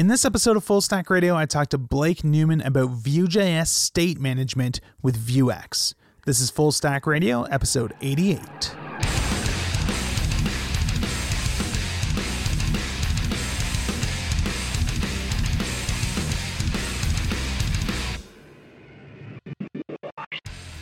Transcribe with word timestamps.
In 0.00 0.06
this 0.06 0.24
episode 0.24 0.56
of 0.56 0.64
Full 0.64 0.80
Stack 0.80 1.10
Radio, 1.10 1.36
I 1.36 1.44
talked 1.44 1.72
to 1.72 1.76
Blake 1.76 2.24
Newman 2.24 2.62
about 2.62 2.88
Vue.js 2.88 3.66
state 3.66 4.18
management 4.18 4.80
with 5.02 5.14
Vuex. 5.14 5.92
This 6.24 6.40
is 6.40 6.48
Full 6.48 6.72
Stack 6.72 7.06
Radio, 7.06 7.42
episode 7.42 7.92
88. 8.00 8.40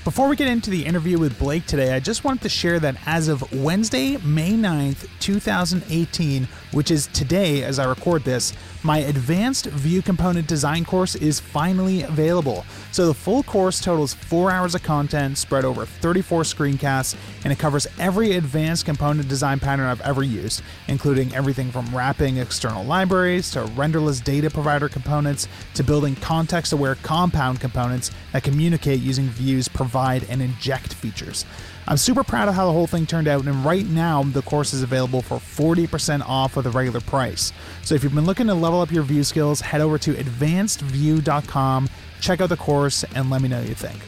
Before 0.04 0.28
we 0.28 0.36
get 0.36 0.48
into 0.48 0.70
the 0.70 0.86
interview 0.86 1.18
with 1.18 1.38
Blake 1.38 1.66
today, 1.66 1.92
I 1.94 2.00
just 2.00 2.24
wanted 2.24 2.42
to 2.42 2.48
share 2.48 2.80
that 2.80 2.96
as 3.04 3.28
of 3.28 3.52
Wednesday, 3.52 4.16
May 4.18 4.52
9th, 4.52 5.06
2018, 5.20 6.48
which 6.72 6.90
is 6.90 7.08
today 7.08 7.62
as 7.64 7.78
I 7.78 7.86
record 7.86 8.24
this, 8.24 8.52
my 8.82 8.98
advanced 8.98 9.66
Vue 9.66 10.02
component 10.02 10.46
design 10.46 10.84
course 10.84 11.14
is 11.14 11.40
finally 11.40 12.02
available. 12.02 12.64
So 12.92 13.06
the 13.06 13.14
full 13.14 13.42
course 13.42 13.80
totals 13.80 14.14
four 14.14 14.50
hours 14.50 14.74
of 14.74 14.82
content 14.82 15.38
spread 15.38 15.64
over 15.64 15.84
34 15.84 16.42
screencasts, 16.42 17.16
and 17.44 17.52
it 17.52 17.58
covers 17.58 17.86
every 17.98 18.32
advanced 18.32 18.84
component 18.84 19.28
design 19.28 19.58
pattern 19.60 19.86
I've 19.86 20.00
ever 20.02 20.22
used, 20.22 20.62
including 20.86 21.34
everything 21.34 21.70
from 21.70 21.94
wrapping 21.94 22.36
external 22.36 22.84
libraries 22.84 23.50
to 23.52 23.60
renderless 23.76 24.22
data 24.22 24.50
provider 24.50 24.88
components 24.88 25.48
to 25.74 25.82
building 25.82 26.16
context 26.16 26.72
aware 26.72 26.94
compound 26.96 27.60
components 27.60 28.10
that 28.32 28.42
communicate 28.42 29.00
using 29.00 29.26
Vue's 29.26 29.68
provide 29.68 30.24
and 30.28 30.42
inject 30.42 30.94
features. 30.94 31.44
I'm 31.88 31.96
super 31.96 32.22
proud 32.22 32.50
of 32.50 32.54
how 32.54 32.66
the 32.66 32.72
whole 32.72 32.86
thing 32.86 33.06
turned 33.06 33.28
out, 33.28 33.46
and 33.46 33.64
right 33.64 33.86
now 33.86 34.22
the 34.22 34.42
course 34.42 34.74
is 34.74 34.82
available 34.82 35.22
for 35.22 35.38
40% 35.38 36.20
off 36.28 36.58
of 36.58 36.64
the 36.64 36.70
regular 36.70 37.00
price. 37.00 37.50
So 37.82 37.94
if 37.94 38.04
you've 38.04 38.14
been 38.14 38.26
looking 38.26 38.46
to 38.48 38.54
level 38.54 38.82
up 38.82 38.92
your 38.92 39.04
Vue 39.04 39.24
skills, 39.24 39.62
head 39.62 39.80
over 39.80 39.96
to 39.96 40.12
advancedvue.com, 40.12 41.88
check 42.20 42.42
out 42.42 42.50
the 42.50 42.58
course, 42.58 43.04
and 43.14 43.30
let 43.30 43.40
me 43.40 43.48
know 43.48 43.60
what 43.60 43.70
you 43.70 43.74
think. 43.74 43.98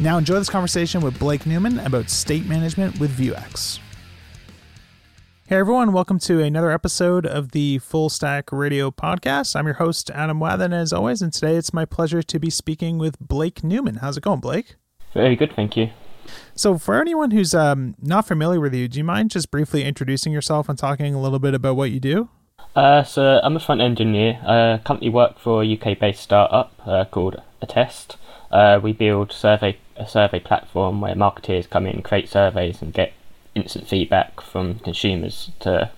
Now 0.00 0.16
enjoy 0.16 0.36
this 0.36 0.48
conversation 0.48 1.02
with 1.02 1.18
Blake 1.18 1.44
Newman 1.44 1.80
about 1.80 2.08
state 2.08 2.46
management 2.46 2.98
with 2.98 3.14
Vuex. 3.18 3.78
Hey 5.48 5.56
everyone, 5.56 5.92
welcome 5.92 6.18
to 6.20 6.42
another 6.42 6.70
episode 6.70 7.26
of 7.26 7.50
the 7.50 7.76
Full 7.80 8.08
Stack 8.08 8.50
Radio 8.52 8.90
podcast. 8.90 9.54
I'm 9.54 9.66
your 9.66 9.74
host, 9.74 10.10
Adam 10.12 10.40
Wathan, 10.40 10.72
as 10.72 10.94
always, 10.94 11.20
and 11.20 11.30
today 11.30 11.56
it's 11.56 11.74
my 11.74 11.84
pleasure 11.84 12.22
to 12.22 12.38
be 12.38 12.48
speaking 12.48 12.96
with 12.96 13.18
Blake 13.18 13.62
Newman. 13.62 13.96
How's 13.96 14.16
it 14.16 14.22
going, 14.22 14.40
Blake? 14.40 14.76
Very 15.12 15.36
good, 15.36 15.52
thank 15.54 15.76
you. 15.76 15.90
So, 16.54 16.78
for 16.78 17.00
anyone 17.00 17.30
who's 17.30 17.54
um, 17.54 17.94
not 18.00 18.26
familiar 18.26 18.60
with 18.60 18.74
you, 18.74 18.88
do 18.88 18.98
you 18.98 19.04
mind 19.04 19.30
just 19.30 19.50
briefly 19.50 19.84
introducing 19.84 20.32
yourself 20.32 20.68
and 20.68 20.78
talking 20.78 21.14
a 21.14 21.20
little 21.20 21.38
bit 21.38 21.54
about 21.54 21.76
what 21.76 21.90
you 21.90 22.00
do? 22.00 22.28
Uh, 22.74 23.02
so, 23.02 23.40
I'm 23.42 23.56
a 23.56 23.60
front 23.60 23.80
engineer. 23.80 24.40
I 24.46 24.80
currently 24.84 25.08
work 25.08 25.38
for 25.38 25.62
a 25.62 25.72
UK 25.72 25.98
based 25.98 26.22
startup 26.22 26.72
uh, 26.86 27.04
called 27.04 27.40
Attest. 27.62 28.16
Uh, 28.50 28.80
we 28.82 28.92
build 28.92 29.32
survey 29.32 29.78
a 29.98 30.06
survey 30.06 30.38
platform 30.38 31.00
where 31.00 31.14
marketers 31.14 31.66
come 31.66 31.86
in, 31.86 32.02
create 32.02 32.28
surveys, 32.28 32.80
and 32.80 32.92
get 32.92 33.12
instant 33.54 33.88
feedback 33.88 34.40
from 34.40 34.78
consumers 34.78 35.50
to 35.60 35.90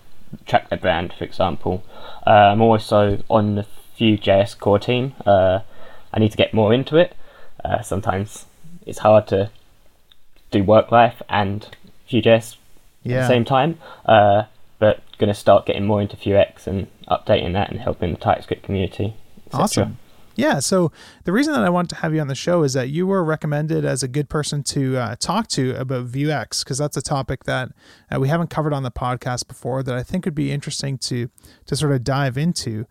track 0.46 0.68
their 0.70 0.78
brand, 0.78 1.12
for 1.12 1.24
example. 1.24 1.84
Uh, 2.26 2.30
I'm 2.30 2.62
also 2.62 3.22
on 3.28 3.56
the 3.56 3.66
Vue.js 3.96 4.58
core 4.58 4.78
team. 4.78 5.14
Uh, 5.26 5.60
I 6.12 6.18
need 6.18 6.30
to 6.30 6.36
get 6.36 6.54
more 6.54 6.72
into 6.72 6.96
it. 6.96 7.14
Uh, 7.62 7.82
sometimes 7.82 8.46
it's 8.86 9.00
hard 9.00 9.26
to 9.28 9.50
do 10.50 10.62
work 10.62 10.90
life 10.90 11.22
and 11.28 11.76
Vue.js 12.08 12.56
yeah. 13.02 13.16
at 13.16 13.20
the 13.22 13.28
same 13.28 13.44
time. 13.44 13.78
Uh, 14.04 14.44
but 14.78 15.02
going 15.18 15.28
to 15.28 15.34
start 15.34 15.66
getting 15.66 15.84
more 15.84 16.00
into 16.00 16.16
Vuex 16.16 16.66
and 16.66 16.88
updating 17.08 17.52
that 17.52 17.70
and 17.70 17.80
helping 17.80 18.12
the 18.12 18.18
TypeScript 18.18 18.62
community. 18.62 19.14
Awesome. 19.52 19.98
Yeah, 20.36 20.60
so 20.60 20.90
the 21.24 21.32
reason 21.32 21.52
that 21.52 21.64
I 21.64 21.68
want 21.68 21.90
to 21.90 21.96
have 21.96 22.14
you 22.14 22.20
on 22.20 22.28
the 22.28 22.34
show 22.34 22.62
is 22.62 22.72
that 22.72 22.88
you 22.88 23.06
were 23.06 23.22
recommended 23.22 23.84
as 23.84 24.02
a 24.02 24.08
good 24.08 24.30
person 24.30 24.62
to 24.64 24.96
uh, 24.96 25.16
talk 25.16 25.48
to 25.48 25.74
about 25.74 26.06
Vuex 26.06 26.64
because 26.64 26.78
that's 26.78 26.96
a 26.96 27.02
topic 27.02 27.44
that 27.44 27.70
uh, 28.10 28.18
we 28.18 28.28
haven't 28.28 28.48
covered 28.48 28.72
on 28.72 28.82
the 28.82 28.90
podcast 28.90 29.48
before 29.48 29.82
that 29.82 29.94
I 29.94 30.02
think 30.02 30.24
would 30.24 30.34
be 30.34 30.50
interesting 30.50 30.96
to 30.98 31.28
to 31.66 31.76
sort 31.76 31.92
of 31.92 32.04
dive 32.04 32.38
into. 32.38 32.86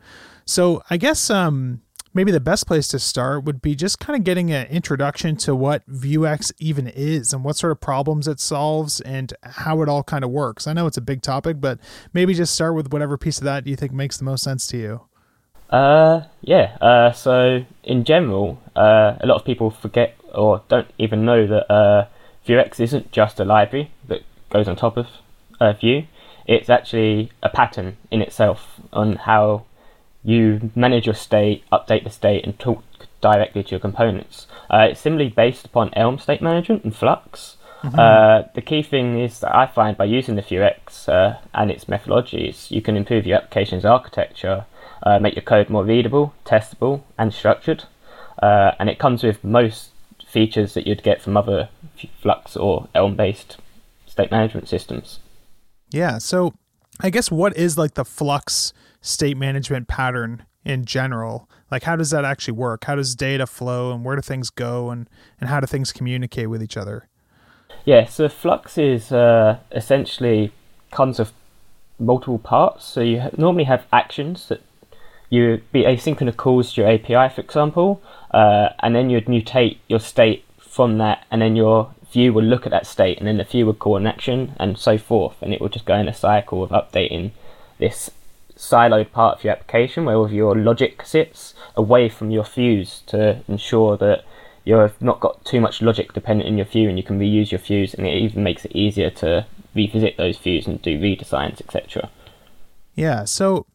So 0.46 0.84
I 0.92 0.98
guess 0.98 1.32
um, 1.32 1.82
maybe 2.14 2.32
the 2.32 2.40
best 2.40 2.68
place 2.68 2.88
to 2.90 3.00
start 3.00 3.44
would 3.44 3.62
be 3.62 3.76
just 3.76 4.00
kind 4.00 4.18
of 4.18 4.24
getting 4.24 4.52
an 4.52 4.68
introduction 4.68 5.36
to 5.38 5.56
what 5.56 5.88
Vuex 5.90 6.52
even 6.60 6.88
is 6.88 7.34
and 7.34 7.44
what 7.44 7.56
sort 7.56 7.72
of 7.72 7.80
problems 7.80 8.28
it 8.28 8.40
solves 8.40 9.00
and 9.02 9.34
how 9.44 9.82
it 9.82 9.90
all 9.90 10.04
kind 10.04 10.24
of 10.24 10.32
works. 10.32 10.68
I 10.68 10.74
know 10.74 10.88
it's 10.88 10.98
a 10.98 11.02
big 11.02 11.22
topic, 11.22 11.62
but 11.62 11.80
maybe 12.14 12.34
just 12.34 12.54
start 12.54 12.76
with 12.76 12.92
whatever 12.92 13.18
piece 13.18 13.38
of 13.38 13.44
that 13.46 13.68
you 13.68 13.76
think 13.76 13.92
makes 13.92 14.18
the 14.18 14.26
most 14.26 14.44
sense 14.44 14.68
to 14.68 14.78
you. 14.78 15.02
Uh, 15.70 16.24
yeah. 16.42 16.78
Uh, 16.82 17.12
so 17.12 17.64
in 17.84 18.04
general, 18.04 18.62
uh, 18.76 19.16
a 19.20 19.26
lot 19.26 19.36
of 19.36 19.46
people 19.46 19.70
forget 19.70 20.16
or 20.34 20.64
don't 20.68 20.88
even 20.98 21.26
know 21.26 21.48
that 21.48 21.72
uh, 21.72 22.08
Vuex 22.48 22.80
isn't 22.80 23.12
just 23.12 23.40
a 23.40 23.46
library 23.46 23.92
that 24.08 24.22
goes 24.50 24.68
on 24.68 24.76
top 24.76 24.98
of 24.98 25.08
uh, 25.60 25.74
Vue. 25.74 26.04
It's 26.48 26.70
actually 26.70 27.32
a 27.44 27.50
pattern 27.50 27.98
in 28.10 28.22
itself 28.22 28.80
on 28.92 29.18
how 29.18 29.66
you 30.24 30.72
manage 30.76 31.06
your 31.06 31.16
state, 31.16 31.64
update 31.72 32.04
the 32.04 32.10
state, 32.10 32.44
and 32.44 32.58
talk 32.60 32.84
directly 33.22 33.64
to 33.64 33.72
your 33.72 33.80
components. 33.80 34.48
Uh, 34.70 34.88
it's 34.92 35.00
similarly 35.00 35.30
based 35.30 35.66
upon 35.66 35.94
Elm 35.94 36.20
state 36.20 36.42
management 36.42 36.84
and 36.84 36.96
Flux. 36.96 37.58
Mm-hmm. 37.84 38.00
Uh, 38.00 38.52
the 38.56 38.62
key 38.62 38.84
thing 38.84 39.20
is 39.20 39.40
that 39.40 39.56
I 39.56 39.66
find 39.66 39.98
by 39.98 40.06
using 40.06 40.36
the 40.36 40.42
Vuex 40.42 41.08
uh, 41.08 41.38
and 41.54 41.72
its 41.72 41.86
methodologies, 41.86 42.70
you 42.70 42.82
can 42.82 42.98
improve 42.98 43.26
your 43.26 43.38
application's 43.38 43.86
architecture, 43.86 44.66
uh, 45.04 45.20
make 45.20 45.36
your 45.36 45.44
code 45.44 45.70
more 45.70 45.86
readable, 45.86 46.34
testable, 46.46 47.04
and 47.18 47.34
structured. 47.34 47.86
Uh, 48.42 48.72
and 48.80 48.90
it 48.90 49.00
comes 49.00 49.24
with 49.24 49.44
most 49.44 49.92
features 50.28 50.74
that 50.74 50.86
you'd 50.86 51.04
get 51.04 51.22
from 51.22 51.38
other 51.38 51.70
Flux 52.22 52.56
or 52.56 52.88
Elm 52.94 53.16
based 53.16 53.58
state 54.06 54.32
management 54.32 54.68
systems. 54.68 55.20
Yeah. 55.90 56.18
So 56.18 56.54
I 57.00 57.10
guess 57.10 57.32
what 57.32 57.56
is 57.56 57.78
like 57.78 57.94
the 57.94 58.06
Flux 58.06 58.74
state 59.02 59.38
management 59.38 59.88
pattern 59.88 60.46
in 60.66 60.86
general? 60.86 61.50
Like 61.72 61.84
how 61.84 61.96
does 61.96 62.10
that 62.12 62.26
actually 62.26 62.54
work? 62.54 62.86
How 62.86 62.96
does 62.96 63.16
data 63.16 63.46
flow 63.46 63.92
and 63.92 64.04
where 64.04 64.16
do 64.16 64.22
things 64.22 64.50
go 64.50 64.90
and 64.90 65.10
and 65.40 65.50
how 65.50 65.60
do 65.60 65.68
things 65.68 65.92
communicate 65.92 66.50
with 66.50 66.64
each 66.64 66.78
other? 66.78 67.08
Yeah 67.86 68.06
so 68.06 68.28
flux 68.30 68.78
is 68.78 69.12
uh, 69.12 69.60
essentially 69.72 70.52
comes 70.92 71.20
of 71.20 71.32
multiple 72.00 72.40
parts. 72.40 72.86
So 72.86 73.02
you 73.02 73.30
normally 73.38 73.66
have 73.66 73.86
actions 73.92 74.48
that 74.48 74.62
you 75.30 75.62
be 75.72 75.84
asynchronous 75.84 76.36
calls 76.36 76.74
to 76.74 76.82
your 76.82 76.90
api 76.90 77.34
for 77.36 77.42
example 77.42 78.02
uh, 78.32 78.70
and 78.80 78.96
then 78.96 79.12
you'd 79.12 79.26
mutate 79.26 79.78
your 79.88 80.00
state 80.00 80.44
from 80.58 80.98
that 80.98 81.26
and 81.30 81.42
then 81.42 81.56
your 81.56 81.94
view 82.12 82.34
will 82.34 82.44
look 82.44 82.66
at 82.66 82.72
that 82.72 82.86
state 82.86 83.18
and 83.18 83.28
then 83.28 83.38
the 83.38 83.44
view 83.44 83.66
will 83.66 83.74
call 83.74 83.98
an 83.98 84.08
action 84.08 84.56
and 84.60 84.78
so 84.78 84.98
forth. 84.98 85.36
And 85.42 85.54
it 85.54 85.62
will 85.62 85.70
just 85.70 85.86
go 85.86 85.96
in 85.96 86.08
a 86.08 86.14
cycle 86.14 86.64
of 86.64 86.72
updating 86.72 87.32
this 87.78 88.10
siloed 88.60 89.10
part 89.14 89.38
of 89.38 89.44
your 89.44 89.54
application 89.54 90.04
where 90.04 90.18
all 90.18 90.30
your 90.30 90.54
logic 90.54 91.06
sits 91.06 91.54
away 91.78 92.10
from 92.10 92.30
your 92.30 92.44
views 92.44 93.04
to 93.08 93.42
ensure 93.48 93.96
that 93.96 94.22
you've 94.66 95.02
not 95.02 95.22
got 95.22 95.44
too 95.46 95.62
much 95.62 95.82
logic 95.82 96.12
dependent 96.12 96.48
in 96.48 96.58
your 96.58 96.66
view 96.66 96.90
and 96.90 96.98
you 96.98 97.04
can 97.04 97.18
reuse 97.18 97.52
your 97.52 97.60
views 97.60 97.94
and 97.94 98.06
it 98.06 98.12
even 98.12 98.44
makes 98.44 98.66
it 98.66 98.76
easier 98.76 99.10
to 99.10 99.46
revisit 99.74 100.18
those 100.18 100.38
views 100.38 100.68
and 100.68 100.82
do 100.82 101.00
redesigns 101.00 101.62
etc 101.62 102.10
yeah 102.96 103.24
so 103.24 103.66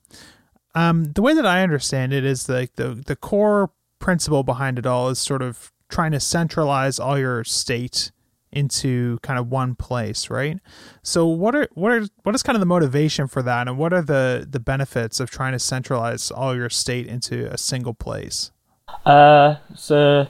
um, 0.75 1.13
the 1.13 1.23
way 1.23 1.33
that 1.33 1.47
i 1.47 1.63
understand 1.63 2.13
it 2.13 2.25
is 2.25 2.47
like 2.47 2.75
the, 2.75 2.89
the 3.07 3.17
core 3.17 3.71
principle 4.01 4.43
behind 4.43 4.79
it 4.79 4.85
all 4.85 5.09
is 5.09 5.19
sort 5.19 5.41
of 5.41 5.73
trying 5.89 6.13
to 6.13 6.21
centralize 6.21 6.99
all 6.99 7.19
your 7.19 7.43
state 7.43 8.13
into 8.55 9.19
kind 9.23 9.39
of 9.39 9.51
one 9.51 9.75
place, 9.75 10.31
right? 10.31 10.59
So 11.03 11.27
what 11.27 11.55
are 11.55 11.69
what 11.75 11.93
are 11.93 12.07
what 12.23 12.35
is 12.35 12.43
kind 12.43 12.57
of 12.57 12.61
the 12.61 12.67
motivation 12.67 13.27
for 13.27 13.43
that 13.43 13.69
and 13.69 13.77
what 13.77 13.93
are 13.93 14.03
the 14.03 14.47
the 14.49 14.61
benefits 14.61 15.21
of 15.21 15.31
trying 15.31 15.53
to 15.53 15.59
centralize 15.59 16.31
all 16.31 16.55
your 16.57 16.71
state 16.71 17.07
into 17.07 17.53
a 17.53 17.59
single 17.59 17.95
place? 17.95 18.53
Uh 19.05 19.57
so 19.75 20.29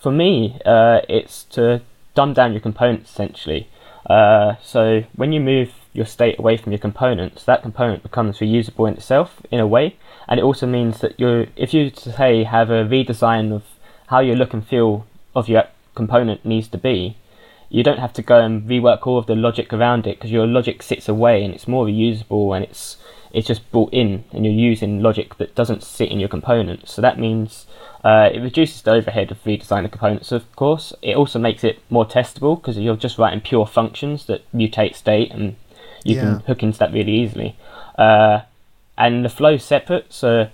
for 0.00 0.12
me, 0.12 0.60
uh 0.64 1.00
it's 1.08 1.44
to 1.44 1.82
dumb 2.14 2.32
down 2.34 2.52
your 2.52 2.60
components 2.60 3.10
essentially. 3.10 3.68
Uh 4.08 4.54
so 4.62 5.02
when 5.16 5.32
you 5.32 5.40
move 5.40 5.72
your 5.92 6.06
state 6.06 6.38
away 6.38 6.56
from 6.58 6.72
your 6.72 6.78
components, 6.78 7.44
that 7.44 7.62
component 7.62 8.02
becomes 8.02 8.38
reusable 8.38 8.86
in 8.86 8.94
itself 8.94 9.40
in 9.50 9.60
a 9.60 9.66
way. 9.66 9.96
And 10.28 10.38
it 10.38 10.42
also 10.42 10.66
means 10.66 11.00
that 11.00 11.18
you 11.18 11.48
if 11.56 11.72
you 11.72 11.90
say 11.94 12.44
have 12.44 12.70
a 12.70 12.84
redesign 12.84 13.52
of 13.52 13.64
how 14.08 14.20
your 14.20 14.36
look 14.36 14.52
and 14.52 14.64
feel 14.64 15.06
of 15.34 15.48
your 15.48 15.64
component 15.94 16.44
needs 16.44 16.68
to 16.68 16.78
be, 16.78 17.16
you 17.68 17.82
don't 17.82 17.98
have 17.98 18.12
to 18.14 18.22
go 18.22 18.40
and 18.40 18.68
rework 18.68 19.06
all 19.06 19.18
of 19.18 19.26
the 19.26 19.34
logic 19.34 19.72
around 19.72 20.06
it 20.06 20.18
because 20.18 20.30
your 20.30 20.46
logic 20.46 20.82
sits 20.82 21.08
away 21.08 21.44
and 21.44 21.54
it's 21.54 21.66
more 21.66 21.86
reusable 21.86 22.54
and 22.54 22.64
it's 22.64 22.96
it's 23.32 23.48
just 23.48 23.70
brought 23.70 23.92
in 23.92 24.24
and 24.32 24.44
you're 24.44 24.54
using 24.54 25.02
logic 25.02 25.36
that 25.36 25.54
doesn't 25.54 25.82
sit 25.82 26.10
in 26.10 26.18
your 26.18 26.28
components. 26.28 26.92
So 26.92 27.02
that 27.02 27.18
means 27.18 27.66
uh, 28.02 28.30
it 28.32 28.40
reduces 28.40 28.82
the 28.82 28.92
overhead 28.92 29.30
of 29.30 29.42
redesigning 29.44 29.82
the 29.82 29.88
components, 29.90 30.32
of 30.32 30.50
course. 30.56 30.94
It 31.02 31.16
also 31.16 31.38
makes 31.38 31.62
it 31.62 31.80
more 31.90 32.06
testable 32.06 32.58
because 32.58 32.78
you're 32.78 32.96
just 32.96 33.18
writing 33.18 33.40
pure 33.40 33.66
functions 33.66 34.26
that 34.26 34.50
mutate 34.54 34.94
state 34.94 35.32
and 35.32 35.56
you 36.04 36.16
yeah. 36.16 36.22
can 36.22 36.40
hook 36.40 36.62
into 36.62 36.78
that 36.78 36.92
really 36.92 37.12
easily. 37.12 37.56
Uh, 37.98 38.42
and 38.96 39.24
the 39.24 39.28
flow 39.28 39.58
separate, 39.58 40.12
so 40.12 40.48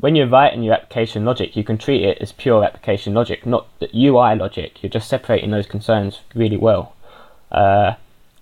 when 0.00 0.16
you're 0.16 0.26
writing 0.26 0.62
your 0.62 0.74
application 0.74 1.24
logic, 1.24 1.56
you 1.56 1.64
can 1.64 1.78
treat 1.78 2.02
it 2.02 2.18
as 2.20 2.32
pure 2.32 2.64
application 2.64 3.14
logic, 3.14 3.44
not 3.44 3.66
the 3.78 3.90
UI 3.94 4.34
logic. 4.34 4.82
You're 4.82 4.90
just 4.90 5.08
separating 5.08 5.50
those 5.50 5.66
concerns 5.66 6.20
really 6.34 6.56
well. 6.56 6.94
Uh, 7.52 7.94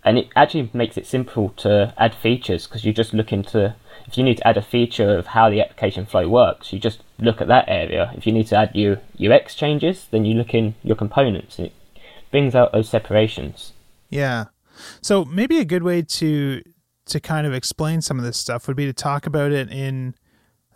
and 0.05 0.19
it 0.19 0.28
actually 0.37 0.70
makes 0.72 0.96
it 0.96 1.06
simple 1.06 1.50
to 1.58 1.93
add 1.99 2.14
features 2.14 2.66
because 2.66 2.84
you 2.84 2.93
just 2.93 3.12
look 3.12 3.32
into 3.32 3.75
if 4.06 4.16
you 4.16 4.25
need 4.25 4.38
to 4.38 4.46
add 4.46 4.56
a 4.56 4.62
feature 4.62 5.19
of 5.19 5.26
how 5.28 5.50
the 5.50 5.60
application 5.60 6.06
flow 6.06 6.28
works, 6.28 6.72
you 6.72 6.78
just 6.78 7.02
look 7.19 7.43
at 7.43 7.49
that 7.49 7.66
area. 7.69 8.12
If 8.16 8.26
you 8.26 8.32
need 8.32 8.46
to 8.46 8.56
add 8.56 8.75
your 8.75 9.00
UX 9.20 9.55
changes, 9.55 10.06
then 10.10 10.25
you 10.25 10.34
look 10.34 10.55
in 10.55 10.76
your 10.82 10.96
components 10.96 11.58
and 11.58 11.66
it 11.66 11.72
brings 12.31 12.55
out 12.55 12.72
those 12.72 12.88
separations. 12.88 13.72
Yeah. 14.08 14.46
So 15.02 15.25
maybe 15.26 15.58
a 15.58 15.64
good 15.64 15.82
way 15.82 16.02
to 16.02 16.62
to 17.06 17.20
kind 17.20 17.46
of 17.46 17.55
explain 17.55 18.02
some 18.02 18.19
of 18.19 18.25
this 18.25 18.37
stuff 18.37 18.69
would 18.69 18.76
be 18.76 18.84
to 18.84 18.93
talk 18.93 19.26
about 19.26 19.50
it 19.50 19.70
in 19.72 20.14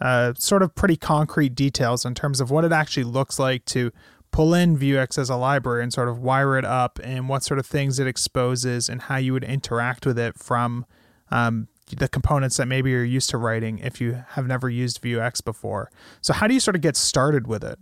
uh, 0.02 0.34
sort 0.36 0.62
of 0.62 0.74
pretty 0.74 0.96
concrete 0.96 1.54
details 1.54 2.04
in 2.04 2.12
terms 2.12 2.40
of 2.40 2.50
what 2.50 2.64
it 2.64 2.72
actually 2.72 3.04
looks 3.04 3.38
like 3.38 3.64
to 3.64 3.92
pull 4.32 4.52
in 4.52 4.76
Vuex 4.76 5.16
as 5.16 5.30
a 5.30 5.36
library 5.36 5.82
and 5.82 5.92
sort 5.92 6.08
of 6.08 6.18
wire 6.18 6.58
it 6.58 6.64
up 6.64 6.98
and 7.04 7.28
what 7.28 7.44
sort 7.44 7.60
of 7.60 7.66
things 7.66 8.00
it 8.00 8.06
exposes 8.08 8.88
and 8.88 9.02
how 9.02 9.16
you 9.16 9.32
would 9.32 9.44
interact 9.44 10.04
with 10.04 10.18
it 10.18 10.36
from 10.36 10.84
um, 11.30 11.68
the 11.96 12.08
components 12.08 12.56
that 12.56 12.66
maybe 12.66 12.90
you're 12.90 13.04
used 13.04 13.30
to 13.30 13.38
writing 13.38 13.78
if 13.78 14.00
you 14.00 14.24
have 14.30 14.46
never 14.46 14.68
used 14.68 15.00
Vuex 15.00 15.44
before. 15.44 15.88
So 16.20 16.32
how 16.32 16.48
do 16.48 16.54
you 16.54 16.60
sort 16.60 16.74
of 16.74 16.82
get 16.82 16.96
started 16.96 17.46
with 17.46 17.62
it? 17.62 17.78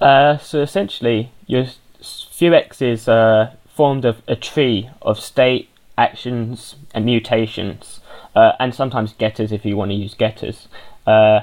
Uh, 0.00 0.38
so 0.38 0.62
essentially, 0.62 1.30
your 1.46 1.66
Vuex 2.00 2.80
is 2.80 3.06
uh, 3.06 3.52
formed 3.68 4.06
of 4.06 4.22
a 4.26 4.36
tree 4.36 4.88
of 5.02 5.20
state, 5.20 5.68
actions, 5.98 6.76
and 6.94 7.04
mutations, 7.04 8.00
uh, 8.34 8.52
and 8.58 8.74
sometimes 8.74 9.12
getters 9.12 9.52
if 9.52 9.66
you 9.66 9.76
want 9.76 9.90
to 9.90 9.94
use 9.96 10.14
getters. 10.14 10.68
Uh, 11.06 11.40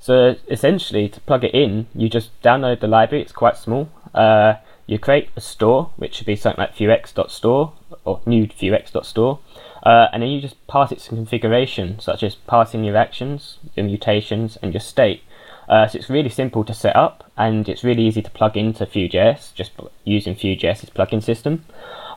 so 0.00 0.34
essentially, 0.50 1.08
to 1.08 1.20
plug 1.20 1.44
it 1.44 1.54
in, 1.54 1.86
you 1.94 2.08
just 2.08 2.30
download 2.42 2.80
the 2.80 2.88
library. 2.88 3.22
It's 3.22 3.32
quite 3.32 3.56
small. 3.56 3.88
Uh, 4.14 4.54
you 4.86 4.98
create 4.98 5.30
a 5.36 5.40
store, 5.40 5.90
which 5.96 6.14
should 6.14 6.26
be 6.26 6.36
something 6.36 6.60
like 6.60 6.74
vuex.store 6.76 7.72
or 8.04 8.20
new 8.26 8.46
vuex.store, 8.46 9.38
uh, 9.84 10.06
and 10.12 10.22
then 10.22 10.30
you 10.30 10.40
just 10.40 10.66
pass 10.66 10.90
it 10.92 11.00
some 11.00 11.16
configuration, 11.16 11.98
such 12.00 12.22
as 12.22 12.34
passing 12.34 12.84
your 12.84 12.96
actions, 12.96 13.58
your 13.74 13.86
mutations, 13.86 14.58
and 14.60 14.72
your 14.74 14.80
state. 14.80 15.22
Uh, 15.68 15.86
so 15.86 15.98
it's 15.98 16.10
really 16.10 16.28
simple 16.28 16.64
to 16.64 16.74
set 16.74 16.96
up, 16.96 17.30
and 17.36 17.68
it's 17.68 17.84
really 17.84 18.02
easy 18.04 18.22
to 18.22 18.30
plug 18.30 18.56
into 18.56 18.84
Vue.js, 18.84 19.54
just 19.54 19.72
using 20.04 20.34
Vue.js's 20.34 20.90
plugin 20.90 21.22
system. 21.22 21.64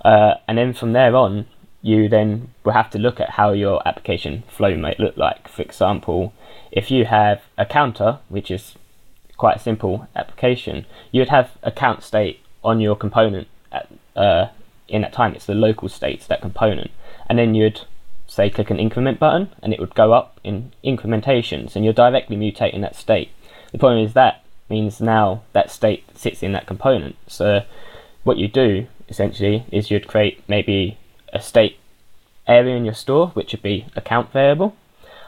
Uh, 0.03 0.33
and 0.47 0.57
then 0.57 0.73
from 0.73 0.93
there 0.93 1.15
on, 1.15 1.45
you 1.81 2.09
then 2.09 2.49
will 2.63 2.73
have 2.73 2.89
to 2.89 2.97
look 2.97 3.19
at 3.19 3.29
how 3.31 3.51
your 3.51 3.87
application 3.87 4.43
flow 4.47 4.75
might 4.75 4.99
look 4.99 5.15
like. 5.17 5.47
For 5.47 5.61
example, 5.61 6.33
if 6.75 6.91
you 6.91 7.05
have 7.05 7.41
a 7.57 7.65
counter, 7.65 8.19
which 8.29 8.51
is 8.51 8.75
quite 9.37 9.55
a 9.55 9.59
simple 9.59 10.07
application, 10.15 10.85
you 11.11 11.21
would 11.21 11.29
have 11.29 11.51
a 11.63 11.71
count 11.71 12.03
state 12.03 12.41
on 12.63 12.79
your 12.79 12.95
component 12.95 13.47
at, 13.71 13.87
uh, 14.15 14.47
in 14.87 15.01
that 15.01 15.13
time. 15.13 15.33
It's 15.33 15.45
the 15.45 15.55
local 15.55 15.89
state 15.89 16.21
to 16.21 16.29
that 16.29 16.41
component. 16.41 16.91
And 17.27 17.39
then 17.39 17.55
you'd 17.55 17.81
say 18.27 18.49
click 18.49 18.69
an 18.69 18.79
increment 18.79 19.19
button 19.19 19.49
and 19.61 19.73
it 19.73 19.79
would 19.79 19.95
go 19.95 20.11
up 20.13 20.39
in 20.43 20.71
incrementations 20.83 21.75
and 21.75 21.85
you're 21.85 21.93
directly 21.93 22.35
mutating 22.35 22.81
that 22.81 22.95
state. 22.95 23.31
The 23.71 23.77
problem 23.77 24.03
is 24.03 24.13
that 24.13 24.43
means 24.69 24.99
now 24.99 25.43
that 25.53 25.71
state 25.71 26.03
sits 26.17 26.43
in 26.43 26.51
that 26.51 26.67
component. 26.67 27.15
So 27.27 27.61
what 28.23 28.37
you 28.37 28.47
do 28.47 28.87
essentially 29.07 29.65
is 29.71 29.91
you'd 29.91 30.07
create 30.07 30.43
maybe 30.47 30.97
a 31.31 31.39
state 31.39 31.77
area 32.47 32.75
in 32.75 32.83
your 32.83 32.93
store, 32.93 33.29
which 33.29 33.53
would 33.53 33.61
be 33.61 33.85
a 33.95 34.01
count 34.01 34.31
variable, 34.31 34.75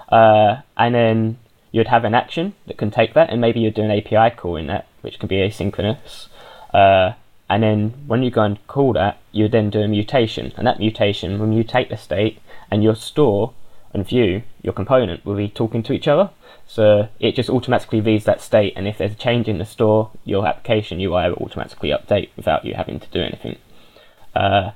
uh, 0.09 0.57
and 0.77 0.95
then 0.95 1.37
you'd 1.71 1.87
have 1.87 2.05
an 2.05 2.15
action 2.15 2.53
that 2.65 2.77
can 2.77 2.91
take 2.91 3.13
that, 3.13 3.29
and 3.29 3.41
maybe 3.41 3.59
you'd 3.59 3.73
do 3.73 3.83
an 3.83 3.91
API 3.91 4.35
call 4.35 4.55
in 4.55 4.67
that, 4.67 4.87
which 5.01 5.19
can 5.19 5.27
be 5.27 5.37
asynchronous. 5.37 6.27
Uh, 6.73 7.13
and 7.49 7.63
then 7.63 7.93
when 8.07 8.23
you 8.23 8.31
go 8.31 8.43
and 8.43 8.65
call 8.67 8.93
that, 8.93 9.19
you'd 9.31 9.51
then 9.51 9.69
do 9.69 9.81
a 9.81 9.87
mutation, 9.87 10.53
and 10.57 10.67
that 10.67 10.79
mutation 10.79 11.39
will 11.39 11.47
mutate 11.47 11.89
the 11.89 11.97
state, 11.97 12.39
and 12.69 12.83
your 12.83 12.95
store 12.95 13.53
and 13.93 14.05
view, 14.05 14.43
your 14.61 14.73
component, 14.73 15.25
will 15.25 15.35
be 15.35 15.49
talking 15.49 15.81
to 15.83 15.93
each 15.93 16.07
other. 16.07 16.29
So 16.65 17.07
it 17.19 17.35
just 17.35 17.49
automatically 17.49 18.01
reads 18.01 18.25
that 18.25 18.41
state, 18.41 18.73
and 18.75 18.87
if 18.87 18.97
there's 18.97 19.13
a 19.13 19.15
change 19.15 19.47
in 19.47 19.57
the 19.57 19.65
store, 19.65 20.11
your 20.25 20.45
application 20.45 20.99
UI 20.99 21.29
will 21.29 21.37
automatically 21.37 21.89
update 21.89 22.29
without 22.35 22.65
you 22.65 22.73
having 22.73 22.99
to 22.99 23.07
do 23.07 23.21
anything. 23.21 23.57
Uh, 24.35 24.71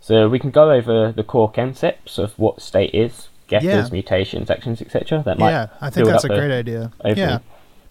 so 0.00 0.28
we 0.28 0.38
can 0.38 0.50
go 0.50 0.70
over 0.70 1.12
the 1.12 1.24
core 1.24 1.50
concepts 1.50 2.18
of 2.18 2.38
what 2.38 2.62
state 2.62 2.94
is, 2.94 3.28
getters, 3.48 3.88
yeah. 3.88 3.88
mutations, 3.90 4.50
actions, 4.50 4.80
etc. 4.80 5.22
That 5.24 5.38
might 5.38 5.50
yeah, 5.50 5.68
I 5.80 5.90
think 5.90 6.06
that's 6.06 6.24
a 6.24 6.28
great 6.28 6.50
idea. 6.50 6.92
Yeah. 7.04 7.38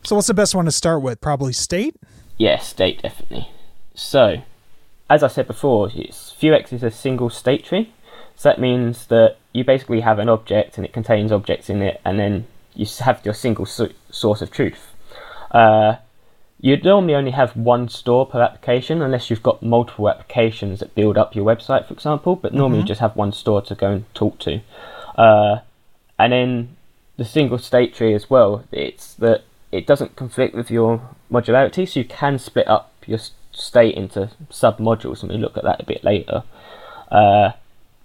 So 0.03 0.15
what's 0.15 0.27
the 0.27 0.33
best 0.33 0.53
one 0.53 0.65
to 0.65 0.71
start 0.71 1.01
with? 1.01 1.21
Probably 1.21 1.53
state. 1.53 1.95
Yeah, 2.37 2.59
state 2.59 3.01
definitely. 3.01 3.49
So, 3.95 4.37
as 5.09 5.23
I 5.23 5.27
said 5.27 5.47
before, 5.47 5.89
it's 5.93 6.35
Vuex 6.41 6.73
is 6.73 6.83
a 6.83 6.91
single 6.91 7.29
state 7.29 7.63
tree. 7.63 7.93
So 8.35 8.49
that 8.49 8.59
means 8.59 9.07
that 9.07 9.37
you 9.53 9.63
basically 9.63 10.01
have 10.01 10.19
an 10.19 10.27
object 10.27 10.77
and 10.77 10.85
it 10.85 10.91
contains 10.91 11.31
objects 11.31 11.69
in 11.69 11.81
it, 11.81 12.01
and 12.03 12.19
then 12.19 12.47
you 12.75 12.85
have 12.99 13.21
your 13.23 13.33
single 13.33 13.65
source 13.65 14.41
of 14.41 14.51
truth. 14.51 14.91
Uh, 15.51 15.97
you'd 16.59 16.83
normally 16.83 17.13
only 17.13 17.31
have 17.31 17.55
one 17.55 17.87
store 17.87 18.25
per 18.25 18.41
application 18.41 19.01
unless 19.01 19.29
you've 19.29 19.43
got 19.43 19.61
multiple 19.61 20.09
applications 20.09 20.79
that 20.79 20.95
build 20.95 21.17
up 21.17 21.35
your 21.35 21.45
website, 21.45 21.87
for 21.87 21.93
example. 21.93 22.35
But 22.35 22.53
normally 22.53 22.79
mm-hmm. 22.79 22.85
you 22.85 22.87
just 22.87 23.01
have 23.01 23.15
one 23.15 23.31
store 23.31 23.61
to 23.61 23.75
go 23.75 23.91
and 23.91 24.13
talk 24.15 24.39
to. 24.39 24.61
Uh, 25.15 25.57
and 26.17 26.33
then 26.33 26.75
the 27.17 27.25
single 27.25 27.57
state 27.57 27.93
tree 27.93 28.13
as 28.13 28.29
well, 28.29 28.63
it's 28.71 29.13
that 29.15 29.43
it 29.71 29.87
doesn't 29.87 30.15
conflict 30.15 30.55
with 30.55 30.69
your 30.69 31.01
modularity, 31.31 31.87
so 31.87 31.99
you 31.99 32.05
can 32.05 32.37
split 32.37 32.67
up 32.67 32.91
your 33.05 33.19
state 33.51 33.95
into 33.95 34.29
sub 34.49 34.77
modules, 34.77 35.21
and 35.21 35.31
we 35.31 35.37
look 35.37 35.57
at 35.57 35.63
that 35.63 35.81
a 35.81 35.85
bit 35.85 36.03
later. 36.03 36.43
Uh, 37.11 37.51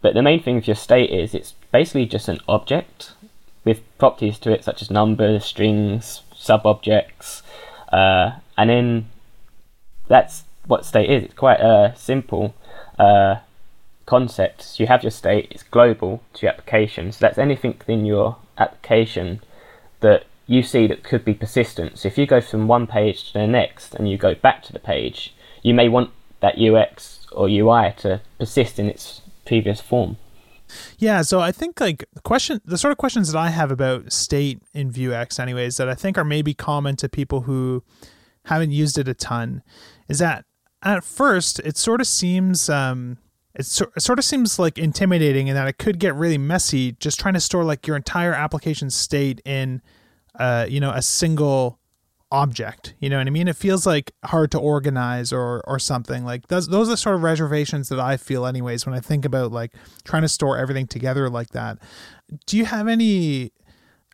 but 0.01 0.15
the 0.15 0.23
main 0.23 0.43
thing 0.43 0.57
with 0.57 0.69
your 0.69 0.77
state 0.77 1.11
is 1.11 1.35
it's 1.35 1.55
basically 1.73 2.07
just 2.07 2.29
an 2.29 2.39
object 2.49 3.13
with 3.65 3.81
properties 3.99 4.39
to 4.39 4.53
it 4.53 4.65
such 4.65 4.81
as 4.83 4.91
numbers, 4.91 5.45
strings, 5.45 6.23
sub 6.35 6.65
objects, 6.65 7.43
uh, 7.93 8.33
and 8.57 8.71
then 8.71 9.09
that's 10.09 10.45
what 10.67 10.85
state 10.85 11.11
is. 11.11 11.25
It's 11.25 11.35
quite 11.35 11.61
uh, 11.61 11.95
simple. 11.95 12.55
Uh, 12.99 13.37
concepts. 14.09 14.81
You 14.81 14.87
have 14.87 15.03
your 15.03 15.11
state, 15.11 15.49
it's 15.51 15.63
global 15.63 16.23
to 16.35 16.47
your 16.47 16.53
application. 16.53 17.13
So 17.13 17.19
that's 17.21 17.37
anything 17.37 17.79
in 17.87 18.07
your 18.07 18.39
application 18.57 19.41
that 20.01 20.25
you 20.47 20.63
see 20.63 20.87
that 20.87 21.05
could 21.05 21.27
be 21.27 21.35
persistent. 21.35 21.99
So 21.99 22.09
if 22.09 22.17
you 22.17 22.27
go 22.27 22.41
from 22.41 22.69
one 22.69 22.87
page 22.87 23.27
to 23.27 23.33
the 23.35 23.47
next 23.47 23.95
and 23.95 24.11
you 24.11 24.17
go 24.17 24.35
back 24.35 24.63
to 24.63 24.73
the 24.73 24.79
page, 24.79 25.35
you 25.63 25.75
may 25.75 25.91
want 25.91 26.11
that 26.41 26.59
UX 26.59 27.27
or 27.33 27.49
UI 27.51 27.93
to 27.99 28.23
persist 28.39 28.79
in 28.79 28.89
its 28.89 29.21
previous 29.45 29.83
form. 29.83 30.17
Yeah, 30.99 31.21
so 31.21 31.41
I 31.41 31.53
think 31.53 31.79
like 31.79 32.07
the 32.15 32.23
question, 32.23 32.63
the 32.65 32.79
sort 32.79 32.93
of 32.93 32.99
questions 32.99 33.31
that 33.33 33.39
I 33.39 33.51
have 33.51 33.71
about 33.71 34.11
state 34.11 34.63
in 34.73 34.91
Vuex, 34.91 35.39
anyways, 35.39 35.77
that 35.77 35.89
I 35.89 35.95
think 35.95 36.17
are 36.17 36.25
maybe 36.25 36.55
common 36.55 36.97
to 36.97 37.11
people 37.11 37.43
who 37.43 37.83
haven't 38.47 38.71
used 38.71 38.97
it 38.97 39.07
a 39.07 39.15
ton, 39.15 39.63
is 40.09 40.19
that 40.21 40.47
at 40.83 41.05
first 41.05 41.59
it 41.61 41.77
sort 41.77 42.01
of 42.01 42.07
seems 42.07 42.71
um, 42.71 43.19
it, 43.59 43.67
so, 43.67 43.91
it 43.97 44.03
sort 44.03 44.19
of 44.19 44.25
seems 44.25 44.59
like 44.59 44.79
intimidating 44.79 45.49
in 45.49 45.55
that 45.55 45.69
it 45.69 45.79
could 45.79 45.99
get 45.99 46.15
really 46.15 46.39
messy 46.39 46.93
just 46.93 47.19
trying 47.19 47.35
to 47.35 47.41
store 47.41 47.65
like 47.65 47.87
your 47.87 47.97
entire 47.97 48.33
application 48.33 48.89
state 48.89 49.41
in 49.45 49.83
uh, 50.39 50.67
you 50.69 50.81
know 50.81 50.91
a 50.91 51.03
single 51.03 51.79
object 52.31 52.95
you 52.99 53.09
know 53.09 53.17
what 53.17 53.27
i 53.27 53.31
mean? 53.31 53.49
It 53.49 53.57
feels 53.57 53.87
like 53.87 54.13
hard 54.25 54.51
to 54.51 54.59
organize 54.59 55.33
or 55.33 55.63
or 55.67 55.79
something 55.79 56.25
like 56.25 56.49
those 56.49 56.69
those 56.69 56.91
are 56.91 56.97
sort 56.97 57.17
of 57.17 57.23
reservations 57.23 57.89
that 57.89 57.99
i 57.99 58.19
feel 58.19 58.45
anyways 58.45 58.85
when 58.85 58.95
i 58.95 59.01
think 59.01 59.25
about 59.25 59.51
like 59.51 59.73
trying 60.05 60.23
to 60.23 60.29
store 60.29 60.59
everything 60.59 60.87
together 60.87 61.31
like 61.31 61.51
that. 61.51 61.79
Do 62.47 62.59
you 62.59 62.67
have 62.67 62.87
any 62.87 63.53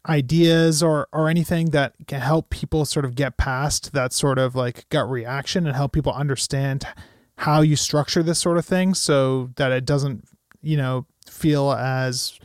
ideas 0.09 0.83
or 0.83 1.09
or 1.13 1.29
anything 1.29 1.71
that 1.71 1.95
can 2.07 2.21
help 2.21 2.51
people 2.51 2.85
sort 2.85 3.05
of 3.05 3.15
get 3.15 3.37
past 3.37 3.93
that 3.95 4.13
sort 4.13 4.39
of 4.39 4.55
like 4.55 4.89
gut 4.91 5.09
reaction 5.11 5.67
and 5.67 5.75
help 5.75 5.93
people 5.93 6.13
understand 6.13 6.87
how 7.37 7.61
you 7.61 7.77
structure 7.77 8.23
this 8.23 8.39
sort 8.39 8.59
of 8.59 8.65
thing 8.65 8.95
so 8.95 9.51
that 9.57 9.73
it 9.73 9.85
doesn't, 9.85 10.25
you 10.63 10.77
know, 10.77 11.07
feel 11.29 11.73
as 11.73 12.39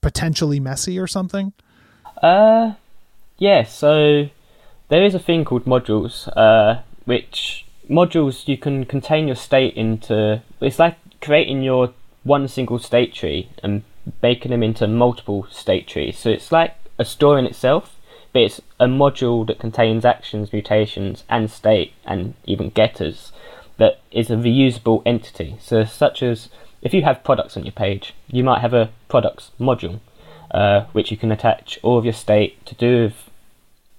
potentially 0.00 0.60
messy 0.60 0.98
or 0.98 1.06
something? 1.06 1.52
Uh, 2.22 2.74
yeah. 3.38 3.64
So 3.64 4.28
there 4.88 5.04
is 5.04 5.14
a 5.14 5.18
thing 5.18 5.44
called 5.44 5.64
modules, 5.64 6.28
uh, 6.36 6.82
which 7.04 7.66
modules 7.90 8.46
you 8.48 8.56
can 8.56 8.84
contain 8.84 9.26
your 9.26 9.36
state 9.36 9.74
into. 9.74 10.42
It's 10.60 10.78
like 10.78 10.96
creating 11.20 11.62
your 11.62 11.92
one 12.22 12.48
single 12.48 12.78
state 12.78 13.14
tree 13.14 13.48
and 13.62 13.82
baking 14.20 14.50
them 14.50 14.62
into 14.62 14.86
multiple 14.86 15.46
state 15.50 15.86
trees. 15.86 16.18
So 16.18 16.30
it's 16.30 16.52
like 16.52 16.74
a 16.98 17.04
store 17.04 17.38
in 17.38 17.46
itself, 17.46 17.96
but 18.32 18.42
it's 18.42 18.60
a 18.78 18.86
module 18.86 19.46
that 19.46 19.58
contains 19.58 20.04
actions, 20.04 20.52
mutations, 20.52 21.24
and 21.28 21.50
state, 21.50 21.92
and 22.04 22.34
even 22.44 22.70
getters 22.70 23.32
that 23.78 24.00
is 24.10 24.30
a 24.30 24.36
reusable 24.36 25.02
entity. 25.04 25.56
So, 25.60 25.84
such 25.84 26.22
as 26.22 26.48
if 26.82 26.94
you 26.94 27.02
have 27.02 27.24
products 27.24 27.56
on 27.56 27.64
your 27.64 27.72
page, 27.72 28.14
you 28.28 28.44
might 28.44 28.60
have 28.60 28.74
a 28.74 28.90
products 29.08 29.50
module, 29.58 30.00
uh, 30.50 30.84
which 30.92 31.10
you 31.10 31.16
can 31.16 31.32
attach 31.32 31.78
all 31.82 31.98
of 31.98 32.04
your 32.04 32.14
state 32.14 32.64
to 32.66 32.74
do 32.74 33.04
with 33.04 33.30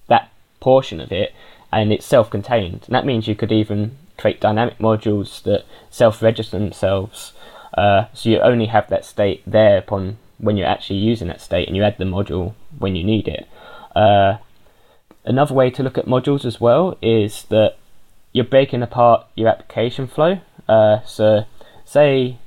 that 0.08 0.30
portion 0.60 1.00
of 1.00 1.12
it, 1.12 1.34
and 1.72 1.92
it's 1.92 2.06
self-contained. 2.06 2.84
And 2.86 2.94
that 2.94 3.06
means 3.06 3.28
you 3.28 3.34
could 3.34 3.52
even 3.52 3.96
create 4.16 4.40
dynamic 4.40 4.78
modules 4.78 5.42
that 5.44 5.64
self-register 5.90 6.58
themselves. 6.58 7.32
Uh, 7.74 8.06
so 8.12 8.30
you 8.30 8.40
only 8.40 8.66
have 8.66 8.88
that 8.88 9.04
state 9.04 9.42
there 9.46 9.78
upon 9.78 10.18
when 10.38 10.56
you're 10.56 10.66
actually 10.66 10.98
using 10.98 11.28
that 11.28 11.40
state, 11.40 11.68
and 11.68 11.76
you 11.76 11.82
add 11.82 11.98
the 11.98 12.04
module 12.04 12.54
when 12.78 12.96
you 12.96 13.04
need 13.04 13.28
it. 13.28 13.48
Uh, 13.94 14.38
another 15.24 15.54
way 15.54 15.70
to 15.70 15.82
look 15.82 15.98
at 15.98 16.06
modules 16.06 16.44
as 16.44 16.60
well 16.60 16.96
is 17.02 17.44
that 17.50 17.76
you're 18.32 18.44
breaking 18.44 18.82
apart 18.82 19.26
your 19.34 19.48
application 19.48 20.06
flow. 20.06 20.40
Uh, 20.68 21.00
so 21.04 21.44
say 21.84 22.38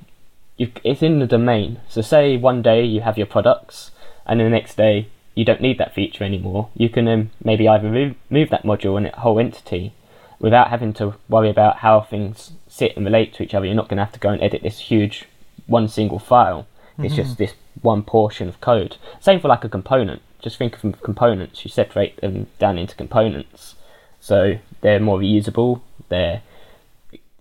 it's 0.58 1.02
in 1.02 1.20
the 1.20 1.28
domain. 1.28 1.80
So 1.90 2.02
say 2.02 2.38
one 2.38 2.62
day 2.62 2.84
you 2.86 3.02
have 3.02 3.18
your 3.18 3.28
products, 3.28 3.92
and 4.26 4.40
the 4.40 4.50
next 4.50 4.76
day 4.78 5.08
you 5.34 5.46
don't 5.46 5.62
need 5.62 5.78
that 5.78 5.96
feature 5.96 6.24
anymore. 6.24 6.70
You 6.76 6.90
can 6.90 7.08
um, 7.08 7.32
maybe 7.44 7.68
either 7.68 7.90
move, 7.90 8.16
move 8.30 8.50
that 8.50 8.64
module 8.64 8.98
and 8.98 9.08
whole 9.08 9.40
entity 9.40 9.94
without 10.40 10.70
having 10.70 10.94
to 10.94 11.16
worry 11.30 11.50
about 11.50 11.78
how 11.78 12.02
things 12.02 12.52
sit 12.68 12.96
and 12.96 13.06
relate 13.06 13.34
to 13.36 13.44
each 13.44 13.54
other. 13.54 13.66
You're 13.66 13.76
not 13.76 13.88
going 13.88 13.98
to 13.98 14.04
have 14.04 14.14
to 14.14 14.20
go 14.20 14.30
and 14.30 14.42
edit 14.42 14.64
this 14.64 14.80
huge 14.80 15.26
one 15.68 15.88
single 15.88 16.20
file. 16.20 16.68
It's 16.98 17.14
mm-hmm. 17.14 17.24
just 17.24 17.38
this 17.38 17.54
one 17.82 18.04
portion 18.04 18.50
of 18.50 18.60
code. 18.60 18.98
Same 19.20 19.40
for 19.40 19.48
like 19.48 19.64
a 19.64 19.70
component. 19.70 20.22
Just 20.42 20.58
think 20.58 20.84
of 20.84 21.02
components. 21.02 21.64
You 21.64 21.70
separate 21.70 22.20
them 22.20 22.48
down 22.60 22.78
into 22.78 22.96
components, 22.96 23.76
so 24.20 24.58
they're 24.82 25.00
more 25.00 25.20
reusable. 25.20 25.82
They're 26.10 26.42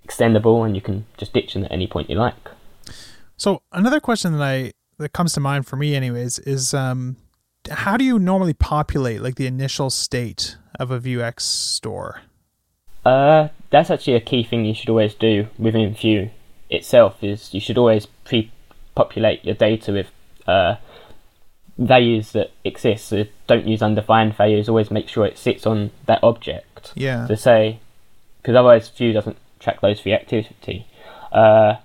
extendable, 0.07 0.65
and 0.65 0.75
you 0.75 0.83
can 0.83 1.07
just 1.17 1.33
ditch 1.33 1.55
them 1.55 1.65
at 1.65 1.73
any 1.73 1.87
point 1.87 2.11
you 2.11 2.17
like. 2.17 2.51
So 3.37 3.63
another 3.73 4.01
question 4.01 4.33
that 4.33 4.43
I 4.43 4.73
that 4.99 5.13
comes 5.13 5.33
to 5.33 5.41
mind 5.41 5.67
for 5.67 5.77
me, 5.77 5.95
anyways, 5.95 6.39
is 6.41 6.75
um, 6.75 7.17
how 7.71 7.97
do 7.97 8.05
you 8.05 8.19
normally 8.19 8.53
populate 8.53 9.23
like 9.23 9.37
the 9.37 9.47
initial 9.47 9.91
state 9.91 10.57
of 10.79 10.91
a 10.91 11.01
Vuex 11.01 11.41
store? 11.41 12.23
Uh, 13.05 13.49
that's 13.71 13.91
actually 13.91 14.15
a 14.15 14.21
key 14.21 14.43
thing 14.43 14.65
you 14.65 14.75
should 14.75 14.91
always 14.91 15.15
do 15.15 15.49
within 15.59 15.95
Vue 15.95 16.31
itself. 16.69 17.23
Is 17.25 17.55
you 17.55 17.61
should 17.61 17.79
always 17.79 18.07
pre-populate 18.07 19.45
your 19.45 19.55
data 19.55 19.93
with 19.93 20.11
uh, 20.47 20.77
values 21.79 22.33
that 22.33 22.51
exist. 22.63 23.07
So 23.07 23.25
don't 23.47 23.67
use 23.67 23.83
undefined 23.83 24.37
values. 24.37 24.69
Always 24.69 24.91
make 24.91 25.09
sure 25.09 25.25
it 25.25 25.39
sits 25.39 25.67
on 25.67 25.91
that 26.07 26.23
object. 26.23 26.67
Yeah. 26.95 27.27
To 27.27 27.37
say, 27.37 27.81
because 28.41 28.57
otherwise 28.57 28.89
Vue 28.89 29.13
doesn't 29.13 29.37
track 29.59 29.81
those 29.81 30.01
for 30.01 30.09
reactivity. 30.09 30.85
Uh, 31.33 31.77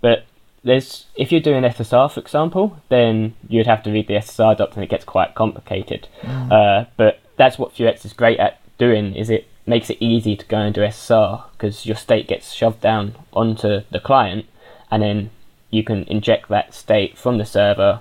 but 0.00 0.24
there's 0.64 1.06
if 1.14 1.30
you're 1.30 1.40
doing 1.40 1.62
SSR, 1.62 2.10
for 2.10 2.20
example, 2.20 2.78
then 2.88 3.34
you'd 3.48 3.66
have 3.66 3.82
to 3.84 3.90
read 3.90 4.08
the 4.08 4.14
SSR 4.14 4.56
docs 4.56 4.74
and 4.74 4.84
it 4.84 4.90
gets 4.90 5.04
quite 5.04 5.34
complicated. 5.34 6.08
Mm. 6.22 6.52
Uh, 6.52 6.84
but 6.96 7.20
that's 7.36 7.58
what 7.58 7.74
Vuex 7.74 8.04
is 8.04 8.12
great 8.12 8.38
at 8.38 8.60
doing. 8.78 9.14
Is 9.14 9.30
it 9.30 9.48
makes 9.66 9.90
it 9.90 9.98
easy 10.00 10.34
to 10.36 10.46
go 10.46 10.58
and 10.58 10.74
do 10.74 10.80
SSR 10.80 11.44
because 11.52 11.86
your 11.86 11.96
state 11.96 12.26
gets 12.26 12.52
shoved 12.52 12.80
down 12.80 13.14
onto 13.32 13.82
the 13.90 14.00
client, 14.00 14.46
and 14.90 15.02
then 15.02 15.30
you 15.70 15.84
can 15.84 16.04
inject 16.04 16.48
that 16.48 16.74
state 16.74 17.16
from 17.18 17.38
the 17.38 17.44
server, 17.44 18.00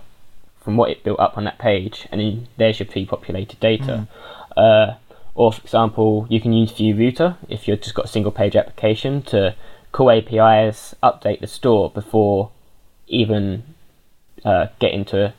from 0.61 0.77
what 0.77 0.89
it 0.89 1.03
built 1.03 1.19
up 1.19 1.37
on 1.37 1.43
that 1.43 1.59
page, 1.59 2.07
and 2.11 2.21
then 2.21 2.47
there's 2.57 2.79
your 2.79 2.87
pre-populated 2.87 3.59
data. 3.59 4.07
Mm. 4.57 4.91
Uh, 4.91 4.95
or, 5.37 5.53
for 5.53 5.61
example, 5.61 6.25
you 6.29 6.41
can 6.41 6.51
use 6.51 6.71
Vue 6.71 6.95
Router 6.95 7.37
if 7.47 7.67
you've 7.67 7.79
just 7.79 7.93
got 7.93 8.05
a 8.05 8.07
single 8.07 8.31
page 8.31 8.55
application 8.55 9.21
to 9.23 9.55
call 9.91 10.09
APIs, 10.09 10.95
update 11.03 11.41
the 11.41 11.47
store 11.47 11.91
before 11.91 12.49
even 13.07 13.63
uh, 14.43 14.67
getting 14.79 15.05
to 15.05 15.35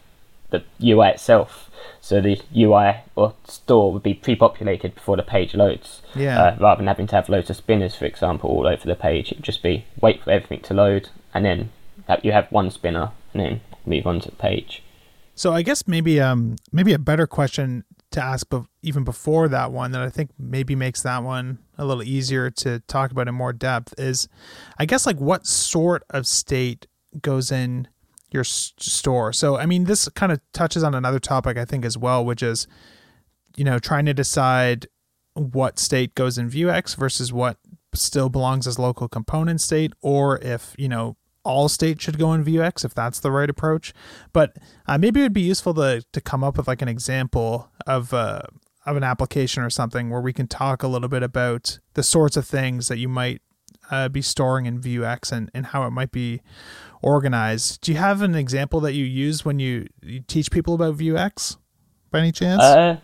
the 0.50 0.62
UI 0.80 1.08
itself. 1.08 1.68
So 2.00 2.20
the 2.20 2.40
UI 2.56 3.00
or 3.16 3.34
store 3.44 3.92
would 3.92 4.04
be 4.04 4.14
pre-populated 4.14 4.94
before 4.94 5.16
the 5.16 5.24
page 5.24 5.56
loads. 5.56 6.00
Yeah. 6.14 6.40
Uh, 6.40 6.56
rather 6.60 6.78
than 6.78 6.86
having 6.86 7.08
to 7.08 7.16
have 7.16 7.28
loads 7.28 7.50
of 7.50 7.56
spinners, 7.56 7.96
for 7.96 8.04
example, 8.04 8.50
all 8.50 8.68
over 8.68 8.86
the 8.86 8.94
page, 8.94 9.32
it 9.32 9.38
would 9.38 9.44
just 9.44 9.64
be 9.64 9.84
wait 10.00 10.22
for 10.22 10.30
everything 10.30 10.60
to 10.60 10.74
load 10.74 11.08
and 11.34 11.44
then 11.44 11.70
you 12.22 12.30
have 12.30 12.50
one 12.52 12.70
spinner 12.70 13.10
and 13.32 13.42
then 13.42 13.60
move 13.84 14.06
on 14.06 14.20
to 14.20 14.30
the 14.30 14.36
page. 14.36 14.84
So 15.34 15.52
I 15.52 15.62
guess 15.62 15.88
maybe 15.88 16.20
um 16.20 16.54
maybe 16.72 16.92
a 16.92 16.98
better 16.98 17.26
question 17.26 17.84
to 18.10 18.22
ask 18.22 18.46
even 18.82 19.04
before 19.04 19.48
that 19.48 19.70
one 19.70 19.92
that 19.92 20.00
I 20.00 20.08
think 20.08 20.30
maybe 20.38 20.74
makes 20.74 21.02
that 21.02 21.22
one 21.22 21.58
a 21.76 21.84
little 21.84 22.02
easier 22.02 22.50
to 22.50 22.80
talk 22.80 23.10
about 23.10 23.28
in 23.28 23.34
more 23.34 23.52
depth 23.52 23.94
is 23.98 24.28
I 24.78 24.86
guess 24.86 25.06
like 25.06 25.18
what 25.18 25.46
sort 25.46 26.04
of 26.10 26.26
state 26.26 26.86
goes 27.20 27.52
in 27.52 27.88
your 28.30 28.42
s- 28.42 28.72
store. 28.78 29.32
So 29.32 29.56
I 29.56 29.66
mean 29.66 29.84
this 29.84 30.08
kind 30.10 30.32
of 30.32 30.40
touches 30.52 30.82
on 30.82 30.94
another 30.94 31.18
topic 31.18 31.58
I 31.58 31.64
think 31.64 31.84
as 31.84 31.98
well 31.98 32.24
which 32.24 32.42
is 32.42 32.66
you 33.56 33.64
know 33.64 33.78
trying 33.78 34.06
to 34.06 34.14
decide 34.14 34.86
what 35.34 35.78
state 35.78 36.14
goes 36.14 36.38
in 36.38 36.50
Vuex 36.50 36.96
versus 36.96 37.32
what 37.32 37.58
still 37.94 38.28
belongs 38.28 38.66
as 38.66 38.78
local 38.78 39.08
component 39.08 39.60
state 39.60 39.92
or 40.00 40.38
if 40.38 40.74
you 40.78 40.88
know 40.88 41.16
all 41.48 41.68
states 41.68 42.04
should 42.04 42.18
go 42.18 42.34
in 42.34 42.44
Vuex 42.44 42.84
if 42.84 42.94
that's 42.94 43.20
the 43.20 43.30
right 43.30 43.48
approach. 43.48 43.94
But 44.32 44.56
uh, 44.86 44.98
maybe 44.98 45.20
it 45.20 45.24
would 45.24 45.32
be 45.32 45.40
useful 45.40 45.72
to 45.74 46.04
to 46.12 46.20
come 46.20 46.44
up 46.44 46.58
with 46.58 46.68
like 46.68 46.82
an 46.82 46.88
example 46.88 47.70
of 47.88 48.14
uh, 48.14 48.42
of 48.86 48.96
an 48.96 49.02
application 49.02 49.62
or 49.62 49.70
something 49.70 50.10
where 50.10 50.20
we 50.20 50.32
can 50.32 50.46
talk 50.46 50.82
a 50.82 50.88
little 50.88 51.08
bit 51.08 51.22
about 51.22 51.78
the 51.94 52.02
sorts 52.02 52.36
of 52.36 52.46
things 52.46 52.88
that 52.88 52.98
you 52.98 53.08
might 53.08 53.42
uh, 53.90 54.08
be 54.08 54.22
storing 54.22 54.66
in 54.66 54.80
Vuex 54.80 55.32
and, 55.32 55.50
and 55.52 55.66
how 55.66 55.86
it 55.86 55.90
might 55.90 56.12
be 56.12 56.40
organized. 57.02 57.80
Do 57.80 57.92
you 57.92 57.98
have 57.98 58.22
an 58.22 58.34
example 58.34 58.80
that 58.80 58.94
you 58.94 59.04
use 59.04 59.44
when 59.44 59.58
you, 59.58 59.88
you 60.02 60.20
teach 60.20 60.50
people 60.50 60.74
about 60.74 60.96
Vuex 60.96 61.56
by 62.10 62.20
any 62.20 62.32
chance? 62.32 62.62
Uh, 62.62 62.98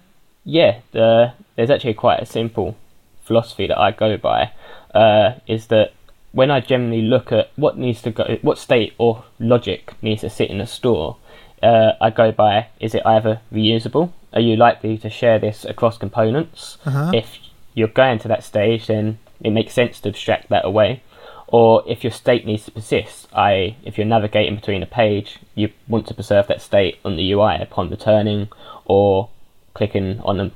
yeah, 0.44 0.80
the, 0.92 1.32
there's 1.56 1.70
actually 1.70 1.94
quite 1.94 2.20
a 2.20 2.26
simple 2.26 2.76
philosophy 3.24 3.66
that 3.66 3.78
I 3.78 3.90
go 3.90 4.16
by. 4.16 4.52
Uh, 4.94 5.34
is 5.46 5.66
that 5.68 5.92
when 6.32 6.50
I 6.50 6.60
generally 6.60 7.02
look 7.02 7.32
at 7.32 7.50
what 7.56 7.78
needs 7.78 8.02
to 8.02 8.10
go, 8.10 8.38
what 8.42 8.58
state 8.58 8.94
or 8.98 9.24
logic 9.38 9.92
needs 10.02 10.22
to 10.22 10.30
sit 10.30 10.50
in 10.50 10.60
a 10.60 10.66
store, 10.66 11.16
uh, 11.62 11.92
I 12.00 12.10
go 12.10 12.32
by 12.32 12.68
is 12.80 12.94
it 12.94 13.02
either 13.06 13.40
reusable? 13.52 14.12
Are 14.34 14.40
you 14.40 14.56
likely 14.56 14.98
to 14.98 15.08
share 15.08 15.38
this 15.38 15.64
across 15.64 15.96
components? 15.96 16.78
Uh-huh. 16.84 17.12
If 17.14 17.38
you're 17.72 17.88
going 17.88 18.18
to 18.20 18.28
that 18.28 18.44
stage, 18.44 18.88
then 18.88 19.18
it 19.40 19.50
makes 19.50 19.72
sense 19.72 20.00
to 20.00 20.10
abstract 20.10 20.48
that 20.50 20.64
away. 20.64 21.02
Or 21.46 21.82
if 21.86 22.02
your 22.02 22.10
state 22.10 22.44
needs 22.44 22.64
to 22.64 22.72
persist, 22.72 23.28
i.e., 23.32 23.76
if 23.84 23.96
you're 23.96 24.06
navigating 24.06 24.56
between 24.56 24.82
a 24.82 24.86
page, 24.86 25.38
you 25.54 25.70
want 25.88 26.06
to 26.08 26.14
preserve 26.14 26.48
that 26.48 26.60
state 26.60 26.98
on 27.04 27.16
the 27.16 27.32
UI 27.32 27.56
upon 27.60 27.90
returning, 27.90 28.48
or 28.84 29.30
clicking 29.72 30.20
on 30.20 30.40
a 30.40 30.50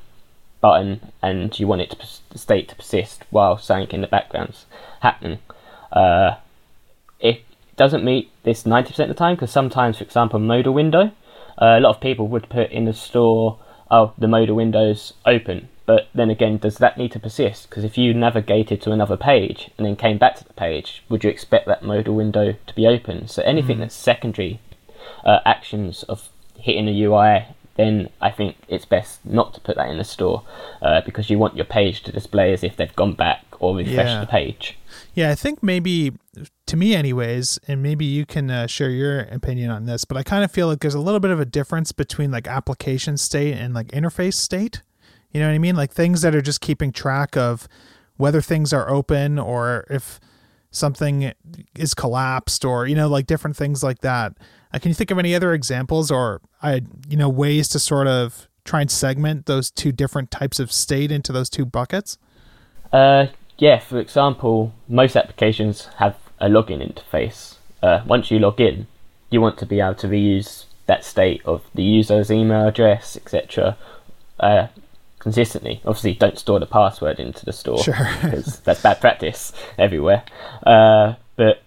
button 0.60 1.12
and 1.22 1.58
you 1.58 1.66
want 1.68 1.80
it 1.80 1.90
to 1.90 1.96
the 2.30 2.38
state 2.38 2.68
to 2.68 2.74
persist 2.74 3.24
while 3.30 3.56
something 3.56 3.94
in 3.94 4.00
the 4.00 4.08
background's 4.08 4.66
happening 5.02 5.38
uh, 5.92 6.36
it 7.20 7.44
doesn't 7.76 8.04
meet 8.04 8.30
this 8.42 8.64
90% 8.64 8.98
of 9.00 9.08
the 9.08 9.14
time 9.14 9.34
because 9.34 9.50
sometimes, 9.50 9.98
for 9.98 10.04
example, 10.04 10.38
modal 10.38 10.74
window, 10.74 11.12
uh, 11.60 11.76
a 11.76 11.80
lot 11.80 11.94
of 11.94 12.00
people 12.00 12.28
would 12.28 12.48
put 12.48 12.70
in 12.70 12.84
the 12.84 12.92
store, 12.92 13.58
oh, 13.90 14.12
the 14.18 14.28
modal 14.28 14.56
window's 14.56 15.14
open. 15.24 15.68
But 15.86 16.08
then 16.14 16.28
again, 16.28 16.58
does 16.58 16.76
that 16.78 16.98
need 16.98 17.12
to 17.12 17.18
persist? 17.18 17.70
Because 17.70 17.82
if 17.82 17.96
you 17.96 18.12
navigated 18.12 18.82
to 18.82 18.92
another 18.92 19.16
page 19.16 19.70
and 19.78 19.86
then 19.86 19.96
came 19.96 20.18
back 20.18 20.36
to 20.36 20.44
the 20.44 20.52
page, 20.52 21.02
would 21.08 21.24
you 21.24 21.30
expect 21.30 21.66
that 21.66 21.82
modal 21.82 22.14
window 22.14 22.56
to 22.66 22.74
be 22.74 22.86
open? 22.86 23.26
So 23.26 23.42
anything 23.42 23.78
mm. 23.78 23.80
that's 23.80 23.94
secondary 23.94 24.60
uh, 25.24 25.38
actions 25.46 26.02
of 26.02 26.28
hitting 26.58 26.88
a 26.88 27.02
UI, 27.02 27.46
then 27.76 28.10
I 28.20 28.30
think 28.30 28.56
it's 28.68 28.84
best 28.84 29.24
not 29.24 29.54
to 29.54 29.60
put 29.60 29.76
that 29.76 29.88
in 29.88 29.96
the 29.96 30.04
store 30.04 30.42
uh, 30.82 31.00
because 31.02 31.30
you 31.30 31.38
want 31.38 31.56
your 31.56 31.64
page 31.64 32.02
to 32.02 32.12
display 32.12 32.52
as 32.52 32.62
if 32.62 32.76
they've 32.76 32.94
gone 32.94 33.14
back 33.14 33.44
or 33.58 33.74
refreshed 33.74 34.10
yeah. 34.10 34.20
the 34.20 34.26
page. 34.26 34.76
Yeah, 35.18 35.30
I 35.30 35.34
think 35.34 35.64
maybe 35.64 36.12
to 36.66 36.76
me, 36.76 36.94
anyways, 36.94 37.58
and 37.66 37.82
maybe 37.82 38.04
you 38.04 38.24
can 38.24 38.52
uh, 38.52 38.68
share 38.68 38.90
your 38.90 39.22
opinion 39.22 39.68
on 39.68 39.84
this, 39.84 40.04
but 40.04 40.16
I 40.16 40.22
kind 40.22 40.44
of 40.44 40.52
feel 40.52 40.68
like 40.68 40.78
there's 40.78 40.94
a 40.94 41.00
little 41.00 41.18
bit 41.18 41.32
of 41.32 41.40
a 41.40 41.44
difference 41.44 41.90
between 41.90 42.30
like 42.30 42.46
application 42.46 43.16
state 43.16 43.54
and 43.54 43.74
like 43.74 43.88
interface 43.88 44.34
state. 44.34 44.82
You 45.32 45.40
know 45.40 45.48
what 45.48 45.54
I 45.54 45.58
mean? 45.58 45.74
Like 45.74 45.90
things 45.90 46.22
that 46.22 46.36
are 46.36 46.40
just 46.40 46.60
keeping 46.60 46.92
track 46.92 47.36
of 47.36 47.66
whether 48.16 48.40
things 48.40 48.72
are 48.72 48.88
open 48.88 49.40
or 49.40 49.88
if 49.90 50.20
something 50.70 51.32
is 51.74 51.94
collapsed 51.94 52.64
or 52.64 52.86
you 52.86 52.94
know 52.94 53.08
like 53.08 53.26
different 53.26 53.56
things 53.56 53.82
like 53.82 53.98
that. 54.02 54.34
Uh, 54.72 54.78
can 54.78 54.90
you 54.90 54.94
think 54.94 55.10
of 55.10 55.18
any 55.18 55.34
other 55.34 55.52
examples 55.52 56.12
or 56.12 56.40
I 56.62 56.82
you 57.08 57.16
know 57.16 57.28
ways 57.28 57.66
to 57.70 57.80
sort 57.80 58.06
of 58.06 58.46
try 58.64 58.82
and 58.82 58.90
segment 58.90 59.46
those 59.46 59.68
two 59.68 59.90
different 59.90 60.30
types 60.30 60.60
of 60.60 60.70
state 60.70 61.10
into 61.10 61.32
those 61.32 61.50
two 61.50 61.66
buckets? 61.66 62.18
Uh, 62.92 63.26
yeah, 63.58 63.78
for 63.78 63.98
example, 63.98 64.72
most 64.88 65.16
applications 65.16 65.86
have 65.96 66.16
a 66.40 66.48
login 66.48 66.80
interface. 66.80 67.56
Uh, 67.82 68.02
once 68.06 68.30
you 68.30 68.38
log 68.38 68.60
in, 68.60 68.86
you 69.30 69.40
want 69.40 69.58
to 69.58 69.66
be 69.66 69.80
able 69.80 69.94
to 69.96 70.08
reuse 70.08 70.64
that 70.86 71.04
state 71.04 71.42
of 71.44 71.62
the 71.74 71.82
user's 71.82 72.30
email 72.30 72.68
address, 72.68 73.16
etc., 73.16 73.76
uh, 74.40 74.68
consistently. 75.18 75.80
Obviously, 75.84 76.14
don't 76.14 76.38
store 76.38 76.60
the 76.60 76.66
password 76.66 77.18
into 77.18 77.44
the 77.44 77.52
store 77.52 77.78
because 77.78 78.60
that's 78.64 78.82
bad 78.82 79.00
practice 79.00 79.52
everywhere. 79.78 80.22
Uh, 80.64 81.14
but 81.36 81.62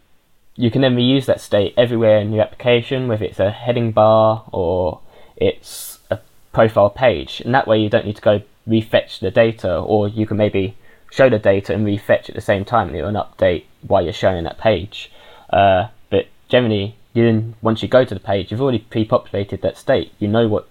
you 0.55 0.71
can 0.71 0.81
then 0.81 0.95
reuse 0.95 1.25
that 1.25 1.41
state 1.41 1.74
everywhere 1.77 2.19
in 2.19 2.31
your 2.31 2.43
application, 2.43 3.07
whether 3.07 3.25
it's 3.25 3.39
a 3.39 3.51
heading 3.51 3.91
bar 3.91 4.45
or 4.51 5.01
it's 5.36 6.00
a 6.10 6.19
profile 6.53 6.89
page, 6.89 7.41
and 7.41 7.53
that 7.53 7.67
way 7.67 7.79
you 7.79 7.89
don't 7.89 8.05
need 8.05 8.15
to 8.15 8.21
go 8.21 8.41
refetch 8.67 9.19
the 9.19 9.31
data, 9.31 9.77
or 9.77 10.07
you 10.07 10.25
can 10.25 10.38
maybe 10.38 10.75
show 11.12 11.30
the 11.30 11.38
data 11.38 11.75
and 11.75 11.86
refetch 11.86 12.30
at 12.30 12.36
the 12.36 12.41
same 12.41 12.65
time, 12.65 12.88
and 12.88 12.98
it'll 12.98 13.12
update 13.12 13.65
while 13.86 14.01
you're 14.01 14.13
showing 14.13 14.44
that 14.46 14.58
page. 14.58 15.12
Uh, 15.51 15.89
but 16.10 16.25
generally, 16.50 16.96
you 17.13 17.24
then 17.24 17.53
once 17.62 17.84
you 17.84 17.88
go 17.88 18.03
to 18.03 18.13
the 18.15 18.20
page, 18.20 18.50
you've 18.50 18.62
already 18.62 18.80
pre-populated 18.80 19.62
that 19.62 19.77
state. 19.77 20.13
You 20.18 20.27
know 20.27 20.48
what 20.48 20.68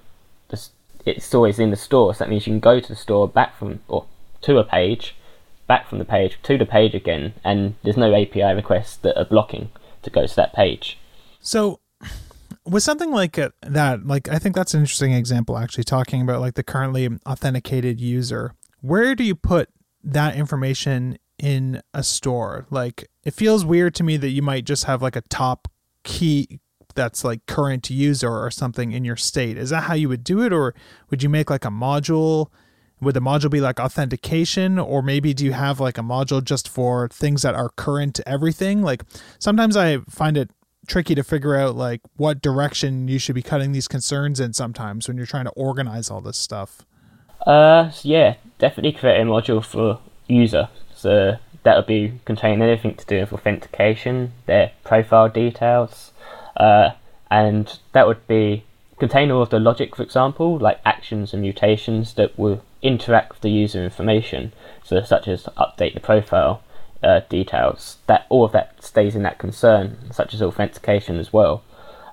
the 0.48 0.60
it's 1.06 1.24
store 1.24 1.46
is 1.46 1.58
in 1.58 1.70
the 1.70 1.76
store, 1.76 2.14
so 2.14 2.24
that 2.24 2.30
means 2.30 2.46
you 2.46 2.52
can 2.52 2.60
go 2.60 2.80
to 2.80 2.88
the 2.88 2.96
store, 2.96 3.28
back 3.28 3.56
from 3.56 3.80
or 3.86 4.06
to 4.40 4.58
a 4.58 4.64
page, 4.64 5.14
back 5.68 5.88
from 5.88 5.98
the 5.98 6.04
page 6.04 6.38
to 6.42 6.58
the 6.58 6.66
page 6.66 6.94
again, 6.94 7.34
and 7.44 7.76
there's 7.84 7.96
no 7.96 8.14
API 8.14 8.54
requests 8.54 8.96
that 8.96 9.18
are 9.18 9.24
blocking 9.24 9.70
to 10.02 10.10
go 10.10 10.26
to 10.26 10.36
that 10.36 10.54
page. 10.54 10.98
So 11.40 11.80
with 12.64 12.82
something 12.82 13.10
like 13.10 13.38
that, 13.62 14.06
like 14.06 14.28
I 14.28 14.38
think 14.38 14.54
that's 14.54 14.74
an 14.74 14.80
interesting 14.80 15.12
example 15.12 15.58
actually 15.58 15.84
talking 15.84 16.22
about 16.22 16.40
like 16.40 16.54
the 16.54 16.62
currently 16.62 17.08
authenticated 17.26 18.00
user. 18.00 18.54
Where 18.80 19.14
do 19.14 19.24
you 19.24 19.34
put 19.34 19.68
that 20.02 20.36
information 20.36 21.18
in 21.38 21.82
a 21.94 22.02
store? 22.02 22.66
Like 22.70 23.08
it 23.24 23.34
feels 23.34 23.64
weird 23.64 23.94
to 23.96 24.04
me 24.04 24.16
that 24.16 24.30
you 24.30 24.42
might 24.42 24.64
just 24.64 24.84
have 24.84 25.02
like 25.02 25.16
a 25.16 25.22
top 25.22 25.68
key 26.04 26.60
that's 26.94 27.24
like 27.24 27.46
current 27.46 27.88
user 27.90 28.30
or 28.30 28.50
something 28.50 28.92
in 28.92 29.04
your 29.04 29.16
state. 29.16 29.56
Is 29.56 29.70
that 29.70 29.84
how 29.84 29.94
you 29.94 30.08
would 30.08 30.24
do 30.24 30.42
it 30.42 30.52
or 30.52 30.74
would 31.08 31.22
you 31.22 31.28
make 31.28 31.50
like 31.50 31.64
a 31.64 31.70
module? 31.70 32.48
Would 33.00 33.14
the 33.14 33.20
module 33.20 33.50
be 33.50 33.60
like 33.60 33.80
authentication 33.80 34.78
or 34.78 35.02
maybe 35.02 35.32
do 35.32 35.44
you 35.44 35.52
have 35.52 35.80
like 35.80 35.98
a 35.98 36.02
module 36.02 36.44
just 36.44 36.68
for 36.68 37.08
things 37.08 37.42
that 37.42 37.54
are 37.54 37.70
current 37.70 38.14
to 38.16 38.28
everything? 38.28 38.82
Like 38.82 39.04
sometimes 39.38 39.76
I 39.76 39.98
find 40.08 40.36
it 40.36 40.50
tricky 40.86 41.14
to 41.14 41.22
figure 41.22 41.56
out 41.56 41.76
like 41.76 42.00
what 42.16 42.42
direction 42.42 43.08
you 43.08 43.18
should 43.18 43.34
be 43.34 43.42
cutting 43.42 43.72
these 43.72 43.88
concerns 43.88 44.40
in 44.40 44.52
sometimes 44.52 45.06
when 45.06 45.16
you're 45.16 45.26
trying 45.26 45.44
to 45.44 45.52
organize 45.52 46.10
all 46.10 46.20
this 46.20 46.36
stuff. 46.36 46.84
Uh, 47.46 47.90
yeah, 48.02 48.34
definitely 48.58 48.92
create 48.92 49.20
a 49.20 49.24
module 49.24 49.64
for 49.64 50.00
user. 50.26 50.68
So 50.94 51.38
that 51.62 51.76
would 51.76 51.86
be 51.86 52.20
containing 52.24 52.62
anything 52.62 52.94
to 52.94 53.06
do 53.06 53.20
with 53.20 53.32
authentication, 53.32 54.32
their 54.46 54.72
profile 54.84 55.28
details, 55.28 56.12
uh, 56.56 56.90
and 57.30 57.78
that 57.92 58.06
would 58.06 58.26
be 58.26 58.64
contain 58.98 59.30
all 59.30 59.42
of 59.42 59.50
the 59.50 59.58
logic, 59.58 59.96
for 59.96 60.02
example, 60.02 60.58
like 60.58 60.78
actions 60.84 61.32
and 61.32 61.42
mutations 61.42 62.14
that 62.14 62.38
will 62.38 62.62
interact 62.82 63.32
with 63.32 63.40
the 63.40 63.50
user 63.50 63.82
information. 63.82 64.52
So 64.84 65.02
such 65.02 65.26
as 65.26 65.44
update 65.56 65.94
the 65.94 66.00
profile, 66.00 66.62
uh, 67.02 67.20
details, 67.28 67.96
that 68.06 68.26
all 68.28 68.44
of 68.44 68.52
that 68.52 68.84
stays 68.84 69.16
in 69.16 69.22
that 69.22 69.38
concern, 69.38 70.12
such 70.12 70.34
as 70.34 70.42
authentication 70.42 71.18
as 71.18 71.32
well. 71.32 71.62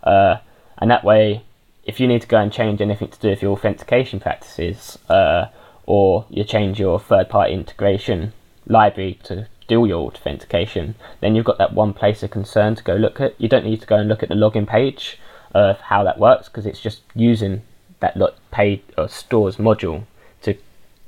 Uh, 0.03 0.37
and 0.77 0.89
that 0.89 1.03
way, 1.03 1.43
if 1.87 1.99
you 2.01 2.07
need 2.07 2.21
to 2.21 2.27
go 2.27 2.37
and 2.37 2.51
change 2.51 2.81
anything 2.81 3.07
to 3.07 3.19
do 3.19 3.29
with 3.29 3.41
your 3.41 3.53
authentication 3.53 4.19
practices, 4.19 4.99
uh, 5.09 5.45
or 5.85 6.25
you 6.29 6.43
change 6.43 6.79
your 6.79 6.99
third-party 6.99 7.53
integration 7.53 8.33
library 8.67 9.17
to 9.23 9.47
do 9.67 9.85
your 9.85 10.05
authentication, 10.05 10.95
then 11.21 11.33
you've 11.33 11.45
got 11.45 11.57
that 11.57 11.73
one 11.73 11.93
place 11.93 12.21
of 12.21 12.29
concern 12.29 12.75
to 12.75 12.83
go 12.83 12.93
look 12.93 13.21
at. 13.21 13.39
You 13.39 13.47
don't 13.47 13.65
need 13.65 13.81
to 13.81 13.87
go 13.87 13.95
and 13.95 14.09
look 14.09 14.21
at 14.21 14.29
the 14.29 14.35
login 14.35 14.67
page 14.67 15.17
of 15.55 15.79
how 15.79 16.03
that 16.03 16.19
works 16.19 16.49
because 16.49 16.65
it's 16.65 16.81
just 16.81 17.01
using 17.15 17.61
that 18.01 18.17
paid 18.51 18.83
or 18.97 19.07
stores 19.07 19.55
module 19.55 20.03
to 20.41 20.55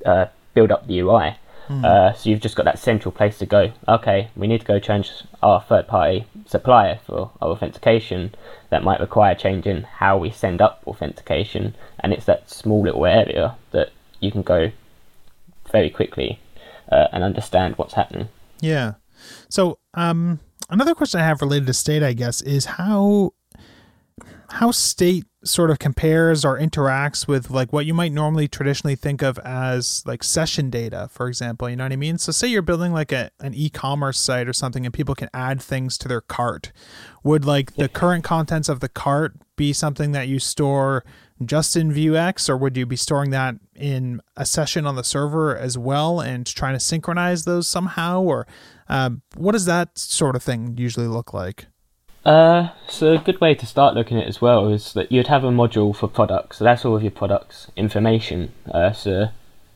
uh, 0.05 0.25
build 0.53 0.71
up 0.71 0.87
the 0.87 0.99
UI. 0.99 1.37
Mm. 1.69 1.85
Uh, 1.85 2.13
so 2.13 2.29
you've 2.29 2.41
just 2.41 2.55
got 2.55 2.65
that 2.65 2.79
central 2.79 3.11
place 3.11 3.37
to 3.37 3.45
go. 3.45 3.71
Okay, 3.87 4.29
we 4.35 4.47
need 4.47 4.61
to 4.61 4.65
go 4.65 4.79
change 4.79 5.11
our 5.43 5.61
third 5.61 5.87
party 5.87 6.25
supplier 6.47 6.99
for 7.05 7.31
our 7.41 7.49
authentication. 7.49 8.33
That 8.69 8.83
might 8.83 8.99
require 8.99 9.35
changing 9.35 9.83
how 9.83 10.17
we 10.17 10.31
send 10.31 10.61
up 10.61 10.81
authentication, 10.87 11.75
and 11.99 12.11
it's 12.11 12.25
that 12.25 12.49
small 12.49 12.81
little 12.81 13.05
area 13.05 13.55
that 13.71 13.91
you 14.19 14.31
can 14.31 14.41
go 14.41 14.71
very 15.71 15.89
quickly 15.89 16.39
uh, 16.91 17.07
and 17.11 17.23
understand 17.23 17.75
what's 17.77 17.93
happening. 17.93 18.29
Yeah. 18.61 18.93
So, 19.47 19.77
um, 19.93 20.39
another 20.69 20.95
question 20.95 21.19
I 21.19 21.25
have 21.25 21.41
related 21.41 21.67
to 21.67 21.73
state, 21.73 22.01
I 22.03 22.13
guess, 22.13 22.41
is 22.41 22.65
how 22.65 23.33
how 24.51 24.71
state 24.71 25.25
sort 25.43 25.71
of 25.71 25.79
compares 25.79 26.43
or 26.43 26.59
interacts 26.59 27.27
with 27.27 27.49
like 27.49 27.71
what 27.71 27.85
you 27.85 27.93
might 27.93 28.11
normally 28.11 28.47
traditionally 28.47 28.95
think 28.95 29.21
of 29.21 29.39
as 29.39 30.03
like 30.05 30.21
session 30.21 30.69
data 30.69 31.07
for 31.11 31.29
example 31.29 31.69
you 31.69 31.77
know 31.77 31.85
what 31.85 31.93
i 31.93 31.95
mean? 31.95 32.17
So 32.17 32.31
say 32.31 32.47
you're 32.47 32.61
building 32.61 32.91
like 32.91 33.11
a, 33.11 33.31
an 33.39 33.53
e-commerce 33.53 34.19
site 34.19 34.49
or 34.49 34.53
something 34.53 34.85
and 34.85 34.93
people 34.93 35.15
can 35.15 35.29
add 35.33 35.61
things 35.61 35.97
to 35.99 36.07
their 36.07 36.21
cart. 36.21 36.71
Would 37.23 37.45
like 37.45 37.75
the 37.75 37.87
current 37.87 38.23
contents 38.23 38.67
of 38.67 38.81
the 38.81 38.89
cart 38.89 39.35
be 39.55 39.71
something 39.71 40.11
that 40.11 40.27
you 40.27 40.39
store 40.39 41.05
just 41.45 41.77
in 41.77 41.91
vuex 41.91 42.49
or 42.49 42.57
would 42.57 42.75
you 42.75 42.85
be 42.85 42.95
storing 42.97 43.29
that 43.31 43.55
in 43.75 44.21
a 44.35 44.45
session 44.45 44.85
on 44.85 44.95
the 44.95 45.03
server 45.03 45.55
as 45.55 45.77
well 45.77 46.19
and 46.19 46.45
trying 46.45 46.73
to 46.73 46.79
synchronize 46.79 47.45
those 47.45 47.67
somehow? 47.67 48.21
Or 48.21 48.45
um, 48.89 49.21
what 49.35 49.53
does 49.53 49.65
that 49.65 49.97
sort 49.97 50.35
of 50.35 50.43
thing 50.43 50.75
usually 50.77 51.07
look 51.07 51.33
like 51.33 51.67
uh, 52.25 52.69
so 52.87 53.13
a 53.13 53.17
good 53.17 53.39
way 53.39 53.55
to 53.55 53.65
start 53.65 53.95
looking 53.95 54.17
at 54.17 54.25
it 54.25 54.27
as 54.27 54.41
well 54.41 54.67
is 54.67 54.93
that 54.93 55.11
you'd 55.11 55.27
have 55.27 55.43
a 55.43 55.49
module 55.49 55.95
for 55.95 56.07
products. 56.07 56.57
So 56.57 56.63
that's 56.63 56.85
all 56.85 56.95
of 56.95 57.01
your 57.01 57.11
products 57.11 57.71
information. 57.75 58.53
Uh, 58.69 58.91
so. 58.91 59.27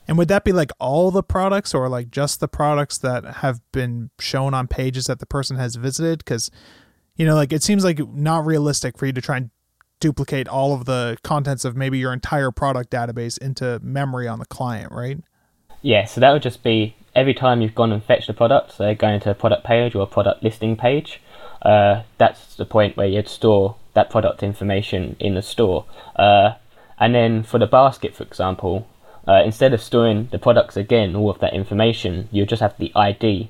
And 0.08 0.17
would 0.17 0.27
that 0.27 0.43
be 0.43 0.51
like 0.51 0.71
all 0.79 1.12
the 1.12 1.23
products, 1.23 1.73
or 1.73 1.88
like 1.88 2.12
just 2.12 2.39
the 2.39 2.47
products 2.47 2.97
that 2.97 3.23
have 3.38 3.62
been 3.71 4.10
shown 4.19 4.53
on 4.53 4.67
pages 4.67 5.06
that 5.06 5.19
the 5.19 5.25
person 5.25 5.58
has 5.58 5.75
visited? 5.75 6.19
Because, 6.19 6.51
you 7.15 7.25
know, 7.25 7.36
like 7.36 7.53
it 7.53 7.63
seems 7.63 7.84
like 7.84 7.99
not 8.13 8.45
realistic 8.45 8.97
for 8.97 9.06
you 9.06 9.13
to 9.13 9.21
try 9.21 9.38
and 9.38 9.49
duplicate 10.01 10.49
all 10.49 10.73
of 10.73 10.84
the 10.84 11.15
contents 11.23 11.63
of 11.63 11.77
maybe 11.77 11.97
your 11.97 12.12
entire 12.12 12.51
product 12.51 12.91
database 12.91 13.38
into 13.38 13.79
memory 13.82 14.27
on 14.27 14.39
the 14.39 14.45
client, 14.45 14.91
right? 14.91 15.19
Yeah, 15.82 16.03
so 16.03 16.19
that 16.19 16.34
would 16.34 16.43
just 16.43 16.63
be 16.63 16.95
every 17.15 17.34
time 17.34 17.62
you've 17.62 17.75
gone 17.75 17.93
and 17.93 18.03
fetched 18.03 18.27
a 18.27 18.34
product, 18.34 18.73
so 18.73 18.93
going 18.95 19.21
to 19.21 19.32
a 19.32 19.34
product 19.34 19.65
page 19.65 19.95
or 19.95 20.03
a 20.03 20.08
product 20.08 20.43
listing 20.43 20.75
page, 20.75 21.21
uh, 21.63 22.04
that's 22.17 22.56
the 22.56 22.65
point 22.65 22.97
where 22.97 23.08
you'd 23.08 23.28
store 23.28 23.76
that 23.93 24.10
product 24.10 24.43
information 24.43 25.15
in 25.19 25.36
the 25.36 25.41
store. 25.41 25.86
Uh, 26.15 26.54
and 26.99 27.15
then 27.15 27.43
for 27.43 27.58
the 27.58 27.67
basket, 27.67 28.15
for 28.15 28.23
example, 28.23 28.88
uh, 29.28 29.41
instead 29.45 29.73
of 29.73 29.82
storing 29.82 30.28
the 30.32 30.39
products 30.39 30.76
again, 30.76 31.15
all 31.15 31.30
of 31.30 31.39
that 31.39 31.54
information, 31.54 32.28
you 32.32 32.45
just 32.45 32.62
have 32.62 32.78
the 32.78 32.91
ID 32.95 33.49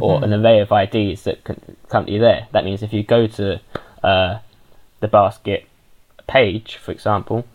or 0.00 0.16
mm-hmm. 0.16 0.24
an 0.24 0.44
array 0.44 0.60
of 0.60 0.72
IDs 0.72 1.24
that 1.24 1.44
can 1.44 1.76
currently 1.88 2.18
there. 2.18 2.48
That 2.52 2.64
means 2.64 2.82
if 2.82 2.92
you 2.92 3.02
go 3.02 3.26
to 3.26 3.60
uh, 4.02 4.38
the 5.00 5.08
basket 5.08 5.66
page, 6.26 6.76
for 6.76 6.92
example, 6.92 7.46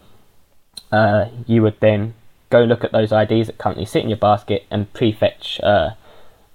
uh, 0.91 1.25
you 1.45 1.61
would 1.61 1.79
then 1.79 2.13
go 2.49 2.63
look 2.63 2.83
at 2.83 2.91
those 2.91 3.11
IDs 3.11 3.47
that 3.47 3.57
currently 3.57 3.85
sit 3.85 4.03
in 4.03 4.09
your 4.09 4.17
basket 4.17 4.65
and 4.71 4.91
prefetch 4.93 5.63
uh, 5.63 5.91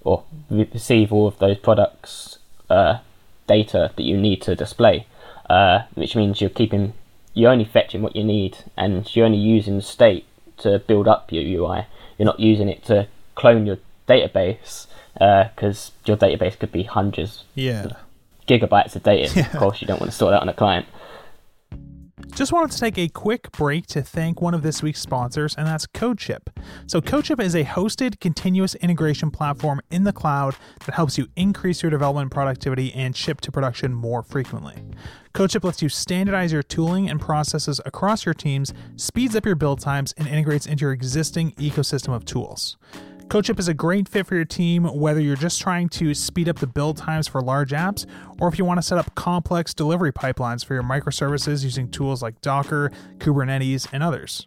or 0.02 0.24
receive 0.50 1.12
all 1.12 1.28
of 1.28 1.38
those 1.38 1.58
products 1.58 2.38
uh, 2.68 2.98
data 3.46 3.92
that 3.96 4.02
you 4.02 4.16
need 4.16 4.42
to 4.42 4.54
display, 4.54 5.06
uh, 5.50 5.82
which 5.94 6.16
means 6.16 6.40
you're 6.40 6.50
keeping 6.50 6.94
you're 7.34 7.50
only 7.50 7.64
fetching 7.64 8.00
what 8.00 8.14
you 8.14 8.22
need 8.22 8.58
and 8.76 9.14
you're 9.14 9.26
only 9.26 9.38
using 9.38 9.76
the 9.76 9.82
state 9.82 10.24
to 10.58 10.78
build 10.78 11.08
up 11.08 11.32
your 11.32 11.42
UI. 11.42 11.86
You're 12.16 12.26
not 12.26 12.38
using 12.38 12.68
it 12.68 12.84
to 12.84 13.08
clone 13.34 13.66
your 13.66 13.78
database 14.08 14.86
because 15.14 15.90
uh, 15.90 15.92
your 16.06 16.16
database 16.16 16.58
could 16.58 16.70
be 16.70 16.84
hundreds, 16.84 17.44
yeah, 17.54 17.88
gigabytes 18.48 18.94
of 18.96 19.02
data. 19.02 19.32
Yeah. 19.36 19.46
Of 19.46 19.58
course, 19.58 19.80
you 19.80 19.86
don't 19.86 20.00
want 20.00 20.10
to 20.10 20.16
store 20.16 20.30
that 20.30 20.42
on 20.42 20.48
a 20.48 20.54
client. 20.54 20.86
Just 22.32 22.52
wanted 22.52 22.72
to 22.72 22.78
take 22.78 22.98
a 22.98 23.08
quick 23.08 23.52
break 23.52 23.86
to 23.88 24.02
thank 24.02 24.40
one 24.40 24.54
of 24.54 24.62
this 24.62 24.82
week's 24.82 25.00
sponsors, 25.00 25.54
and 25.56 25.66
that's 25.66 25.86
CodeShip. 25.86 26.48
So, 26.86 27.00
CodeShip 27.00 27.40
is 27.40 27.54
a 27.54 27.64
hosted 27.64 28.18
continuous 28.20 28.74
integration 28.76 29.30
platform 29.30 29.80
in 29.90 30.04
the 30.04 30.12
cloud 30.12 30.56
that 30.84 30.94
helps 30.94 31.16
you 31.16 31.28
increase 31.36 31.82
your 31.82 31.90
development 31.90 32.32
productivity 32.32 32.92
and 32.92 33.16
ship 33.16 33.40
to 33.42 33.52
production 33.52 33.94
more 33.94 34.22
frequently. 34.22 34.74
CodeShip 35.32 35.64
lets 35.64 35.82
you 35.82 35.88
standardize 35.88 36.52
your 36.52 36.62
tooling 36.62 37.08
and 37.08 37.20
processes 37.20 37.80
across 37.84 38.24
your 38.24 38.34
teams, 38.34 38.72
speeds 38.96 39.36
up 39.36 39.46
your 39.46 39.56
build 39.56 39.80
times, 39.80 40.14
and 40.16 40.26
integrates 40.26 40.66
into 40.66 40.82
your 40.82 40.92
existing 40.92 41.52
ecosystem 41.52 42.14
of 42.14 42.24
tools. 42.24 42.76
CodeShip 43.34 43.58
is 43.58 43.66
a 43.66 43.74
great 43.74 44.08
fit 44.08 44.28
for 44.28 44.36
your 44.36 44.44
team, 44.44 44.84
whether 44.84 45.20
you're 45.20 45.34
just 45.34 45.60
trying 45.60 45.88
to 45.88 46.14
speed 46.14 46.48
up 46.48 46.60
the 46.60 46.68
build 46.68 46.96
times 46.96 47.26
for 47.26 47.40
large 47.40 47.72
apps, 47.72 48.06
or 48.38 48.46
if 48.46 48.60
you 48.60 48.64
want 48.64 48.78
to 48.78 48.82
set 48.82 48.96
up 48.96 49.12
complex 49.16 49.74
delivery 49.74 50.12
pipelines 50.12 50.64
for 50.64 50.74
your 50.74 50.84
microservices 50.84 51.64
using 51.64 51.90
tools 51.90 52.22
like 52.22 52.40
Docker, 52.42 52.92
Kubernetes, 53.18 53.88
and 53.92 54.04
others. 54.04 54.46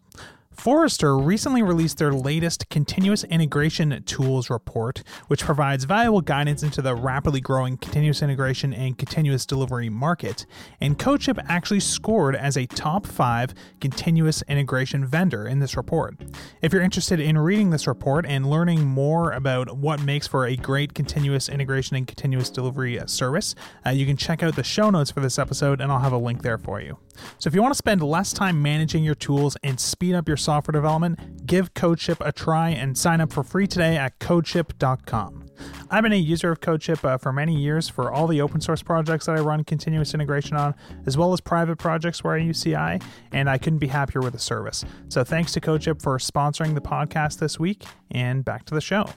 Forrester 0.57 1.15
recently 1.17 1.61
released 1.61 1.99
their 1.99 2.11
latest 2.11 2.67
continuous 2.69 3.23
integration 3.25 4.03
tools 4.05 4.49
report, 4.49 5.03
which 5.27 5.43
provides 5.43 5.83
valuable 5.83 6.19
guidance 6.19 6.63
into 6.63 6.81
the 6.81 6.95
rapidly 6.95 7.39
growing 7.39 7.77
continuous 7.77 8.23
integration 8.23 8.73
and 8.73 8.97
continuous 8.97 9.45
delivery 9.45 9.87
market. 9.87 10.47
And 10.81 10.97
CodeShip 10.97 11.43
actually 11.47 11.79
scored 11.79 12.35
as 12.35 12.57
a 12.57 12.65
top 12.65 13.05
five 13.05 13.53
continuous 13.79 14.41
integration 14.49 15.05
vendor 15.05 15.47
in 15.47 15.59
this 15.59 15.77
report. 15.77 16.17
If 16.61 16.73
you're 16.73 16.81
interested 16.81 17.19
in 17.19 17.37
reading 17.37 17.69
this 17.69 17.85
report 17.85 18.25
and 18.25 18.49
learning 18.49 18.83
more 18.83 19.31
about 19.31 19.77
what 19.77 20.01
makes 20.01 20.25
for 20.25 20.47
a 20.47 20.55
great 20.55 20.95
continuous 20.95 21.49
integration 21.49 21.95
and 21.95 22.07
continuous 22.07 22.49
delivery 22.49 22.99
service, 23.05 23.53
uh, 23.85 23.91
you 23.91 24.07
can 24.07 24.17
check 24.17 24.41
out 24.41 24.55
the 24.55 24.63
show 24.63 24.89
notes 24.89 25.11
for 25.11 25.19
this 25.19 25.37
episode, 25.37 25.79
and 25.79 25.91
I'll 25.91 25.99
have 25.99 26.13
a 26.13 26.17
link 26.17 26.41
there 26.41 26.57
for 26.57 26.81
you. 26.81 26.97
So 27.39 27.47
if 27.47 27.55
you 27.55 27.61
want 27.61 27.73
to 27.73 27.77
spend 27.77 28.01
less 28.01 28.33
time 28.33 28.61
managing 28.61 29.03
your 29.03 29.15
tools 29.15 29.57
and 29.63 29.79
speed 29.79 30.15
up 30.15 30.27
your 30.27 30.37
software 30.37 30.73
development, 30.73 31.45
give 31.45 31.73
CodeShip 31.73 32.25
a 32.25 32.31
try 32.31 32.69
and 32.69 32.97
sign 32.97 33.21
up 33.21 33.31
for 33.31 33.43
free 33.43 33.67
today 33.67 33.97
at 33.97 34.19
codeship.com. 34.19 35.47
I've 35.89 36.03
been 36.03 36.13
a 36.13 36.15
user 36.15 36.51
of 36.51 36.59
CodeShip 36.59 37.03
uh, 37.03 37.17
for 37.17 37.31
many 37.31 37.55
years 37.55 37.89
for 37.89 38.11
all 38.11 38.27
the 38.27 38.41
open 38.41 38.61
source 38.61 38.83
projects 38.83 39.25
that 39.25 39.37
I 39.37 39.41
run 39.41 39.63
continuous 39.63 40.13
integration 40.13 40.57
on, 40.57 40.75
as 41.05 41.17
well 41.17 41.33
as 41.33 41.41
private 41.41 41.77
projects 41.77 42.23
where 42.23 42.35
I 42.35 42.37
use 42.37 42.61
CI, 42.61 42.99
and 43.31 43.49
I 43.49 43.57
couldn't 43.57 43.79
be 43.79 43.87
happier 43.87 44.21
with 44.21 44.33
the 44.33 44.39
service. 44.39 44.83
So 45.09 45.23
thanks 45.23 45.53
to 45.53 45.61
CodeShip 45.61 46.01
for 46.01 46.17
sponsoring 46.17 46.75
the 46.75 46.81
podcast 46.81 47.39
this 47.39 47.59
week, 47.59 47.85
and 48.11 48.43
back 48.43 48.65
to 48.65 48.75
the 48.75 48.81
show. 48.81 49.09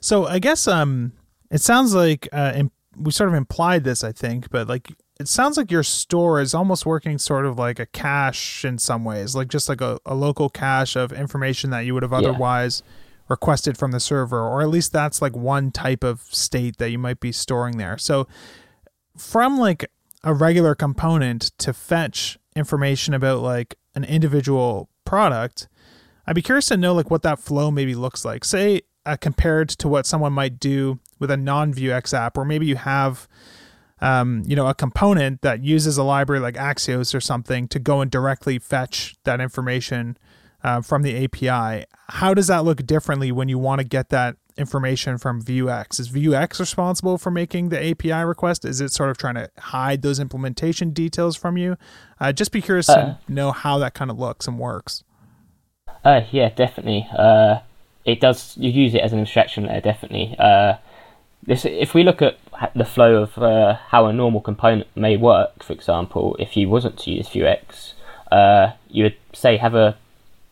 So 0.00 0.26
I 0.26 0.38
guess 0.38 0.66
um, 0.66 1.12
it 1.50 1.60
sounds 1.60 1.94
like 1.94 2.28
uh, 2.32 2.64
we 2.96 3.12
sort 3.12 3.28
of 3.28 3.34
implied 3.34 3.84
this, 3.84 4.02
I 4.02 4.12
think, 4.12 4.50
but 4.50 4.68
like 4.68 4.92
it 5.18 5.28
sounds 5.28 5.56
like 5.56 5.70
your 5.70 5.82
store 5.82 6.40
is 6.40 6.54
almost 6.54 6.84
working 6.84 7.18
sort 7.18 7.46
of 7.46 7.58
like 7.58 7.78
a 7.78 7.86
cache 7.86 8.64
in 8.64 8.78
some 8.78 9.04
ways, 9.04 9.34
like 9.34 9.48
just 9.48 9.68
like 9.68 9.80
a, 9.80 9.98
a 10.04 10.14
local 10.14 10.50
cache 10.50 10.94
of 10.94 11.12
information 11.12 11.70
that 11.70 11.80
you 11.80 11.94
would 11.94 12.02
have 12.02 12.12
otherwise 12.12 12.82
yeah. 12.84 12.92
requested 13.28 13.78
from 13.78 13.92
the 13.92 14.00
server, 14.00 14.40
or 14.40 14.60
at 14.60 14.68
least 14.68 14.92
that's 14.92 15.22
like 15.22 15.34
one 15.34 15.70
type 15.70 16.04
of 16.04 16.20
state 16.20 16.76
that 16.76 16.90
you 16.90 16.98
might 16.98 17.18
be 17.18 17.32
storing 17.32 17.78
there. 17.78 17.96
So 17.96 18.28
from 19.16 19.58
like 19.58 19.90
a 20.22 20.34
regular 20.34 20.74
component 20.74 21.52
to 21.58 21.72
fetch 21.72 22.38
information 22.54 23.14
about 23.14 23.40
like 23.40 23.76
an 23.94 24.04
individual 24.04 24.90
product, 25.06 25.68
I'd 26.26 26.34
be 26.34 26.42
curious 26.42 26.66
to 26.66 26.76
know 26.76 26.92
like 26.92 27.10
what 27.10 27.22
that 27.22 27.38
flow 27.38 27.70
maybe 27.70 27.94
looks 27.94 28.24
like. 28.24 28.44
Say 28.44 28.82
uh, 29.06 29.16
compared 29.16 29.70
to 29.70 29.88
what 29.88 30.04
someone 30.04 30.34
might 30.34 30.60
do 30.60 30.98
with 31.18 31.30
a 31.30 31.36
non-Vuex 31.38 32.12
app, 32.12 32.36
or 32.36 32.44
maybe 32.44 32.66
you 32.66 32.76
have 32.76 33.26
um, 34.00 34.42
you 34.46 34.54
know, 34.54 34.66
a 34.66 34.74
component 34.74 35.42
that 35.42 35.62
uses 35.62 35.96
a 35.96 36.02
library 36.02 36.40
like 36.40 36.54
Axios 36.54 37.14
or 37.14 37.20
something 37.20 37.66
to 37.68 37.78
go 37.78 38.00
and 38.00 38.10
directly 38.10 38.58
fetch 38.58 39.16
that 39.24 39.40
information 39.40 40.18
uh, 40.62 40.80
from 40.80 41.02
the 41.02 41.24
API. 41.24 41.86
How 42.08 42.34
does 42.34 42.48
that 42.48 42.64
look 42.64 42.84
differently 42.86 43.32
when 43.32 43.48
you 43.48 43.58
want 43.58 43.80
to 43.80 43.84
get 43.84 44.10
that 44.10 44.36
information 44.56 45.18
from 45.18 45.42
Vuex? 45.42 46.00
Is 46.00 46.10
Vuex 46.10 46.58
responsible 46.58 47.18
for 47.18 47.30
making 47.30 47.68
the 47.68 47.90
API 47.90 48.24
request? 48.24 48.64
Is 48.64 48.80
it 48.80 48.92
sort 48.92 49.10
of 49.10 49.16
trying 49.16 49.36
to 49.36 49.50
hide 49.58 50.02
those 50.02 50.18
implementation 50.18 50.90
details 50.90 51.36
from 51.36 51.56
you? 51.56 51.76
Uh, 52.20 52.32
just 52.32 52.52
be 52.52 52.60
curious 52.60 52.88
uh, 52.88 52.96
to 52.96 53.18
know 53.28 53.52
how 53.52 53.78
that 53.78 53.94
kind 53.94 54.10
of 54.10 54.18
looks 54.18 54.46
and 54.46 54.58
works. 54.58 55.04
Uh, 56.04 56.22
yeah, 56.30 56.48
definitely. 56.50 57.06
Uh, 57.16 57.60
it 58.04 58.20
does. 58.20 58.56
You 58.56 58.70
use 58.70 58.94
it 58.94 59.00
as 59.00 59.12
an 59.12 59.20
abstraction 59.20 59.66
layer, 59.66 59.80
definitely. 59.80 60.36
Uh, 60.38 60.74
this, 61.42 61.64
if 61.64 61.94
we 61.94 62.02
look 62.02 62.22
at 62.22 62.38
the 62.74 62.84
flow 62.84 63.22
of 63.22 63.38
uh, 63.38 63.76
how 63.88 64.06
a 64.06 64.12
normal 64.12 64.40
component 64.40 64.88
may 64.96 65.16
work, 65.16 65.62
for 65.62 65.72
example, 65.72 66.36
if 66.38 66.56
you 66.56 66.68
wasn't 66.68 66.98
to 67.00 67.10
use 67.10 67.28
Vuex, 67.28 67.92
uh, 68.32 68.72
you 68.88 69.04
would 69.04 69.16
say 69.32 69.56
have 69.56 69.74
a 69.74 69.96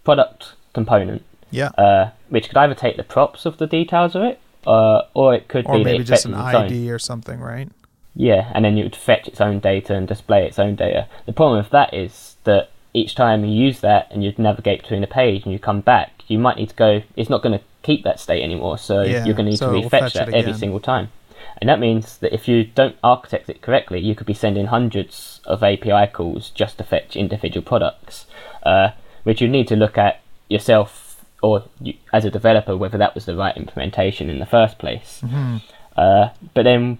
product 0.04 0.54
component, 0.72 1.22
yeah, 1.50 1.68
uh, 1.78 2.10
which 2.28 2.48
could 2.48 2.56
either 2.56 2.74
take 2.74 2.96
the 2.96 3.04
props 3.04 3.46
of 3.46 3.58
the 3.58 3.66
details 3.66 4.14
of 4.14 4.22
it, 4.22 4.40
uh, 4.66 5.02
or 5.14 5.34
it 5.34 5.48
could 5.48 5.66
or 5.66 5.78
be 5.78 5.84
maybe 5.84 6.04
just 6.04 6.26
an 6.26 6.34
ID 6.34 6.90
or 6.90 6.98
something, 6.98 7.40
right? 7.40 7.68
Yeah, 8.14 8.52
and 8.54 8.64
then 8.64 8.76
you 8.76 8.84
would 8.84 8.94
fetch 8.94 9.26
its 9.26 9.40
own 9.40 9.58
data 9.58 9.94
and 9.94 10.06
display 10.06 10.46
its 10.46 10.58
own 10.58 10.76
data. 10.76 11.08
The 11.26 11.32
problem 11.32 11.58
with 11.58 11.70
that 11.70 11.92
is 11.92 12.36
that 12.44 12.70
each 12.92 13.16
time 13.16 13.44
you 13.44 13.52
use 13.52 13.80
that 13.80 14.06
and 14.12 14.22
you 14.22 14.32
navigate 14.38 14.82
between 14.82 15.00
the 15.00 15.08
page 15.08 15.42
and 15.42 15.52
you 15.52 15.58
come 15.58 15.80
back, 15.80 16.22
you 16.28 16.38
might 16.38 16.56
need 16.56 16.68
to 16.68 16.76
go. 16.76 17.02
It's 17.16 17.28
not 17.28 17.42
going 17.42 17.58
to 17.58 17.64
keep 17.84 18.02
that 18.02 18.18
state 18.18 18.42
anymore. 18.42 18.78
So 18.78 19.02
yeah, 19.02 19.24
you're 19.24 19.34
going 19.34 19.46
to 19.46 19.52
need 19.52 19.58
so 19.58 19.72
to 19.72 19.88
refetch 19.88 20.14
that 20.14 20.34
every 20.34 20.54
single 20.54 20.80
time. 20.80 21.10
And 21.58 21.68
that 21.68 21.78
means 21.78 22.18
that 22.18 22.34
if 22.34 22.48
you 22.48 22.64
don't 22.64 22.96
architect 23.04 23.48
it 23.48 23.62
correctly, 23.62 24.00
you 24.00 24.14
could 24.16 24.26
be 24.26 24.34
sending 24.34 24.66
hundreds 24.66 25.40
of 25.44 25.62
API 25.62 26.10
calls 26.12 26.50
just 26.50 26.78
to 26.78 26.84
fetch 26.84 27.14
individual 27.14 27.64
products, 27.64 28.26
uh, 28.64 28.90
which 29.22 29.40
you 29.40 29.48
need 29.48 29.68
to 29.68 29.76
look 29.76 29.96
at 29.96 30.20
yourself 30.48 31.24
or 31.42 31.64
you, 31.80 31.94
as 32.12 32.24
a 32.24 32.30
developer 32.30 32.76
whether 32.76 32.98
that 32.98 33.14
was 33.14 33.26
the 33.26 33.36
right 33.36 33.56
implementation 33.56 34.28
in 34.28 34.38
the 34.40 34.46
first 34.46 34.78
place. 34.78 35.20
Mm-hmm. 35.22 35.58
Uh, 35.96 36.30
but 36.54 36.62
then, 36.64 36.98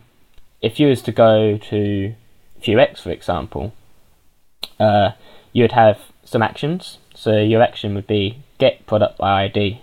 if 0.62 0.78
you 0.78 0.88
was 0.88 1.02
to 1.02 1.12
go 1.12 1.58
to 1.58 2.14
Vuex, 2.62 3.00
for 3.00 3.10
example, 3.10 3.72
uh, 4.78 5.12
you'd 5.52 5.72
have 5.72 5.98
some 6.24 6.42
actions. 6.42 6.98
So 7.14 7.40
your 7.40 7.62
action 7.62 7.94
would 7.94 8.06
be 8.06 8.38
get 8.58 8.86
product 8.86 9.18
by 9.18 9.44
ID 9.44 9.80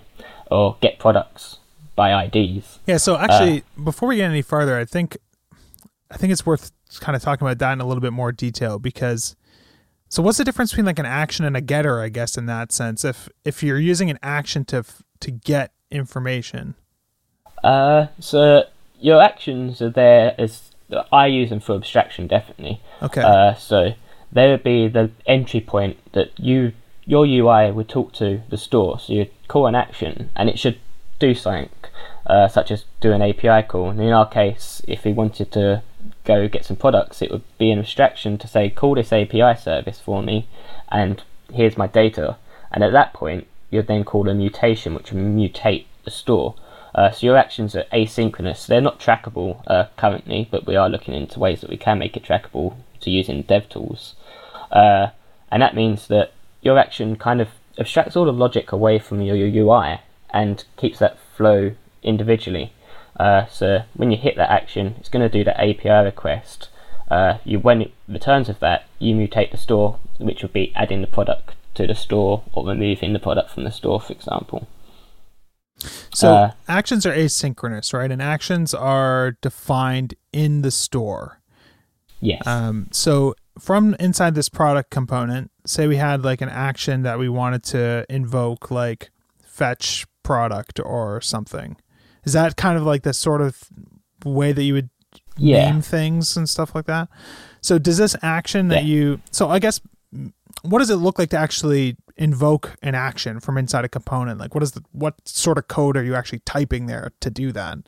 or 0.52 0.78
get 0.82 1.00
products 1.00 1.58
by 1.96 2.26
IDs. 2.26 2.80
Yeah. 2.86 2.98
So 2.98 3.18
actually, 3.18 3.60
uh, 3.60 3.84
before 3.84 4.10
we 4.10 4.18
get 4.18 4.30
any 4.30 4.42
further, 4.42 4.78
I 4.78 4.86
think 4.86 5.18
I 6.12 6.18
think 6.18 6.32
it's 6.32 6.46
worth 6.46 6.72
kind 7.00 7.16
of 7.16 7.22
talking 7.22 7.48
about 7.48 7.60
that 7.60 7.74
in 7.74 7.82
a 7.82 7.88
little 7.88 8.02
bit 8.02 8.14
more 8.14 8.32
detail 8.32 8.80
because. 8.80 9.36
So 10.10 10.22
what's 10.22 10.38
the 10.38 10.44
difference 10.44 10.72
between 10.72 10.86
like 10.86 11.00
an 11.00 11.06
action 11.06 11.46
and 11.46 11.56
a 11.56 11.62
getter? 11.62 12.02
I 12.02 12.10
guess 12.10 12.38
in 12.38 12.46
that 12.48 12.74
sense, 12.74 13.06
if 13.06 13.30
if 13.46 13.64
you're 13.64 13.80
using 13.80 14.10
an 14.10 14.20
action 14.22 14.66
to 14.66 14.84
to 15.22 15.32
get 15.32 15.72
information. 15.90 16.76
Uh, 17.64 18.08
so 18.20 18.64
your 19.00 19.22
actions 19.22 19.82
are 19.82 19.90
there 19.90 20.36
as 20.38 20.72
I 21.12 21.28
use 21.28 21.50
them 21.50 21.60
for 21.60 21.76
abstraction, 21.76 22.28
definitely. 22.28 22.82
Okay. 23.02 23.22
Uh, 23.22 23.54
so 23.56 23.94
they 24.32 24.50
would 24.50 24.64
be 24.64 24.88
the 24.88 25.12
entry 25.26 25.62
point 25.62 25.98
that 26.14 26.38
you 26.40 26.74
your 27.06 27.26
UI 27.26 27.72
would 27.72 27.90
talk 27.90 28.14
to 28.14 28.42
the 28.50 28.58
store. 28.58 29.00
So 29.00 29.14
you'd 29.14 29.32
call 29.52 29.68
an 29.68 29.76
action 29.76 30.30
and 30.34 30.50
it 30.50 30.58
should 30.58 30.80
do 31.20 31.36
something, 31.36 31.70
uh, 32.26 32.48
such 32.48 32.72
as 32.72 32.86
do 33.02 33.12
an 33.12 33.22
API 33.22 33.68
call. 33.68 33.90
And 33.90 34.00
in 34.00 34.14
our 34.14 34.28
case, 34.28 34.82
if 34.88 35.04
we 35.04 35.12
wanted 35.12 35.52
to 35.52 35.84
go 36.24 36.48
get 36.48 36.64
some 36.64 36.78
products, 36.78 37.22
it 37.22 37.30
would 37.32 37.44
be 37.58 37.70
an 37.70 37.80
abstraction 37.80 38.38
to 38.38 38.48
say, 38.48 38.70
call 38.70 38.96
this 38.96 39.12
API 39.12 39.60
service 39.60 40.00
for 40.00 40.24
me 40.24 40.48
and 40.90 41.22
here's 41.52 41.78
my 41.78 41.88
data. 41.88 42.38
And 42.72 42.82
at 42.82 42.94
that 42.94 43.14
point, 43.14 43.46
you'd 43.70 43.88
then 43.88 44.06
call 44.06 44.30
a 44.30 44.34
mutation, 44.34 44.94
which 44.94 45.12
would 45.12 45.22
mutate 45.22 45.86
the 46.06 46.12
store. 46.12 46.56
Uh, 46.96 47.12
so 47.12 47.26
your 47.26 47.38
actions 47.38 47.76
are 47.76 47.84
asynchronous. 47.92 48.66
They're 48.66 48.80
not 48.80 49.02
trackable 49.02 49.64
uh, 49.68 49.88
currently, 49.98 50.48
but 50.50 50.66
we 50.66 50.78
are 50.78 50.90
looking 50.90 51.14
into 51.14 51.40
ways 51.40 51.60
that 51.60 51.70
we 51.70 51.78
can 51.78 52.00
make 52.00 52.16
it 52.16 52.24
trackable 52.24 52.78
to 53.02 53.10
using 53.10 53.42
dev 53.42 53.68
tools. 53.68 54.16
Uh, 54.72 55.08
and 55.52 55.62
that 55.62 55.76
means 55.76 56.08
that 56.08 56.32
your 56.62 56.78
action 56.78 57.18
kind 57.18 57.42
of 57.42 57.50
abstracts 57.78 58.16
all 58.16 58.26
the 58.26 58.34
logic 58.34 58.72
away 58.72 59.00
from 59.00 59.22
your, 59.22 59.36
your 59.36 59.66
UI 59.66 60.02
and 60.32 60.64
keeps 60.78 61.00
that 61.00 61.18
flow 61.36 61.74
individually. 62.04 62.74
Uh, 63.20 63.46
so 63.48 63.84
when 63.94 64.12
you 64.12 64.18
hit 64.18 64.36
that 64.38 64.50
action, 64.50 64.96
it's 65.00 65.10
going 65.10 65.28
to 65.28 65.38
do 65.38 65.44
the 65.44 65.60
API 65.60 66.06
request. 66.06 66.70
Uh, 67.10 67.40
you 67.44 67.60
when 67.60 67.82
it 67.82 67.94
returns 68.08 68.48
of 68.48 68.60
that, 68.60 68.86
you 68.98 69.14
mutate 69.14 69.52
the 69.52 69.58
store, 69.58 70.00
which 70.18 70.42
would 70.42 70.54
be 70.54 70.74
adding 70.76 71.02
the 71.02 71.08
product 71.08 71.56
to 71.74 71.86
the 71.86 71.96
store 71.96 72.44
or 72.54 72.66
removing 72.66 73.14
the 73.14 73.20
product 73.20 73.52
from 73.52 73.64
the 73.64 73.72
store, 73.72 74.00
for 74.00 74.14
example. 74.14 74.68
So 76.14 76.34
uh, 76.34 76.52
actions 76.68 77.06
are 77.06 77.14
asynchronous, 77.14 77.94
right? 77.94 78.12
And 78.12 78.22
actions 78.22 78.74
are 78.74 79.38
defined 79.42 80.14
in 80.32 80.62
the 80.62 80.72
store. 80.72 81.42
Yes. 82.20 82.46
Um, 82.46 82.88
so 82.92 83.36
from 83.60 83.96
inside 84.00 84.36
this 84.36 84.50
product 84.50 84.90
component, 84.90 85.51
say 85.66 85.88
we 85.88 85.98
had 85.98 86.24
like 86.24 86.42
an 86.42 86.50
action 86.50 87.04
that 87.04 87.20
we 87.20 87.30
wanted 87.30 87.64
to 87.64 88.06
invoke, 88.10 88.72
like 88.72 89.12
fetch 89.44 90.06
product 90.24 90.80
or 90.84 91.22
something. 91.22 91.78
Is 92.24 92.34
that 92.34 92.56
kind 92.58 92.78
of 92.78 92.84
like 92.84 93.04
the 93.04 93.14
sort 93.14 93.42
of 93.42 93.64
way 94.24 94.52
that 94.52 94.64
you 94.64 94.74
would 94.74 94.90
yeah. 95.38 95.72
name 95.72 95.82
things 95.82 96.38
and 96.38 96.48
stuff 96.48 96.76
like 96.76 96.86
that? 96.86 97.10
So 97.62 97.78
does 97.80 97.98
this 97.98 98.16
action 98.22 98.70
that 98.70 98.84
yeah. 98.84 98.94
you 98.94 99.22
so 99.32 99.50
I 99.50 99.60
guess 99.60 99.80
what 100.64 100.80
does 100.80 100.90
it 100.90 100.98
look 100.98 101.18
like 101.18 101.30
to 101.30 101.38
actually 101.38 101.98
invoke 102.18 102.76
an 102.84 102.96
action 102.96 103.40
from 103.40 103.58
inside 103.58 103.86
a 103.86 103.90
component? 103.90 104.40
Like 104.40 104.54
what 104.54 104.64
is 104.64 104.74
the 104.74 104.84
what 104.92 105.16
sort 105.28 105.58
of 105.58 105.68
code 105.68 105.98
are 105.98 106.04
you 106.04 106.16
actually 106.16 106.40
typing 106.46 106.86
there 106.88 107.12
to 107.20 107.30
do 107.30 107.52
that? 107.52 107.80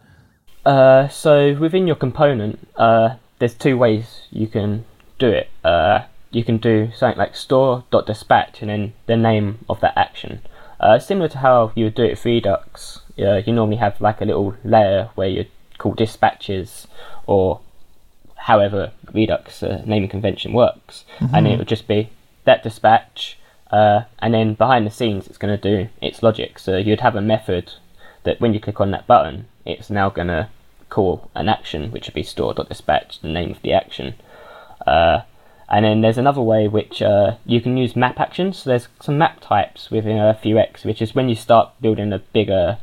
Uh, 0.66 1.08
so 1.10 1.54
within 1.56 1.88
your 1.88 1.96
component, 1.96 2.58
uh, 2.78 3.16
there's 3.40 3.54
two 3.54 3.78
ways 3.78 4.28
you 4.32 4.48
can 4.48 4.86
do 5.20 5.28
it. 5.28 5.50
Uh, 5.64 6.06
you 6.34 6.43
can 6.43 6.58
do 6.58 6.91
something 6.96 7.17
like 7.17 7.36
store.dispatch 7.36 8.62
and 8.62 8.69
then 8.69 8.93
the 9.06 9.17
name 9.17 9.60
of 9.69 9.80
that 9.82 9.98
action. 9.98 10.41
Uh, 10.80 11.00
similar 11.00 11.30
to 11.30 11.38
how 11.38 11.72
you 11.76 11.86
would 11.86 11.96
do 11.96 12.04
it 12.04 12.12
with 12.12 12.26
Redux, 12.26 13.02
uh, 13.19 13.36
you 13.46 13.54
normally 13.54 13.78
have 13.78 14.02
like 14.02 14.19
a 14.22 14.26
little 14.26 14.56
layer 14.63 15.10
where 15.15 15.30
you 15.30 15.46
call 15.78 15.93
dispatches 15.93 16.88
or 17.26 17.62
however 18.36 18.91
Redux 19.13 19.63
uh, 19.63 19.82
naming 19.86 20.10
convention 20.10 20.54
works, 20.54 21.06
mm-hmm. 21.19 21.34
and 21.34 21.48
it 21.48 21.58
would 21.58 21.67
just 21.67 21.88
be 21.88 22.10
that 22.43 22.63
dispatch, 22.63 23.38
uh, 23.72 24.02
and 24.19 24.34
then 24.34 24.54
behind 24.56 24.86
the 24.86 24.91
scenes 24.91 25.28
it's 25.28 25.38
going 25.38 25.58
to 25.58 25.69
do 25.69 25.89
its 26.02 26.22
logic. 26.22 26.60
So 26.60 26.78
you'd 26.78 27.00
have 27.02 27.15
a 27.15 27.22
method 27.22 27.74
that 28.24 28.41
when 28.41 28.54
you 28.54 28.60
click 28.60 28.82
on 28.82 28.91
that 28.91 29.08
button, 29.08 29.48
it's 29.65 29.89
now 29.89 30.10
going 30.10 30.28
to 30.28 30.50
call 30.89 31.30
an 31.36 31.48
action, 31.48 31.91
which 31.91 32.08
would 32.08 32.13
be 32.13 32.24
store.dispatch, 32.24 33.22
the 33.22 33.30
name 33.30 33.52
of 33.52 33.62
the 33.62 33.74
action. 33.74 34.15
Uh, 34.86 35.22
and 35.74 35.84
then 35.84 36.02
there's 36.02 36.20
another 36.20 36.40
way 36.40 36.68
which 36.68 37.02
uh, 37.02 37.36
you 37.48 37.60
can 37.60 37.78
use 37.78 37.96
map 37.96 38.20
actions. 38.20 38.60
So 38.60 38.70
there's 38.70 38.90
some 39.02 39.18
map 39.18 39.40
types 39.42 39.90
within 39.90 40.20
a 40.20 40.40
Vuex, 40.44 40.86
which 40.86 41.02
is 41.02 41.16
when 41.16 41.30
you 41.30 41.36
start 41.36 41.72
building 41.82 42.14
a 42.14 42.20
bigger 42.20 42.78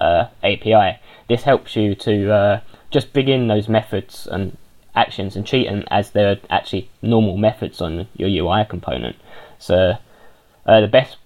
uh, 0.00 0.26
API. 0.44 1.00
This 1.28 1.42
helps 1.42 1.74
you 1.74 1.96
to 1.96 2.32
uh, 2.32 2.60
just 2.92 3.12
begin 3.12 3.48
those 3.48 3.68
methods 3.68 4.28
and 4.28 4.56
actions 4.94 5.34
and 5.34 5.44
treat 5.44 5.66
them 5.66 5.82
as 5.90 6.12
they're 6.12 6.38
actually 6.48 6.88
normal 7.02 7.36
methods 7.36 7.80
on 7.80 8.06
your 8.16 8.28
UI 8.28 8.64
component. 8.64 9.16
So 9.58 9.94
uh, 10.66 10.80
the 10.80 10.86
best 10.86 11.16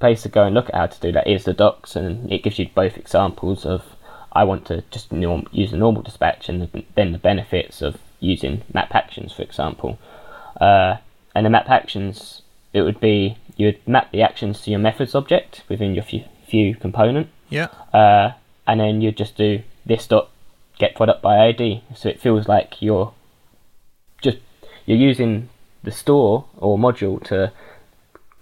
place 0.00 0.22
to 0.24 0.28
go 0.28 0.42
and 0.42 0.56
look 0.56 0.70
at 0.70 0.74
how 0.74 0.86
to 0.88 1.00
do 1.00 1.12
that 1.12 1.28
is 1.28 1.44
the 1.44 1.52
docs, 1.52 1.94
and 1.94 2.32
it 2.32 2.42
gives 2.42 2.58
you 2.58 2.68
both 2.74 2.96
examples 2.96 3.64
of 3.64 3.84
I 4.32 4.42
want 4.42 4.66
to 4.66 4.82
just 4.90 5.12
norm- 5.12 5.46
use 5.52 5.72
a 5.72 5.76
normal 5.76 6.02
dispatch, 6.02 6.48
and 6.48 6.84
then 6.96 7.12
the 7.12 7.18
benefits 7.18 7.80
of 7.80 7.98
using 8.18 8.62
map 8.72 8.92
actions, 8.92 9.32
for 9.32 9.42
example. 9.42 10.00
Uh, 10.60 10.96
and 11.34 11.44
the 11.46 11.50
map 11.50 11.68
actions, 11.68 12.42
it 12.72 12.82
would 12.82 13.00
be 13.00 13.36
you 13.56 13.66
would 13.66 13.86
map 13.88 14.10
the 14.12 14.22
actions 14.22 14.60
to 14.62 14.70
your 14.70 14.80
methods 14.80 15.14
object 15.14 15.62
within 15.68 15.94
your 15.94 16.04
Vue, 16.04 16.24
Vue 16.48 16.74
component. 16.74 17.28
Yeah. 17.48 17.66
Uh, 17.92 18.32
and 18.66 18.80
then 18.80 19.00
you 19.00 19.12
just 19.12 19.36
do 19.36 19.62
this 19.86 20.06
dot 20.06 20.30
get 20.78 20.94
product 20.96 21.22
by 21.22 21.38
ID. 21.46 21.82
So 21.94 22.08
it 22.08 22.20
feels 22.20 22.48
like 22.48 22.80
you're 22.80 23.12
just 24.22 24.38
you're 24.86 24.98
using 24.98 25.48
the 25.82 25.90
store 25.92 26.46
or 26.56 26.78
module 26.78 27.22
to 27.24 27.52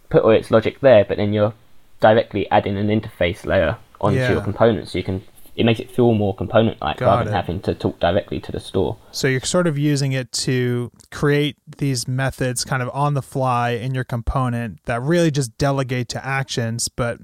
put 0.08 0.22
all 0.22 0.30
its 0.30 0.50
logic 0.50 0.80
there, 0.80 1.04
but 1.04 1.16
then 1.16 1.32
you're 1.32 1.54
directly 2.00 2.50
adding 2.50 2.76
an 2.76 2.88
interface 2.88 3.44
layer 3.44 3.76
onto 4.00 4.18
Yeah. 4.18 4.32
your 4.32 4.40
component, 4.40 4.88
so 4.88 4.98
you 4.98 5.04
can. 5.04 5.22
It 5.54 5.64
makes 5.64 5.80
it 5.80 5.90
feel 5.90 6.14
more 6.14 6.34
component-like 6.34 6.96
Got 6.96 7.06
rather 7.06 7.24
than 7.24 7.34
it. 7.34 7.36
having 7.36 7.60
to 7.62 7.74
talk 7.74 8.00
directly 8.00 8.40
to 8.40 8.52
the 8.52 8.60
store. 8.60 8.96
So 9.10 9.28
you're 9.28 9.40
sort 9.40 9.66
of 9.66 9.78
using 9.78 10.12
it 10.12 10.32
to 10.32 10.90
create 11.10 11.56
these 11.76 12.08
methods 12.08 12.64
kind 12.64 12.82
of 12.82 12.88
on 12.94 13.14
the 13.14 13.22
fly 13.22 13.70
in 13.70 13.94
your 13.94 14.04
component 14.04 14.82
that 14.84 15.02
really 15.02 15.30
just 15.30 15.58
delegate 15.58 16.08
to 16.10 16.24
actions, 16.24 16.88
but 16.88 17.18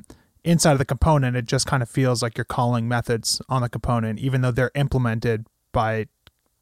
inside 0.44 0.72
of 0.72 0.78
the 0.78 0.84
component, 0.84 1.36
it 1.36 1.46
just 1.46 1.66
kind 1.66 1.82
of 1.82 1.88
feels 1.88 2.22
like 2.22 2.36
you're 2.36 2.44
calling 2.44 2.86
methods 2.86 3.40
on 3.48 3.62
the 3.62 3.68
component, 3.68 4.18
even 4.18 4.42
though 4.42 4.50
they're 4.50 4.72
implemented 4.74 5.46
by 5.72 6.06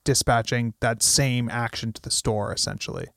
dispatching 0.04 0.74
that 0.80 1.02
same 1.02 1.48
action 1.50 1.92
to 1.92 2.00
the 2.00 2.10
store, 2.10 2.52
essentially. 2.52 3.08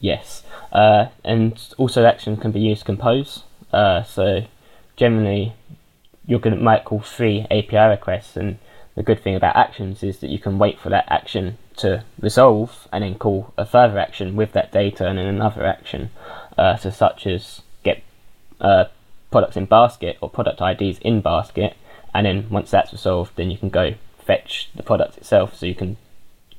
Yes, 0.00 0.42
uh, 0.72 1.06
and 1.24 1.60
also 1.76 2.04
action 2.04 2.36
can 2.36 2.50
be 2.52 2.60
used 2.60 2.80
to 2.80 2.86
compose. 2.86 3.44
Uh, 3.72 4.02
so 4.02 4.46
generally, 4.96 5.54
going 6.40 6.56
to 6.56 6.62
might 6.62 6.84
call 6.84 7.00
three 7.00 7.46
API 7.50 7.88
requests, 7.88 8.36
and 8.36 8.58
the 8.94 9.02
good 9.02 9.22
thing 9.22 9.34
about 9.34 9.56
actions 9.56 10.02
is 10.02 10.18
that 10.18 10.30
you 10.30 10.38
can 10.38 10.58
wait 10.58 10.78
for 10.78 10.90
that 10.90 11.06
action 11.08 11.58
to 11.76 12.04
resolve 12.20 12.86
and 12.92 13.02
then 13.02 13.14
call 13.14 13.52
a 13.56 13.64
further 13.64 13.98
action 13.98 14.36
with 14.36 14.52
that 14.52 14.70
data 14.70 15.06
and 15.06 15.18
then 15.18 15.26
another 15.26 15.64
action. 15.64 16.10
Uh, 16.58 16.76
so 16.76 16.90
such 16.90 17.26
as 17.26 17.62
get 17.82 18.02
uh, 18.60 18.84
products 19.30 19.56
in 19.56 19.64
basket 19.64 20.18
or 20.20 20.28
product 20.28 20.60
IDs 20.60 20.98
in 20.98 21.20
basket, 21.20 21.76
and 22.14 22.26
then 22.26 22.48
once 22.50 22.70
that's 22.70 22.92
resolved, 22.92 23.32
then 23.36 23.50
you 23.50 23.58
can 23.58 23.70
go 23.70 23.94
fetch 24.18 24.70
the 24.74 24.82
product 24.82 25.16
itself. 25.16 25.56
So 25.56 25.66
you 25.66 25.74
can 25.74 25.96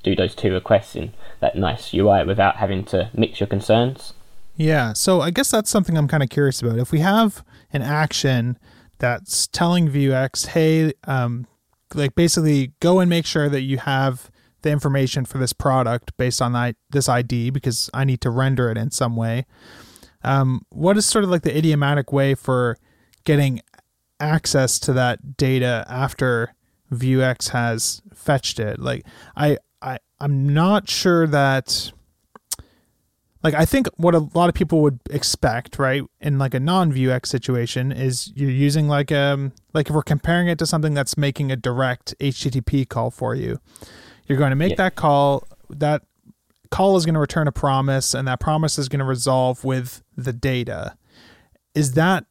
do 0.02 0.16
those 0.16 0.36
two 0.36 0.52
requests 0.52 0.96
in 0.96 1.14
that 1.40 1.56
nice 1.56 1.94
UI 1.94 2.26
without 2.26 2.58
having 2.58 2.84
to 2.86 3.10
mix 3.14 3.40
your 3.40 3.48
concerns. 3.48 4.14
Yeah. 4.56 4.94
So 4.94 5.22
I 5.22 5.32
guess 5.32 5.50
that's 5.50 5.70
something 5.70 5.98
I'm 5.98 6.08
kind 6.08 6.24
of 6.24 6.30
curious 6.30 6.62
about. 6.62 6.78
If 6.78 6.92
we 6.92 7.00
have 7.00 7.44
an 7.72 7.82
action 7.82 8.58
that's 9.04 9.48
telling 9.48 9.90
Vuex, 9.90 10.48
hey, 10.48 10.94
um, 11.04 11.46
like 11.94 12.16
basically 12.16 12.72
go 12.80 13.02
and 13.02 13.10
make 13.10 13.26
sure 13.26 13.50
that 13.50 13.60
you 13.60 13.78
have 13.80 14.32
the 14.62 14.72
information 14.72 15.26
for 15.26 15.40
this 15.40 15.52
product 15.52 16.16
based 16.16 16.42
on 16.42 16.56
I- 16.56 16.76
this 16.90 17.10
ID 17.10 17.50
because 17.50 17.90
I 17.94 18.06
need 18.06 18.22
to 18.22 18.30
render 18.30 18.72
it 18.72 18.78
in 18.78 18.92
some 18.92 19.18
way. 19.18 19.46
Um, 20.24 20.62
what 20.70 20.96
is 20.96 21.06
sort 21.06 21.26
of 21.26 21.30
like 21.30 21.42
the 21.42 21.56
idiomatic 21.56 22.14
way 22.14 22.34
for 22.34 22.78
getting 23.26 23.60
access 24.22 24.80
to 24.80 24.94
that 24.94 25.36
data 25.36 25.86
after 25.90 26.56
Vuex 26.90 27.50
has 27.50 28.02
fetched 28.14 28.58
it? 28.58 28.80
Like 28.80 29.06
I, 29.36 29.58
I 29.82 29.98
I'm 30.22 30.54
not 30.54 30.90
sure 30.90 31.28
that 31.28 31.92
like 33.44 33.54
I 33.54 33.66
think 33.66 33.88
what 33.98 34.16
a 34.16 34.20
lot 34.34 34.48
of 34.50 34.56
people 34.56 34.82
would 34.82 35.00
expect, 35.10 35.78
right, 35.78 36.04
in 36.22 36.38
like 36.40 36.54
a 36.54 36.60
non-Vuex 36.60 37.26
situation 37.28 37.92
is 37.92 38.32
you're 38.36 38.50
using 38.50 38.88
like 38.88 39.12
um 39.12 39.52
like 39.74 39.90
if 39.90 39.96
we're 39.96 40.02
comparing 40.04 40.48
it 40.48 40.58
to 40.60 40.66
something 40.66 40.94
that's 40.94 41.18
making 41.18 41.52
a 41.52 41.56
direct 41.56 42.16
HTTP 42.20 42.88
call 42.88 43.12
for 43.12 43.36
you, 43.36 43.60
you're 44.28 44.38
going 44.38 44.52
to 44.52 44.56
make 44.56 44.72
Yeah. 44.72 44.76
that 44.78 44.96
call. 44.96 45.44
That 45.70 46.04
call 46.72 46.96
is 46.98 47.06
going 47.06 47.16
to 47.16 47.20
return 47.20 47.48
a 47.48 47.52
promise, 47.52 48.14
and 48.14 48.28
that 48.28 48.40
promise 48.40 48.78
is 48.80 48.88
going 48.90 49.00
to 49.00 49.06
resolve 49.06 49.64
with 49.64 50.04
the 50.16 50.34
data. 50.34 50.96
Is 51.76 51.94
that 51.94 52.26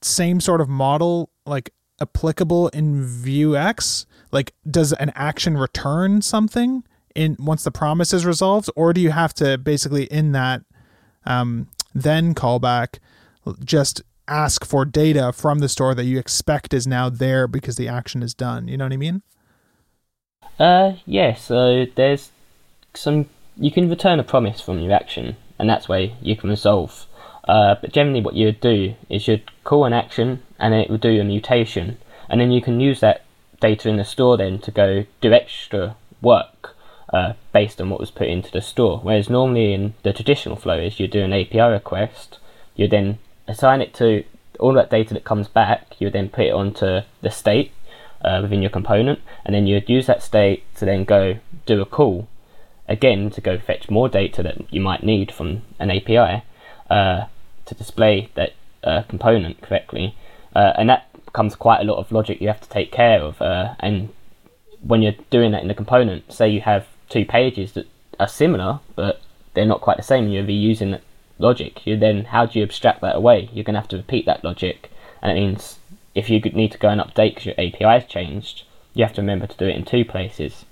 same 0.00 0.40
sort 0.40 0.60
of 0.60 0.68
model 0.68 1.30
like 1.44 1.72
applicable 2.00 2.68
in 2.68 3.04
Vuex? 3.04 4.06
Like, 4.30 4.54
does 4.70 4.92
an 4.94 5.10
action 5.14 5.56
return 5.58 6.22
something 6.22 6.84
in 7.14 7.36
once 7.38 7.64
the 7.64 7.70
promise 7.70 8.12
is 8.12 8.24
resolved, 8.26 8.70
or 8.76 8.92
do 8.92 9.00
you 9.00 9.10
have 9.10 9.34
to 9.34 9.58
basically 9.58 10.04
in 10.04 10.32
that 10.32 10.62
um, 11.26 11.68
then 11.94 12.34
callback 12.34 12.98
just 13.64 14.02
ask 14.26 14.64
for 14.64 14.84
data 14.84 15.32
from 15.32 15.60
the 15.60 15.68
store 15.68 15.94
that 15.94 16.04
you 16.04 16.18
expect 16.18 16.74
is 16.74 16.86
now 16.86 17.08
there 17.08 17.48
because 17.48 17.76
the 17.76 17.88
action 17.88 18.22
is 18.22 18.34
done? 18.34 18.68
You 18.68 18.76
know 18.76 18.84
what 18.84 18.92
I 18.92 18.96
mean? 18.96 19.22
Uh, 20.58 20.92
yeah. 21.06 21.34
So 21.34 21.86
there's 21.94 22.30
some 22.94 23.26
you 23.56 23.70
can 23.70 23.88
return 23.88 24.20
a 24.20 24.24
promise 24.24 24.60
from 24.60 24.78
your 24.78 24.92
action, 24.92 25.36
and 25.58 25.68
that's 25.68 25.88
where 25.88 26.10
you 26.22 26.36
can 26.36 26.50
resolve. 26.50 27.06
Uh, 27.46 27.74
but 27.80 27.92
generally, 27.92 28.20
what 28.20 28.34
you 28.34 28.46
would 28.46 28.60
do 28.60 28.94
is 29.08 29.26
you'd 29.26 29.50
call 29.64 29.84
an 29.84 29.92
action, 29.92 30.42
and 30.58 30.74
it 30.74 30.90
would 30.90 31.00
do 31.00 31.20
a 31.20 31.24
mutation, 31.24 31.98
and 32.28 32.40
then 32.40 32.50
you 32.50 32.60
can 32.60 32.80
use 32.80 33.00
that 33.00 33.24
data 33.60 33.88
in 33.88 33.96
the 33.96 34.04
store 34.04 34.36
then 34.36 34.58
to 34.60 34.70
go 34.70 35.04
do 35.20 35.32
extra 35.32 35.96
work 36.22 36.76
uh, 37.12 37.32
based 37.52 37.80
on 37.80 37.90
what 37.90 38.00
was 38.00 38.10
put 38.10 38.28
into 38.28 38.50
the 38.50 38.60
store. 38.60 39.00
Whereas 39.02 39.30
normally 39.30 39.72
in 39.72 39.94
the 40.02 40.12
traditional 40.12 40.56
flow 40.56 40.78
is 40.78 41.00
you 41.00 41.08
do 41.08 41.22
an 41.22 41.32
API 41.32 41.60
request, 41.60 42.38
you 42.76 42.88
then 42.88 43.18
assign 43.46 43.80
it 43.80 43.94
to 43.94 44.24
all 44.58 44.72
that 44.74 44.90
data 44.90 45.14
that 45.14 45.24
comes 45.24 45.48
back, 45.48 45.94
you 45.98 46.10
then 46.10 46.28
put 46.28 46.46
it 46.46 46.52
onto 46.52 47.00
the 47.22 47.30
state 47.30 47.72
uh, 48.22 48.40
within 48.42 48.62
your 48.62 48.70
component, 48.70 49.20
and 49.44 49.54
then 49.54 49.66
you'd 49.66 49.88
use 49.88 50.06
that 50.06 50.22
state 50.22 50.64
to 50.76 50.84
then 50.84 51.04
go 51.04 51.38
do 51.66 51.80
a 51.80 51.86
call 51.86 52.28
again 52.88 53.30
to 53.30 53.40
go 53.40 53.58
fetch 53.58 53.90
more 53.90 54.08
data 54.08 54.42
that 54.42 54.72
you 54.72 54.80
might 54.80 55.02
need 55.02 55.30
from 55.30 55.62
an 55.78 55.90
API 55.90 56.42
uh, 56.90 57.26
to 57.66 57.74
display 57.74 58.30
that 58.34 58.54
uh, 58.82 59.02
component 59.02 59.60
correctly, 59.60 60.14
uh, 60.54 60.72
and 60.76 60.88
that 60.88 61.06
becomes 61.24 61.54
quite 61.54 61.80
a 61.80 61.84
lot 61.84 61.98
of 61.98 62.10
logic 62.10 62.40
you 62.40 62.48
have 62.48 62.60
to 62.60 62.68
take 62.68 62.90
care 62.90 63.20
of. 63.20 63.40
Uh, 63.40 63.74
and 63.80 64.08
when 64.80 65.02
you're 65.02 65.14
doing 65.30 65.52
that 65.52 65.62
in 65.62 65.68
the 65.68 65.74
component, 65.74 66.32
say 66.32 66.48
you 66.48 66.60
have 66.60 66.86
two 67.08 67.24
pages 67.24 67.72
that 67.72 67.86
are 68.20 68.28
similar 68.28 68.80
but 68.96 69.20
they're 69.54 69.66
not 69.66 69.80
quite 69.80 69.96
the 69.96 70.02
same, 70.02 70.28
you're 70.28 70.44
reusing 70.44 70.92
that 70.92 71.02
logic. 71.38 71.86
You 71.86 71.96
then 71.96 72.26
how 72.26 72.46
do 72.46 72.58
you 72.58 72.64
abstract 72.64 73.00
that 73.00 73.16
away? 73.16 73.48
You're 73.52 73.64
going 73.64 73.74
to 73.74 73.80
have 73.80 73.88
to 73.88 73.96
repeat 73.96 74.26
that 74.26 74.44
logic, 74.44 74.90
and 75.22 75.32
it 75.32 75.40
means 75.40 75.78
if 76.14 76.28
you 76.30 76.40
need 76.40 76.72
to 76.72 76.78
go 76.78 76.88
and 76.88 77.00
update 77.00 77.34
because 77.34 77.46
your 77.46 77.54
API 77.54 77.84
has 77.84 78.06
changed, 78.06 78.64
you 78.94 79.04
have 79.04 79.14
to 79.14 79.20
remember 79.20 79.46
to 79.46 79.56
do 79.56 79.66
it 79.66 79.76
in 79.76 79.84
two 79.84 80.04
places. 80.04 80.64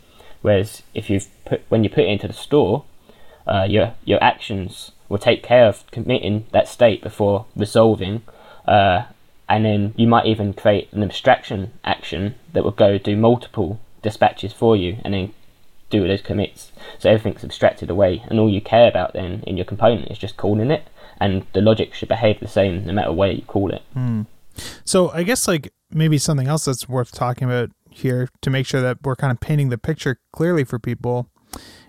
Whereas 0.42 0.83
if 0.94 1.11
you've 1.11 1.29
put 1.44 1.62
when 1.68 1.85
you 1.85 1.90
put 1.90 2.05
it 2.05 2.09
into 2.09 2.29
the 2.29 2.35
store, 2.35 2.85
uh, 3.46 3.66
your 3.68 3.94
your 4.05 4.22
actions 4.22 4.92
will 5.09 5.18
take 5.18 5.42
care 5.42 5.66
of 5.66 5.88
committing 5.90 6.46
that 6.53 6.68
state 6.68 7.03
before 7.03 7.46
resolving, 7.55 8.22
uh, 8.66 9.05
and 9.49 9.64
then 9.64 9.94
you 9.96 10.07
might 10.07 10.27
even 10.27 10.53
create 10.53 10.92
an 10.92 11.03
abstraction 11.03 11.72
action 11.85 12.35
that 12.53 12.64
will 12.64 12.72
go 12.72 12.99
do 12.99 13.16
multiple 13.16 13.81
dispatches 14.03 14.53
for 14.53 14.77
you, 14.77 14.99
and 15.05 15.14
then 15.14 15.35
do 15.90 16.07
those 16.07 16.22
commits. 16.22 16.72
So 16.99 17.11
everything's 17.11 17.44
abstracted 17.44 17.90
away, 17.90 18.25
and 18.29 18.38
all 18.38 18.51
you 18.51 18.61
care 18.61 18.88
about 18.88 19.12
then 19.12 19.42
in 19.46 19.57
your 19.57 19.66
component 19.66 20.11
is 20.11 20.18
just 20.18 20.37
calling 20.37 20.70
it, 20.70 20.88
and 21.20 21.46
the 21.53 21.61
logic 21.61 21.94
should 21.94 22.09
behave 22.09 22.40
the 22.40 22.49
same 22.49 22.85
no 22.87 22.92
matter 22.92 23.12
where 23.12 23.31
you 23.31 23.42
call 23.42 23.72
it. 23.72 23.83
So 24.85 25.11
I 25.11 25.22
guess 25.22 25.46
like 25.46 25.72
maybe 25.90 26.18
something 26.18 26.49
else 26.49 26.64
that's 26.64 26.88
worth 26.88 27.12
talking 27.12 27.49
about 27.49 27.70
here 27.90 28.29
to 28.42 28.51
make 28.51 28.66
sure 28.66 28.81
that 28.81 28.99
we're 29.03 29.16
kind 29.16 29.33
of 29.33 29.40
painting 29.40 29.70
the 29.70 29.79
picture 29.79 30.18
clearly 30.33 30.64
for 30.64 30.79
people 30.79 31.31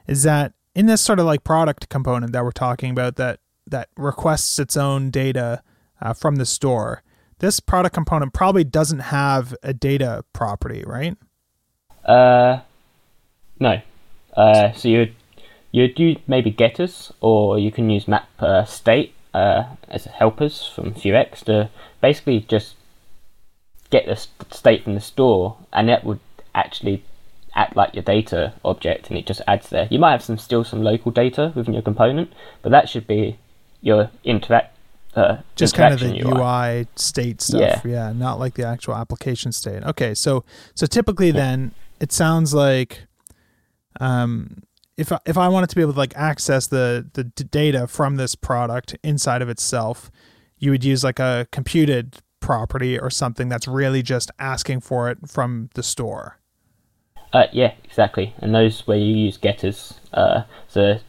is 0.08 0.24
that 0.24 0.54
in 0.74 0.86
this 0.86 1.02
sort 1.02 1.20
of 1.20 1.26
like 1.26 1.44
product 1.44 1.90
component 1.90 2.32
that 2.32 2.44
we're 2.44 2.52
talking 2.52 2.92
about 2.92 3.18
that 3.18 3.40
that 3.66 3.90
requests 3.98 4.60
its 4.60 4.78
own 4.78 5.10
data 5.10 5.62
uh, 6.02 6.14
from 6.14 6.38
the 6.38 6.46
store, 6.46 7.04
this 7.40 7.60
product 7.60 7.94
component 7.94 8.34
probably 8.34 8.64
doesn't 8.64 9.00
have 9.00 9.54
a 9.62 9.74
data 9.74 10.24
property, 10.32 10.84
right? 10.86 11.18
Uh, 12.06 12.62
no. 13.60 13.82
Uh, 14.36 14.72
so 14.74 14.88
you'd 14.88 15.16
you'd 15.72 15.96
do 15.96 16.16
maybe 16.28 16.52
getters, 16.52 17.12
or 17.22 17.60
you 17.60 17.72
can 17.72 17.90
use 17.90 18.08
map 18.08 18.28
uh, 18.40 18.66
state 18.66 19.14
uh, 19.34 19.64
as 19.90 20.06
helpers 20.06 20.68
from 20.74 20.94
Vuex 20.94 21.44
to 21.46 21.70
basically 22.02 22.42
just 22.42 22.76
get 23.90 24.06
the 24.06 24.16
state 24.54 24.84
from 24.84 24.96
the 24.96 25.02
store, 25.02 25.58
and 25.74 25.90
that 25.90 26.04
would 26.04 26.20
actually 26.54 27.04
act 27.56 27.76
like 27.76 27.94
your 27.94 28.04
data 28.04 28.54
object, 28.64 29.10
and 29.10 29.18
it 29.18 29.26
just 29.26 29.42
adds 29.48 29.70
there. 29.70 29.88
You 29.90 30.00
might 30.00 30.12
have 30.12 30.24
some 30.24 30.38
still 30.38 30.64
some 30.64 30.82
local 30.82 31.12
data 31.12 31.52
within 31.56 31.74
your 31.74 31.84
component, 31.84 32.32
but 32.62 32.72
that 32.72 32.90
should 32.90 33.08
be 33.08 33.38
your 33.82 34.12
interact. 34.24 34.76
Uh, 35.16 35.38
Just 35.56 35.74
kind 35.74 35.96
of 35.96 36.00
the 36.00 36.14
interaction 36.14 36.38
UI, 36.38 36.88
state 36.96 37.42
stuff, 37.42 37.84
yeah. 37.84 38.14
not 38.14 38.40
like 38.40 38.54
the 38.54 38.68
actual 38.68 38.94
application 38.96 39.52
state. 39.52 39.84
Okay, 39.84 40.14
so 40.14 40.44
so 40.76 40.86
typically 40.86 41.32
then 41.32 41.72
it 42.00 42.12
sounds 42.12 42.54
like 42.54 43.07
um 44.00 44.64
if 44.98 45.12
I, 45.12 45.20
if 45.26 45.38
I 45.38 45.48
wanted 45.48 45.70
to 45.70 45.76
be 45.76 45.82
able 45.82 45.94
to 45.94 46.00
like 46.00 46.16
access 46.18 46.68
the 46.68 47.08
the 47.14 47.24
data 47.24 47.88
from 47.88 48.16
this 48.16 48.36
product 48.36 48.98
inside 49.04 49.42
of 49.42 49.50
itself, 49.50 50.10
you 50.58 50.72
would 50.72 50.84
use 50.84 51.04
like 51.04 51.20
a 51.20 51.48
computed 51.52 52.18
property 52.40 53.00
or 53.00 53.10
something 53.10 53.50
that's 53.50 53.68
really 53.68 54.02
just 54.02 54.32
asking 54.40 54.82
for 54.82 55.10
it 55.10 55.18
from 55.28 55.70
the 55.76 55.84
store. 55.84 56.40
Uh, 57.34 57.48
yeah, 57.52 57.74
exactly. 57.84 58.34
And 58.40 58.56
those 58.56 58.88
where 58.88 58.98
you 58.98 59.16
use 59.16 59.38
getters. 59.38 59.96
Uh, 60.14 60.44
so 60.68 61.00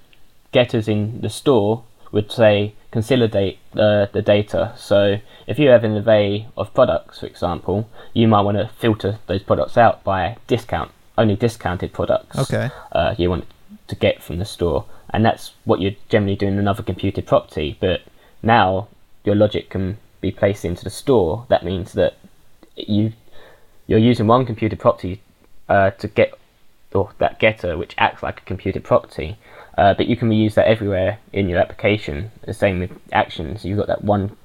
getters 0.53 0.89
in 0.89 1.21
the 1.21 1.31
store 1.31 1.85
would 2.11 2.33
say 2.33 2.75
consolidate 2.91 3.59
the, 3.73 4.11
the 4.13 4.23
data. 4.23 4.73
So 4.77 5.19
if 5.47 5.59
you 5.59 5.69
have 5.69 5.85
an 5.85 5.97
array 5.97 6.49
of 6.57 6.75
products, 6.75 7.21
for 7.21 7.27
example, 7.27 7.89
you 8.15 8.27
might 8.27 8.41
want 8.41 8.57
to 8.59 8.71
filter 8.79 9.19
those 9.27 9.43
products 9.43 9.77
out 9.77 10.03
by 10.05 10.37
discount, 10.47 10.91
only 11.19 11.37
discounted 11.37 11.93
products. 11.93 12.39
Okay. 12.39 12.71
Uh, 12.93 13.15
you 13.19 13.29
want 13.29 13.47
to 13.89 13.97
get 13.97 14.23
from 14.23 14.39
the 14.39 14.45
store, 14.45 14.87
and 15.11 15.25
that's 15.25 15.53
what 15.65 15.81
you're 15.81 15.97
generally 16.09 16.37
doing 16.37 16.55
in 16.55 16.59
another 16.59 16.83
computed 16.83 17.27
property. 17.27 17.77
But 17.79 18.03
now 18.43 18.89
your 19.25 19.35
logic 19.35 19.71
can 19.71 19.99
be 20.21 20.31
placed 20.31 20.65
into 20.65 20.85
the 20.85 20.91
store. 20.91 21.45
That 21.49 21.65
means 21.65 21.93
that 21.93 22.17
you 22.77 23.13
you're 23.87 23.99
using 23.99 24.27
one 24.27 24.47
computed 24.47 24.79
property 24.79 25.21
uh, 25.69 25.91
to 25.91 26.09
get 26.09 26.33
or 26.95 27.11
that 27.19 27.39
getter 27.39 27.77
which 27.77 27.95
acts 27.99 28.23
like 28.23 28.39
a 28.41 28.45
computed 28.45 28.83
property 28.83 29.37
uh, 29.79 29.95
but 29.95 30.09
you 30.09 30.17
can 30.17 30.29
reuse 30.29 30.55
that 30.55 30.67
everywhere 30.67 31.21
in 31.33 31.49
your 31.49 31.61
application. 31.61 32.33
The 32.45 32.53
same 32.53 32.81
with 32.81 32.91
actions. 33.13 33.65
You've 33.65 33.79
got 33.79 33.87
that 33.87 34.03
one 34.03 34.37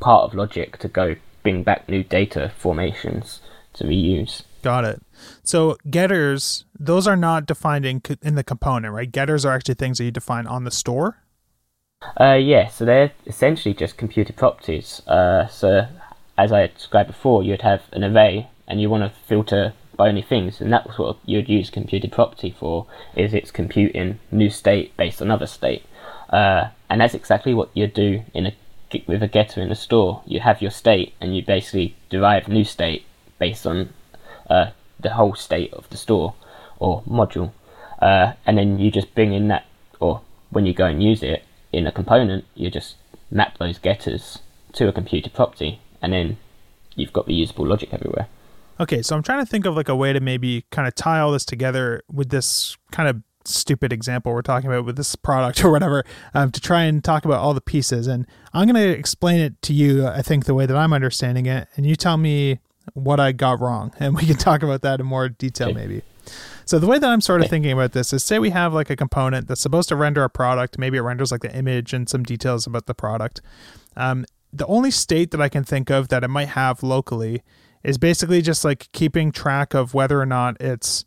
part 0.00 0.24
of 0.24 0.34
logic 0.34 0.78
to 0.78 0.88
go 0.88 1.16
bring 1.42 1.62
back 1.62 1.86
new 1.90 2.02
data 2.02 2.50
formations 2.56 3.40
to 3.74 3.84
reuse. 3.84 4.44
Got 4.66 4.84
it. 4.84 5.00
So 5.44 5.76
getters, 5.88 6.64
those 6.76 7.06
are 7.06 7.14
not 7.14 7.46
defined 7.46 7.86
in, 7.86 8.02
in 8.20 8.34
the 8.34 8.42
component, 8.42 8.92
right? 8.92 9.08
Getters 9.08 9.44
are 9.44 9.54
actually 9.54 9.76
things 9.76 9.98
that 9.98 10.04
you 10.06 10.10
define 10.10 10.44
on 10.48 10.64
the 10.64 10.72
store. 10.72 11.22
Uh, 12.20 12.32
yeah, 12.32 12.66
so 12.66 12.84
they're 12.84 13.12
essentially 13.28 13.72
just 13.72 13.96
computed 13.96 14.34
properties. 14.34 15.02
Uh, 15.06 15.46
so 15.46 15.86
as 16.36 16.50
I 16.50 16.66
described 16.66 17.06
before, 17.06 17.44
you'd 17.44 17.62
have 17.62 17.82
an 17.92 18.02
array, 18.02 18.48
and 18.66 18.80
you 18.80 18.90
want 18.90 19.04
to 19.04 19.16
filter 19.28 19.72
by 19.96 20.08
only 20.08 20.20
things, 20.20 20.60
and 20.60 20.72
that's 20.72 20.98
what 20.98 21.18
you'd 21.24 21.48
use 21.48 21.70
computed 21.70 22.10
property 22.10 22.50
for. 22.50 22.88
Is 23.14 23.34
it's 23.34 23.52
computing 23.52 24.18
new 24.32 24.50
state 24.50 24.96
based 24.96 25.22
on 25.22 25.30
other 25.30 25.46
state, 25.46 25.84
uh, 26.30 26.70
and 26.90 27.00
that's 27.00 27.14
exactly 27.14 27.54
what 27.54 27.70
you 27.72 27.86
do 27.86 28.24
in 28.34 28.46
a 28.46 28.56
with 29.06 29.22
a 29.22 29.28
getter 29.28 29.62
in 29.62 29.70
a 29.70 29.76
store. 29.76 30.22
You 30.26 30.40
have 30.40 30.60
your 30.60 30.72
state, 30.72 31.14
and 31.20 31.36
you 31.36 31.46
basically 31.46 31.94
derive 32.10 32.48
new 32.48 32.64
state 32.64 33.06
based 33.38 33.64
on 33.64 33.90
uh, 34.48 34.70
the 35.00 35.14
whole 35.14 35.34
state 35.34 35.72
of 35.72 35.88
the 35.90 35.96
store 35.96 36.34
or 36.78 37.02
module, 37.02 37.52
uh, 38.00 38.32
and 38.46 38.58
then 38.58 38.78
you 38.78 38.90
just 38.90 39.14
bring 39.14 39.32
in 39.32 39.48
that, 39.48 39.64
or 40.00 40.20
when 40.50 40.66
you 40.66 40.74
go 40.74 40.86
and 40.86 41.02
use 41.02 41.22
it 41.22 41.44
in 41.72 41.86
a 41.86 41.92
component, 41.92 42.44
you 42.54 42.70
just 42.70 42.96
map 43.30 43.58
those 43.58 43.78
getters 43.78 44.38
to 44.72 44.88
a 44.88 44.92
computed 44.92 45.32
property, 45.32 45.80
and 46.00 46.12
then 46.12 46.36
you've 46.94 47.12
got 47.12 47.26
reusable 47.26 47.66
logic 47.66 47.92
everywhere. 47.92 48.28
Okay, 48.78 49.00
so 49.00 49.16
I'm 49.16 49.22
trying 49.22 49.44
to 49.44 49.50
think 49.50 49.64
of 49.64 49.74
like 49.74 49.88
a 49.88 49.96
way 49.96 50.12
to 50.12 50.20
maybe 50.20 50.64
kind 50.70 50.86
of 50.86 50.94
tie 50.94 51.20
all 51.20 51.32
this 51.32 51.46
together 51.46 52.02
with 52.12 52.28
this 52.28 52.76
kind 52.92 53.08
of 53.08 53.22
stupid 53.48 53.92
example 53.92 54.32
we're 54.32 54.42
talking 54.42 54.68
about 54.68 54.84
with 54.84 54.96
this 54.96 55.14
product 55.16 55.64
or 55.64 55.70
whatever 55.70 56.04
um, 56.34 56.50
to 56.50 56.60
try 56.60 56.82
and 56.82 57.02
talk 57.02 57.24
about 57.24 57.40
all 57.40 57.54
the 57.54 57.60
pieces. 57.60 58.06
And 58.06 58.26
I'm 58.52 58.68
going 58.68 58.82
to 58.82 58.98
explain 58.98 59.40
it 59.40 59.60
to 59.62 59.72
you, 59.72 60.06
I 60.06 60.22
think, 60.22 60.44
the 60.44 60.54
way 60.54 60.66
that 60.66 60.76
I'm 60.76 60.92
understanding 60.92 61.46
it. 61.46 61.68
And 61.76 61.86
you 61.86 61.96
tell 61.96 62.16
me 62.16 62.58
what 62.94 63.20
I 63.20 63.32
got 63.32 63.60
wrong. 63.60 63.92
And 63.98 64.14
we 64.16 64.26
can 64.26 64.36
talk 64.36 64.62
about 64.62 64.82
that 64.82 65.00
in 65.00 65.06
more 65.06 65.28
detail, 65.28 65.68
okay. 65.68 65.78
maybe. 65.78 66.02
So 66.64 66.80
the 66.80 66.86
way 66.86 66.98
that 66.98 67.08
I'm 67.08 67.20
sort 67.20 67.40
of 67.42 67.48
thinking 67.48 67.70
about 67.70 67.92
this 67.92 68.12
is 68.12 68.24
say 68.24 68.40
we 68.40 68.50
have 68.50 68.74
like 68.74 68.90
a 68.90 68.96
component 68.96 69.46
that's 69.46 69.60
supposed 69.60 69.88
to 69.90 69.96
render 69.96 70.24
a 70.24 70.30
product. 70.30 70.78
Maybe 70.78 70.98
it 70.98 71.02
renders 71.02 71.30
like 71.30 71.42
the 71.42 71.54
image 71.54 71.92
and 71.92 72.08
some 72.08 72.24
details 72.24 72.66
about 72.66 72.86
the 72.86 72.94
product. 72.94 73.40
Um, 73.96 74.24
the 74.52 74.66
only 74.66 74.90
state 74.90 75.30
that 75.30 75.40
I 75.40 75.48
can 75.48 75.62
think 75.62 75.90
of 75.90 76.08
that 76.08 76.24
it 76.24 76.28
might 76.28 76.48
have 76.48 76.82
locally 76.82 77.42
is 77.84 77.98
basically 77.98 78.42
just 78.42 78.64
like 78.64 78.90
keeping 78.90 79.30
track 79.30 79.74
of 79.74 79.94
whether 79.94 80.20
or 80.20 80.26
not 80.26 80.60
it's 80.60 81.04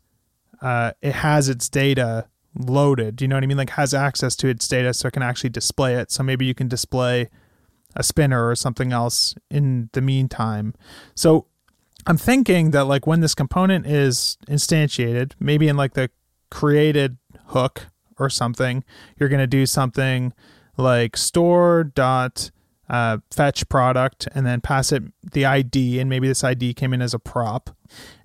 uh, 0.62 0.92
it 1.02 1.16
has 1.16 1.48
its 1.50 1.68
data 1.68 2.26
loaded. 2.58 3.16
Do 3.16 3.24
you 3.24 3.28
know 3.28 3.36
what 3.36 3.44
I 3.44 3.46
mean? 3.46 3.58
Like 3.58 3.70
has 3.70 3.92
access 3.92 4.34
to 4.36 4.48
its 4.48 4.66
data 4.66 4.94
so 4.94 5.08
it 5.08 5.12
can 5.12 5.22
actually 5.22 5.50
display 5.50 5.94
it. 5.94 6.10
So 6.10 6.22
maybe 6.22 6.46
you 6.46 6.54
can 6.54 6.68
display 6.68 7.28
a 7.96 8.02
spinner 8.02 8.48
or 8.48 8.54
something 8.54 8.92
else 8.92 9.34
in 9.50 9.90
the 9.92 10.00
meantime. 10.00 10.74
So 11.14 11.46
I'm 12.10 12.18
thinking 12.18 12.72
that 12.72 12.86
like 12.86 13.06
when 13.06 13.20
this 13.20 13.36
component 13.36 13.86
is 13.86 14.36
instantiated, 14.48 15.34
maybe 15.38 15.68
in 15.68 15.76
like 15.76 15.94
the 15.94 16.10
created 16.50 17.18
hook 17.46 17.86
or 18.18 18.28
something, 18.28 18.82
you're 19.16 19.28
going 19.28 19.38
to 19.38 19.46
do 19.46 19.64
something 19.64 20.32
like 20.76 21.16
store 21.16 21.84
dot 21.84 22.50
uh, 22.88 23.18
fetch 23.30 23.68
product 23.68 24.26
and 24.34 24.44
then 24.44 24.60
pass 24.60 24.90
it 24.90 25.04
the 25.22 25.44
ID, 25.44 26.00
and 26.00 26.10
maybe 26.10 26.26
this 26.26 26.42
ID 26.42 26.74
came 26.74 26.92
in 26.92 27.00
as 27.00 27.14
a 27.14 27.20
prop. 27.20 27.70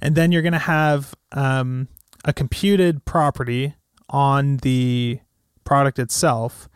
And 0.01 0.15
then 0.15 0.31
you're 0.31 0.41
going 0.41 0.53
to 0.53 0.57
have 0.57 1.13
um, 1.33 1.87
a 2.23 2.33
computed 2.33 3.05
property 3.05 3.75
on 4.09 4.57
the 4.57 5.19
product 5.63 5.99
itself 5.99 6.67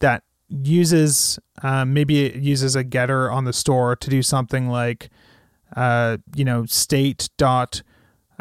that 0.00 0.24
uses 0.48 1.38
um, 1.62 1.94
maybe 1.94 2.24
it 2.24 2.42
uses 2.42 2.74
a 2.74 2.82
getter 2.82 3.30
on 3.30 3.44
the 3.44 3.52
store 3.52 3.94
to 3.94 4.10
do 4.10 4.22
something 4.22 4.68
like 4.68 5.08
uh, 5.76 6.18
you 6.34 6.44
know 6.44 6.64
state 6.66 7.28
dot 7.36 7.82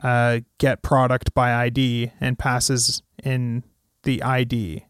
uh, 0.03 0.39
get 0.57 0.81
product 0.81 1.33
by 1.33 1.53
ID 1.53 2.11
and 2.19 2.37
passes 2.37 3.01
in 3.23 3.63
the 4.03 4.21
ID 4.23 4.87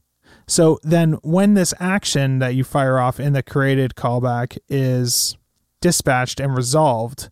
so 0.48 0.80
then 0.82 1.14
when 1.24 1.56
this 1.56 1.74
action 1.80 2.40
that 2.40 2.56
you 2.56 2.64
fire 2.64 3.00
off 3.00 3.20
in 3.20 3.34
the 3.34 3.44
created 3.44 3.96
callback 3.96 4.58
is 4.70 5.38
dispatched 5.82 6.40
and 6.40 6.56
resolved, 6.56 7.30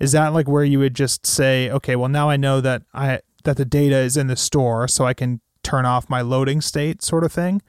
is 0.00 0.12
that 0.12 0.32
like 0.32 0.48
where 0.48 0.64
you 0.64 0.78
would 0.78 0.94
just 0.94 1.26
say, 1.26 1.70
okay, 1.70 1.94
well 1.94 2.08
now 2.08 2.30
I 2.30 2.36
know 2.36 2.60
that 2.62 2.82
I 2.94 3.20
that 3.44 3.58
the 3.58 3.66
data 3.66 3.96
is 3.96 4.16
in 4.16 4.28
the 4.28 4.36
store, 4.36 4.88
so 4.88 5.04
I 5.04 5.12
can 5.12 5.40
turn 5.62 5.84
off 5.84 6.08
my 6.08 6.22
loading 6.22 6.62
state 6.62 7.02
sort 7.02 7.22
of 7.22 7.32
thing? 7.32 7.60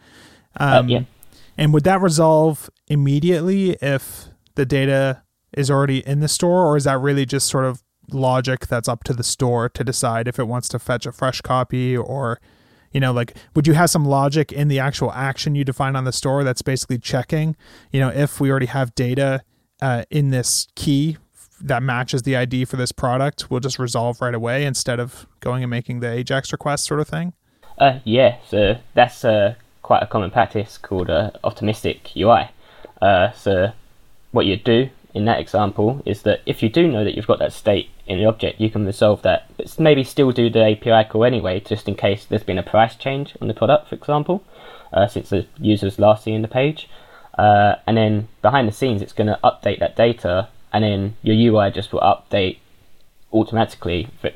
Um, 0.58 0.86
uh, 0.86 0.88
yeah. 0.88 1.02
And 1.58 1.74
would 1.74 1.84
that 1.84 2.02
resolve 2.02 2.70
immediately 2.88 3.72
if 3.82 4.28
the 4.56 4.66
data 4.66 5.24
is 5.56 5.72
already 5.72 6.06
in 6.06 6.20
the 6.20 6.28
store, 6.28 6.66
or 6.66 6.78
is 6.78 6.84
that 6.84 7.00
really 7.00 7.26
just 7.26 7.48
sort 7.48 7.66
of 7.66 7.82
logic 8.12 8.68
that's 8.68 8.88
up 8.88 9.04
to 9.04 9.14
the 9.14 9.24
store 9.24 9.70
to 9.70 9.84
decide 9.84 10.28
if 10.28 10.40
it 10.40 10.48
wants 10.48 10.68
to 10.70 10.80
fetch 10.80 11.06
a 11.06 11.12
fresh 11.12 11.42
copy 11.42 11.98
or 11.98 12.40
you 12.92 13.00
know 13.00 13.12
like 13.12 13.36
would 13.56 13.68
you 13.68 13.74
have 13.74 13.90
some 13.90 14.06
logic 14.06 14.52
in 14.52 14.68
the 14.68 14.80
actual 14.80 15.12
action 15.12 15.56
you 15.56 15.64
define 15.64 15.96
on 15.96 16.04
the 16.04 16.12
store 16.12 16.44
that's 16.44 16.62
basically 16.62 16.98
checking? 16.98 17.56
You 17.92 18.00
know 18.00 18.10
if 18.10 18.40
we 18.40 18.50
already 18.50 18.68
have 18.68 18.94
data 18.96 19.44
uh, 19.82 20.04
in 20.10 20.30
this 20.30 20.68
key 20.76 21.18
that 21.62 21.82
matches 21.82 22.24
the 22.24 22.36
id 22.36 22.66
for 22.66 22.76
this 22.76 22.92
product 22.92 23.50
we'll 23.50 23.62
just 23.62 23.80
resolve 23.80 24.20
right 24.22 24.36
away 24.36 24.66
instead 24.66 25.00
of 25.00 25.26
going 25.40 25.64
and 25.64 25.70
making 25.70 26.02
the 26.02 26.12
ajax 26.12 26.52
request 26.52 26.86
sort 26.86 27.00
of 27.00 27.08
thing? 27.08 27.34
Uh, 27.78 28.00
yeah 28.04 28.38
so 28.48 28.78
that's 28.94 29.26
uh, 29.26 29.56
quite 29.82 30.04
a 30.04 30.08
common 30.08 30.32
practice 30.32 30.78
called 30.78 31.10
uh, 31.10 31.32
optimistic 31.44 32.12
ui 32.16 32.50
uh, 33.02 33.32
so 33.32 33.72
what 34.32 34.46
you 34.46 34.58
do 34.58 34.90
in 35.16 35.24
that 35.26 35.40
example 35.40 36.04
is 36.06 36.24
that 36.24 36.42
if 36.46 36.62
you 36.62 36.68
do 36.68 36.92
know 36.92 37.06
that 37.06 37.16
you've 37.16 37.26
got 37.26 37.40
that 37.40 37.54
state 37.54 37.90
in 38.06 38.20
the 38.20 38.26
object, 38.26 38.60
you 38.60 38.70
can 38.70 38.86
resolve 38.86 39.22
that, 39.22 39.50
but 39.56 39.80
maybe 39.80 40.04
still 40.04 40.32
do 40.32 40.50
the 40.50 40.64
API 40.72 41.10
call 41.10 41.24
anyway, 41.24 41.62
just 41.62 41.88
in 41.88 41.96
case 41.96 42.26
there's 42.26 42.44
been 42.44 42.58
a 42.58 42.64
price 42.64 42.96
change 42.96 43.36
on 43.42 43.48
the 43.48 43.54
product, 43.54 43.88
for 43.88 43.96
example, 43.96 44.44
uh, 44.92 45.08
since 45.08 45.30
the 45.30 45.48
user's 45.58 45.98
last 45.98 46.26
seen 46.26 46.42
the 46.42 46.50
page. 46.50 46.90
Uh, 47.38 47.76
and 47.88 47.96
then 47.96 48.28
behind 48.42 48.68
the 48.68 48.74
scenes, 48.74 49.02
it's 49.02 49.14
going 49.14 49.28
to 49.28 49.40
update 49.42 49.80
that 49.80 49.96
data, 49.96 50.50
and 50.74 50.84
then 50.84 51.16
your 51.24 51.54
UI 51.54 51.72
just 51.72 51.94
will 51.94 52.02
update 52.02 52.58
automatically 53.32 54.10
for, 54.20 54.32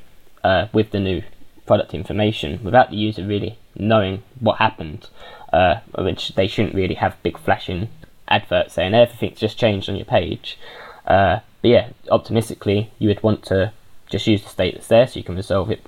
uh, 0.45 0.67
with 0.71 0.91
the 0.91 0.99
new 0.99 1.21
product 1.67 1.93
information 1.93 2.63
without 2.63 2.89
the 2.89 2.95
user 2.95 3.27
really 3.27 3.59
knowing 3.75 4.23
what 4.39 4.59
happened, 4.59 5.09
uh, 5.51 5.81
which 5.97 6.35
they 6.35 6.47
shouldn't 6.47 6.73
really 6.73 6.95
have 6.95 7.21
big 7.21 7.37
flashing 7.37 7.89
advert 8.29 8.71
saying 8.71 8.93
everything's 8.93 9.39
just 9.39 9.57
changed 9.57 9.89
on 9.89 9.95
your 9.95 10.05
page. 10.05 10.57
Uh, 11.05 11.39
but 11.61 11.69
yeah, 11.69 11.89
optimistically, 12.09 12.91
you 12.99 13.07
would 13.09 13.23
want 13.23 13.43
to 13.45 13.73
just 14.07 14.27
use 14.27 14.43
the 14.43 14.49
state 14.49 14.73
that's 14.73 14.87
there 14.87 15.07
so 15.07 15.19
you 15.19 15.23
can 15.23 15.35
resolve 15.35 15.69
it 15.69 15.85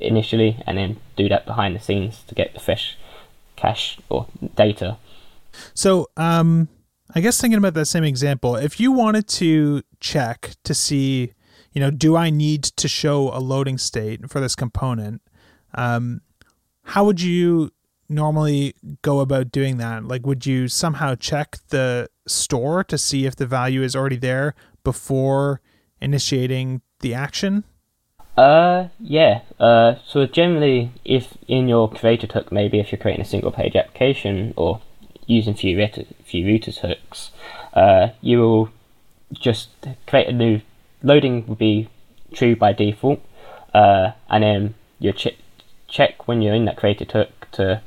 initially 0.00 0.62
and 0.66 0.78
then 0.78 0.96
do 1.16 1.28
that 1.28 1.46
behind 1.46 1.76
the 1.76 1.80
scenes 1.80 2.22
to 2.26 2.34
get 2.34 2.54
the 2.54 2.60
fresh 2.60 2.96
cache 3.56 3.98
or 4.08 4.26
data. 4.54 4.96
So, 5.74 6.08
um, 6.16 6.68
I 7.14 7.20
guess 7.20 7.40
thinking 7.40 7.58
about 7.58 7.74
that 7.74 7.86
same 7.86 8.04
example, 8.04 8.56
if 8.56 8.78
you 8.78 8.92
wanted 8.92 9.26
to 9.28 9.82
check 9.98 10.52
to 10.64 10.74
see, 10.74 11.32
you 11.72 11.80
know, 11.80 11.90
do 11.90 12.16
I 12.16 12.30
need 12.30 12.62
to 12.62 12.88
show 12.88 13.30
a 13.36 13.40
loading 13.40 13.78
state 13.78 14.30
for 14.30 14.40
this 14.40 14.54
component? 14.54 15.20
Um, 15.74 16.22
how 16.84 17.04
would 17.04 17.20
you 17.20 17.72
normally 18.10 18.74
go 19.02 19.20
about 19.20 19.50
doing 19.52 19.76
that? 19.78 20.04
Like, 20.04 20.26
would 20.26 20.44
you 20.44 20.68
somehow 20.68 21.14
check 21.14 21.56
the 21.68 22.08
store 22.26 22.84
to 22.84 22.98
see 22.98 23.26
if 23.26 23.36
the 23.36 23.46
value 23.46 23.82
is 23.82 23.94
already 23.96 24.16
there 24.16 24.54
before 24.84 25.60
initiating 26.00 26.82
the 27.00 27.14
action? 27.14 27.64
Uh, 28.36 28.88
yeah. 28.98 29.42
Uh, 29.58 29.96
so 30.06 30.26
generally, 30.26 30.92
if 31.04 31.36
in 31.46 31.68
your 31.68 31.90
created 31.90 32.32
hook, 32.32 32.50
maybe 32.50 32.78
if 32.78 32.90
you're 32.90 32.98
creating 32.98 33.22
a 33.22 33.28
single 33.28 33.52
page 33.52 33.76
application 33.76 34.54
or 34.56 34.80
using 35.26 35.54
Vue, 35.54 35.76
Vue 36.26 36.46
Router's 36.46 36.78
hooks, 36.78 37.30
uh, 37.74 38.08
you 38.20 38.38
will 38.38 38.70
just 39.32 39.68
create 40.06 40.28
a 40.28 40.32
new 40.32 40.60
loading 41.02 41.46
will 41.46 41.54
be 41.54 41.88
true 42.32 42.56
by 42.56 42.72
default, 42.72 43.20
uh, 43.74 44.12
and 44.28 44.42
then 44.42 44.74
you 44.98 45.12
ch- 45.12 45.38
check 45.88 46.26
when 46.26 46.42
you're 46.42 46.54
in 46.54 46.64
that 46.64 46.76
created 46.76 47.12
hook 47.12 47.48
to 47.52 47.80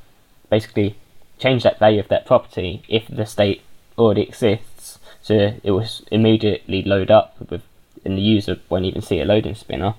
basically 0.53 0.95
change 1.39 1.63
that 1.63 1.79
value 1.79 1.99
of 1.99 2.07
that 2.09 2.25
property 2.25 2.83
if 2.87 3.07
the 3.07 3.25
state 3.25 3.61
already 3.97 4.21
exists, 4.21 4.99
so 5.21 5.53
it 5.63 5.71
will 5.71 5.87
immediately 6.11 6.83
load 6.83 7.09
up 7.09 7.35
with, 7.49 7.63
and 8.05 8.17
the 8.17 8.21
user 8.21 8.59
won't 8.69 8.85
even 8.85 9.01
see 9.01 9.19
a 9.19 9.25
loading 9.25 9.55
spinner. 9.55 9.95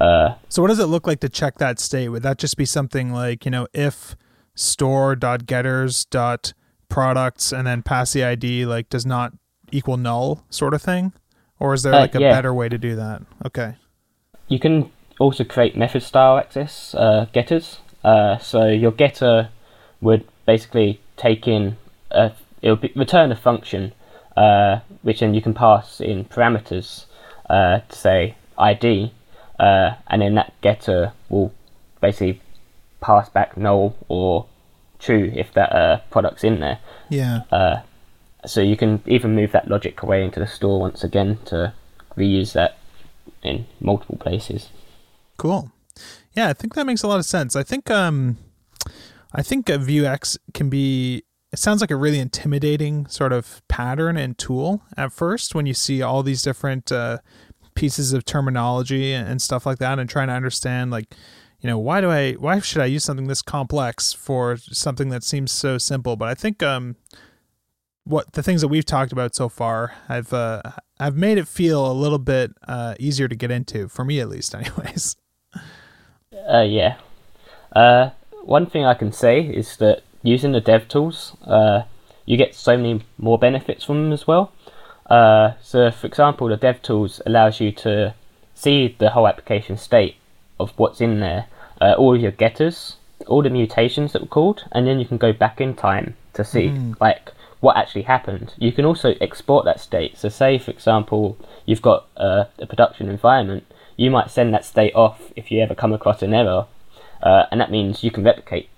Uh, 0.00 0.34
so 0.48 0.60
what 0.60 0.68
does 0.68 0.78
it 0.78 0.86
look 0.86 1.06
like 1.06 1.20
to 1.20 1.28
check 1.28 1.58
that 1.58 1.78
state? 1.78 2.08
Would 2.10 2.22
that 2.22 2.38
just 2.38 2.56
be 2.58 2.66
something 2.66 3.12
like 3.12 3.44
you 3.46 3.50
know 3.50 3.66
if 3.72 4.14
store.getters.products 4.54 7.52
and 7.52 7.66
then 7.66 7.82
pass 7.82 8.12
the 8.12 8.24
ID 8.24 8.66
like 8.66 8.90
does 8.90 9.06
not 9.06 9.32
equal 9.72 9.96
null 9.96 10.44
sort 10.50 10.74
of 10.74 10.82
thing, 10.82 11.14
or 11.58 11.72
is 11.72 11.82
there 11.82 11.94
uh, 11.94 12.00
like 12.00 12.14
a 12.14 12.20
yeah. 12.20 12.30
better 12.30 12.52
way 12.52 12.68
to 12.68 12.76
do 12.76 12.94
that? 12.96 13.22
Okay. 13.46 13.76
You 14.48 14.58
can 14.58 14.90
also 15.18 15.44
create 15.44 15.74
method 15.76 16.02
style 16.02 16.36
access 16.36 16.94
uh, 16.94 17.26
getters. 17.32 17.78
Uh, 18.04 18.36
so 18.38 18.68
your 18.68 18.92
getter 18.92 19.48
would 20.06 20.24
basically 20.46 21.00
take 21.16 21.48
in 21.48 21.76
a, 22.12 22.30
it'll 22.62 22.76
be, 22.76 22.92
return 22.94 23.32
a 23.32 23.36
function 23.36 23.92
uh, 24.36 24.78
which 25.02 25.18
then 25.20 25.34
you 25.34 25.42
can 25.42 25.52
pass 25.52 26.00
in 26.00 26.24
parameters 26.24 27.06
uh, 27.50 27.80
to 27.88 27.96
say 27.96 28.36
ID 28.56 29.12
uh, 29.58 29.94
and 30.06 30.22
then 30.22 30.34
that 30.36 30.52
getter 30.60 31.12
will 31.28 31.52
basically 32.00 32.40
pass 33.00 33.28
back 33.28 33.56
null 33.56 33.96
or 34.08 34.46
true 35.00 35.32
if 35.34 35.52
that 35.54 35.72
uh, 35.72 35.98
product's 36.10 36.44
in 36.44 36.60
there. 36.60 36.78
Yeah. 37.08 37.40
Uh, 37.50 37.80
so 38.44 38.60
you 38.60 38.76
can 38.76 39.02
even 39.06 39.34
move 39.34 39.50
that 39.52 39.68
logic 39.68 40.02
away 40.02 40.24
into 40.24 40.38
the 40.38 40.46
store 40.46 40.80
once 40.80 41.02
again 41.02 41.38
to 41.46 41.72
reuse 42.16 42.52
that 42.52 42.78
in 43.42 43.66
multiple 43.80 44.16
places. 44.16 44.68
Cool. 45.36 45.72
Yeah, 46.32 46.48
I 46.48 46.52
think 46.52 46.74
that 46.74 46.86
makes 46.86 47.02
a 47.02 47.08
lot 47.08 47.18
of 47.18 47.24
sense. 47.24 47.56
I 47.56 47.64
think 47.64 47.90
um, 47.90 48.38
I 49.36 49.42
think 49.42 49.68
a 49.68 49.78
Vuex 49.78 50.38
can 50.54 50.70
be. 50.70 51.22
It 51.52 51.60
sounds 51.60 51.80
like 51.80 51.92
a 51.92 51.96
really 51.96 52.18
intimidating 52.18 53.06
sort 53.06 53.32
of 53.32 53.62
pattern 53.68 54.16
and 54.16 54.36
tool 54.36 54.82
at 54.96 55.12
first 55.12 55.54
when 55.54 55.64
you 55.64 55.74
see 55.74 56.02
all 56.02 56.22
these 56.22 56.42
different 56.42 56.90
uh, 56.90 57.18
pieces 57.76 58.12
of 58.12 58.24
terminology 58.24 59.12
and 59.12 59.40
stuff 59.40 59.64
like 59.64 59.78
that 59.78 59.98
and 59.98 60.10
trying 60.10 60.26
to 60.26 60.34
understand 60.34 60.90
like 60.90 61.14
you 61.60 61.68
know 61.68 61.78
why 61.78 62.00
do 62.00 62.10
i 62.10 62.32
why 62.32 62.58
should 62.58 62.82
i 62.82 62.86
use 62.86 63.04
something 63.04 63.28
this 63.28 63.42
complex 63.42 64.12
for 64.12 64.56
something 64.56 65.10
that 65.10 65.22
seems 65.22 65.52
so 65.52 65.78
simple 65.78 66.16
but 66.16 66.28
i 66.28 66.34
think 66.34 66.62
um 66.62 66.96
what 68.04 68.32
the 68.32 68.42
things 68.42 68.62
that 68.62 68.68
we've 68.68 68.84
talked 68.84 69.12
about 69.12 69.34
so 69.34 69.48
far 69.48 69.94
i've 70.08 70.32
uh 70.32 70.62
i've 70.98 71.16
made 71.16 71.38
it 71.38 71.46
feel 71.46 71.90
a 71.90 71.92
little 71.92 72.18
bit 72.18 72.50
uh 72.66 72.94
easier 72.98 73.28
to 73.28 73.36
get 73.36 73.50
into 73.50 73.88
for 73.88 74.04
me 74.04 74.18
at 74.18 74.28
least 74.28 74.54
anyways 74.54 75.16
uh 76.48 76.62
yeah 76.62 76.96
uh 77.74 78.10
one 78.46 78.66
thing 78.66 78.84
i 78.84 78.94
can 78.94 79.12
say 79.12 79.40
is 79.40 79.76
that 79.76 80.02
using 80.22 80.52
the 80.52 80.60
dev 80.60 80.88
tools 80.88 81.36
uh 81.46 81.82
you 82.24 82.36
get 82.36 82.54
so 82.54 82.76
many 82.76 83.02
more 83.18 83.38
benefits 83.38 83.84
from 83.84 84.04
them 84.04 84.12
as 84.12 84.26
well 84.26 84.52
uh, 85.08 85.52
so, 85.62 85.90
for 85.90 86.06
example, 86.06 86.48
the 86.48 86.58
DevTools 86.58 87.20
allows 87.26 87.60
you 87.60 87.72
to 87.72 88.14
see 88.54 88.96
the 88.98 89.10
whole 89.10 89.28
application 89.28 89.76
state 89.76 90.16
of 90.58 90.72
what's 90.76 91.00
in 91.00 91.20
there, 91.20 91.46
uh, 91.80 91.94
all 91.96 92.16
your 92.16 92.32
getters, 92.32 92.96
all 93.26 93.42
the 93.42 93.50
mutations 93.50 94.12
that 94.12 94.22
were 94.22 94.28
called, 94.28 94.64
and 94.72 94.86
then 94.86 94.98
you 94.98 95.06
can 95.06 95.18
go 95.18 95.32
back 95.32 95.60
in 95.60 95.74
time 95.74 96.16
to 96.32 96.44
see 96.44 96.68
mm. 96.68 96.94
like 97.00 97.32
what 97.60 97.76
actually 97.76 98.02
happened. 98.02 98.54
You 98.58 98.72
can 98.72 98.84
also 98.84 99.14
export 99.20 99.64
that 99.64 99.80
state. 99.80 100.18
So, 100.18 100.28
say 100.28 100.58
for 100.58 100.70
example, 100.70 101.38
you've 101.64 101.82
got 101.82 102.06
uh, 102.16 102.44
a 102.58 102.66
production 102.66 103.08
environment, 103.08 103.64
you 103.96 104.10
might 104.10 104.30
send 104.30 104.52
that 104.54 104.64
state 104.64 104.94
off 104.94 105.32
if 105.36 105.50
you 105.50 105.60
ever 105.60 105.74
come 105.74 105.92
across 105.92 106.22
an 106.22 106.34
error, 106.34 106.66
uh, 107.26 107.46
and 107.50 107.60
that 107.60 107.72
means 107.72 108.04
you 108.04 108.10
can 108.12 108.22
replicate 108.22 108.68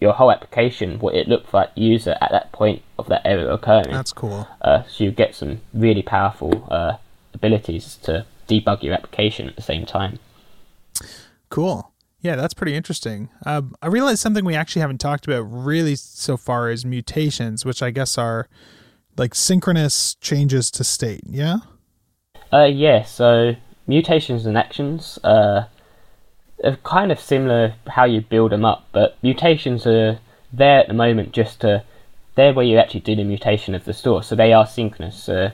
your 0.00 0.12
whole 0.12 0.30
application, 0.30 1.00
what 1.00 1.16
it 1.16 1.26
looked 1.26 1.52
like 1.52 1.70
user 1.74 2.16
at 2.20 2.30
that 2.30 2.52
point 2.52 2.80
of 2.96 3.08
that 3.08 3.22
error 3.24 3.50
occurring. 3.50 3.90
That's 3.90 4.12
cool. 4.12 4.46
Uh, 4.60 4.84
so 4.84 5.02
you 5.02 5.10
get 5.10 5.34
some 5.34 5.62
really 5.74 6.02
powerful 6.02 6.68
uh, 6.70 6.98
abilities 7.34 7.98
to 8.04 8.24
debug 8.46 8.84
your 8.84 8.94
application 8.94 9.48
at 9.48 9.56
the 9.56 9.62
same 9.62 9.84
time. 9.84 10.20
Cool. 11.48 11.92
Yeah, 12.20 12.36
that's 12.36 12.54
pretty 12.54 12.76
interesting. 12.76 13.30
Uh, 13.44 13.62
I 13.82 13.88
realized 13.88 14.20
something 14.20 14.44
we 14.44 14.54
actually 14.54 14.82
haven't 14.82 14.98
talked 14.98 15.26
about 15.26 15.42
really 15.42 15.96
so 15.96 16.36
far 16.36 16.70
is 16.70 16.84
mutations, 16.84 17.64
which 17.64 17.82
I 17.82 17.90
guess 17.90 18.16
are 18.16 18.48
like 19.16 19.34
synchronous 19.34 20.14
changes 20.20 20.70
to 20.70 20.84
state. 20.84 21.22
Yeah. 21.26 21.58
Uh, 22.52 22.66
yeah. 22.66 23.02
So 23.02 23.56
mutations 23.88 24.46
and 24.46 24.56
actions. 24.56 25.18
Uh, 25.24 25.64
are 26.64 26.76
kind 26.84 27.12
of 27.12 27.20
similar 27.20 27.74
how 27.88 28.04
you 28.04 28.20
build 28.20 28.52
them 28.52 28.64
up, 28.64 28.86
but 28.92 29.16
mutations 29.22 29.86
are 29.86 30.18
there 30.52 30.80
at 30.80 30.88
the 30.88 30.94
moment 30.94 31.32
just 31.32 31.60
to 31.60 31.84
they're 32.34 32.54
where 32.54 32.64
you 32.64 32.78
actually 32.78 33.00
do 33.00 33.16
the 33.16 33.24
mutation 33.24 33.74
of 33.74 33.84
the 33.84 33.92
store, 33.92 34.22
so 34.22 34.36
they 34.36 34.52
are 34.52 34.64
synchronous. 34.64 35.28
Uh, 35.28 35.50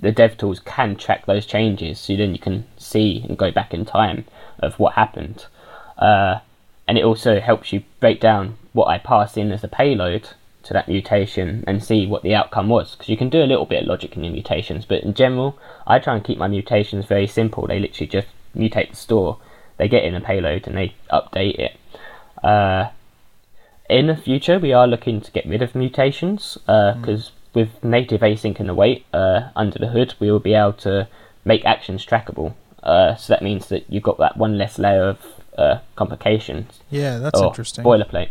the 0.00 0.10
dev 0.10 0.38
tools 0.38 0.60
can 0.60 0.96
track 0.96 1.26
those 1.26 1.44
changes, 1.44 2.00
so 2.00 2.16
then 2.16 2.32
you 2.32 2.38
can 2.38 2.64
see 2.78 3.22
and 3.28 3.36
go 3.36 3.50
back 3.50 3.74
in 3.74 3.84
time 3.84 4.24
of 4.58 4.78
what 4.78 4.94
happened. 4.94 5.44
Uh, 5.98 6.38
and 6.88 6.96
it 6.96 7.04
also 7.04 7.38
helps 7.38 7.70
you 7.70 7.84
break 8.00 8.18
down 8.18 8.56
what 8.72 8.86
I 8.86 8.96
passed 8.96 9.36
in 9.36 9.52
as 9.52 9.62
a 9.62 9.68
payload 9.68 10.30
to 10.62 10.72
that 10.72 10.88
mutation 10.88 11.64
and 11.66 11.84
see 11.84 12.06
what 12.06 12.22
the 12.22 12.34
outcome 12.34 12.68
was. 12.68 12.92
Because 12.92 13.10
you 13.10 13.16
can 13.18 13.28
do 13.28 13.42
a 13.42 13.46
little 13.46 13.66
bit 13.66 13.82
of 13.82 13.88
logic 13.88 14.16
in 14.16 14.24
your 14.24 14.32
mutations, 14.32 14.86
but 14.86 15.02
in 15.02 15.12
general, 15.12 15.58
I 15.86 15.98
try 15.98 16.14
and 16.14 16.24
keep 16.24 16.38
my 16.38 16.48
mutations 16.48 17.04
very 17.04 17.26
simple. 17.26 17.66
They 17.66 17.78
literally 17.78 18.08
just 18.08 18.28
mutate 18.56 18.90
the 18.90 18.96
store 18.96 19.38
they 19.76 19.88
get 19.88 20.04
in 20.04 20.14
a 20.14 20.20
payload 20.20 20.66
and 20.66 20.76
they 20.76 20.94
update 21.10 21.58
it. 21.58 21.76
Uh, 22.42 22.90
in 23.88 24.06
the 24.06 24.16
future, 24.16 24.58
we 24.58 24.72
are 24.72 24.86
looking 24.86 25.20
to 25.20 25.30
get 25.32 25.46
rid 25.46 25.62
of 25.62 25.74
mutations 25.74 26.56
because 26.66 27.28
uh, 27.28 27.30
mm. 27.30 27.54
with 27.54 27.84
native 27.84 28.20
async 28.20 28.58
and 28.58 28.70
await 28.70 29.04
uh, 29.12 29.50
under 29.54 29.78
the 29.78 29.88
hood, 29.88 30.14
we 30.18 30.30
will 30.30 30.40
be 30.40 30.54
able 30.54 30.72
to 30.72 31.08
make 31.44 31.64
actions 31.64 32.06
trackable. 32.06 32.54
Uh, 32.82 33.14
so 33.14 33.32
that 33.32 33.42
means 33.42 33.68
that 33.68 33.84
you've 33.88 34.02
got 34.02 34.18
that 34.18 34.36
one 34.36 34.58
less 34.58 34.78
layer 34.78 35.04
of 35.04 35.18
uh, 35.56 35.78
complications. 35.96 36.80
Yeah, 36.90 37.18
that's 37.18 37.40
interesting. 37.40 37.84
Boilerplate. 37.84 38.30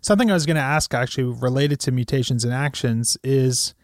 Something 0.00 0.30
I 0.30 0.34
was 0.34 0.44
going 0.44 0.56
to 0.56 0.62
ask 0.62 0.92
actually 0.92 1.24
related 1.24 1.80
to 1.80 1.92
mutations 1.92 2.44
and 2.44 2.52
actions 2.52 3.16
is 3.22 3.74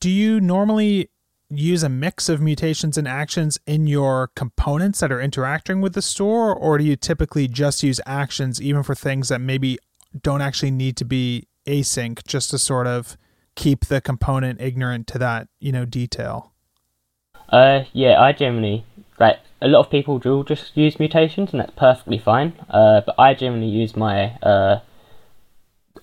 do 0.00 0.10
you 0.10 0.40
normally 0.40 1.10
use 1.58 1.82
a 1.82 1.88
mix 1.88 2.28
of 2.28 2.40
mutations 2.40 2.96
and 2.98 3.06
actions 3.06 3.58
in 3.66 3.86
your 3.86 4.28
components 4.34 5.00
that 5.00 5.12
are 5.12 5.20
interacting 5.20 5.80
with 5.80 5.94
the 5.94 6.02
store, 6.02 6.54
or 6.54 6.78
do 6.78 6.84
you 6.84 6.96
typically 6.96 7.48
just 7.48 7.82
use 7.82 8.00
actions 8.06 8.60
even 8.60 8.82
for 8.82 8.94
things 8.94 9.28
that 9.28 9.40
maybe 9.40 9.78
don't 10.22 10.42
actually 10.42 10.70
need 10.70 10.96
to 10.96 11.04
be 11.04 11.46
async, 11.66 12.24
just 12.26 12.50
to 12.50 12.58
sort 12.58 12.86
of 12.86 13.16
keep 13.54 13.86
the 13.86 14.00
component 14.00 14.60
ignorant 14.60 15.06
to 15.08 15.18
that, 15.18 15.48
you 15.60 15.72
know, 15.72 15.84
detail? 15.84 16.52
Uh, 17.48 17.84
yeah, 17.92 18.20
I 18.20 18.32
generally 18.32 18.84
like 19.20 19.38
a 19.60 19.68
lot 19.68 19.80
of 19.80 19.90
people 19.90 20.18
do 20.18 20.44
just 20.44 20.76
use 20.76 20.98
mutations, 20.98 21.52
and 21.52 21.60
that's 21.60 21.72
perfectly 21.76 22.18
fine. 22.18 22.52
Uh, 22.68 23.02
but 23.04 23.14
I 23.18 23.34
generally 23.34 23.68
use 23.68 23.96
my 23.96 24.36
uh, 24.42 24.80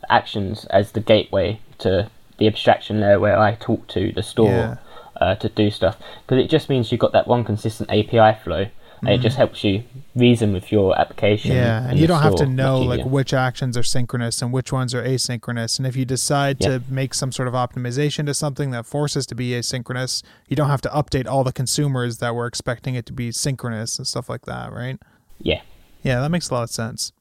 actions 0.09 0.65
as 0.65 0.91
the 0.91 0.99
gateway 0.99 1.59
to 1.79 2.09
the 2.37 2.47
abstraction 2.47 3.01
layer 3.01 3.19
where 3.19 3.37
I 3.39 3.55
talk 3.55 3.87
to 3.89 4.11
the 4.11 4.23
store. 4.23 4.49
Yeah 4.49 4.77
uh, 5.21 5.35
to 5.35 5.47
do 5.49 5.71
stuff 5.71 5.97
because 6.25 6.43
it 6.43 6.49
just 6.49 6.67
means 6.67 6.91
you've 6.91 6.99
got 6.99 7.13
that 7.13 7.27
one 7.27 7.43
consistent 7.43 7.89
API 7.89 8.37
flow. 8.43 8.67
And 9.03 9.09
mm. 9.09 9.15
it 9.15 9.21
just 9.21 9.33
mm-hmm. 9.33 9.39
helps 9.39 9.63
you 9.63 9.83
reason 10.15 10.53
with 10.53 10.71
your 10.71 10.99
application. 10.99 11.55
Yeah, 11.55 11.89
and 11.89 11.97
you 11.97 12.05
don't 12.05 12.21
have 12.21 12.35
to 12.35 12.45
know 12.45 12.81
like 12.81 13.03
which 13.03 13.33
actions 13.33 13.75
are 13.75 13.83
synchronous 13.83 14.43
and 14.43 14.53
which 14.53 14.71
ones 14.71 14.93
are 14.93 15.03
asynchronous. 15.03 15.79
And 15.79 15.87
if 15.87 15.95
you 15.95 16.05
decide 16.05 16.59
to 16.59 16.83
make 16.87 17.15
some 17.15 17.31
sort 17.31 17.47
of 17.47 17.55
optimization 17.55 18.27
to 18.27 18.35
something 18.35 18.69
that 18.71 18.85
forces 18.85 19.25
to 19.27 19.35
be 19.35 19.51
asynchronous, 19.51 20.21
you 20.47 20.55
don't 20.55 20.69
have 20.69 20.81
to 20.81 20.89
update 20.89 21.25
all 21.25 21.43
the 21.43 21.53
consumers 21.53 22.17
that 22.19 22.35
were 22.35 22.45
expecting 22.45 22.93
it 22.93 23.07
to 23.07 23.13
be 23.13 23.31
synchronous 23.31 23.97
and 23.97 24.05
stuff 24.05 24.29
like 24.29 24.45
that, 24.45 24.71
right? 24.71 24.99
Yeah. 25.39 25.61
Yeah, 26.03 26.19
that 26.21 26.29
makes 26.29 26.49
a 26.49 26.53
lot 26.53 26.63
of 26.63 26.69
sense. 26.69 27.11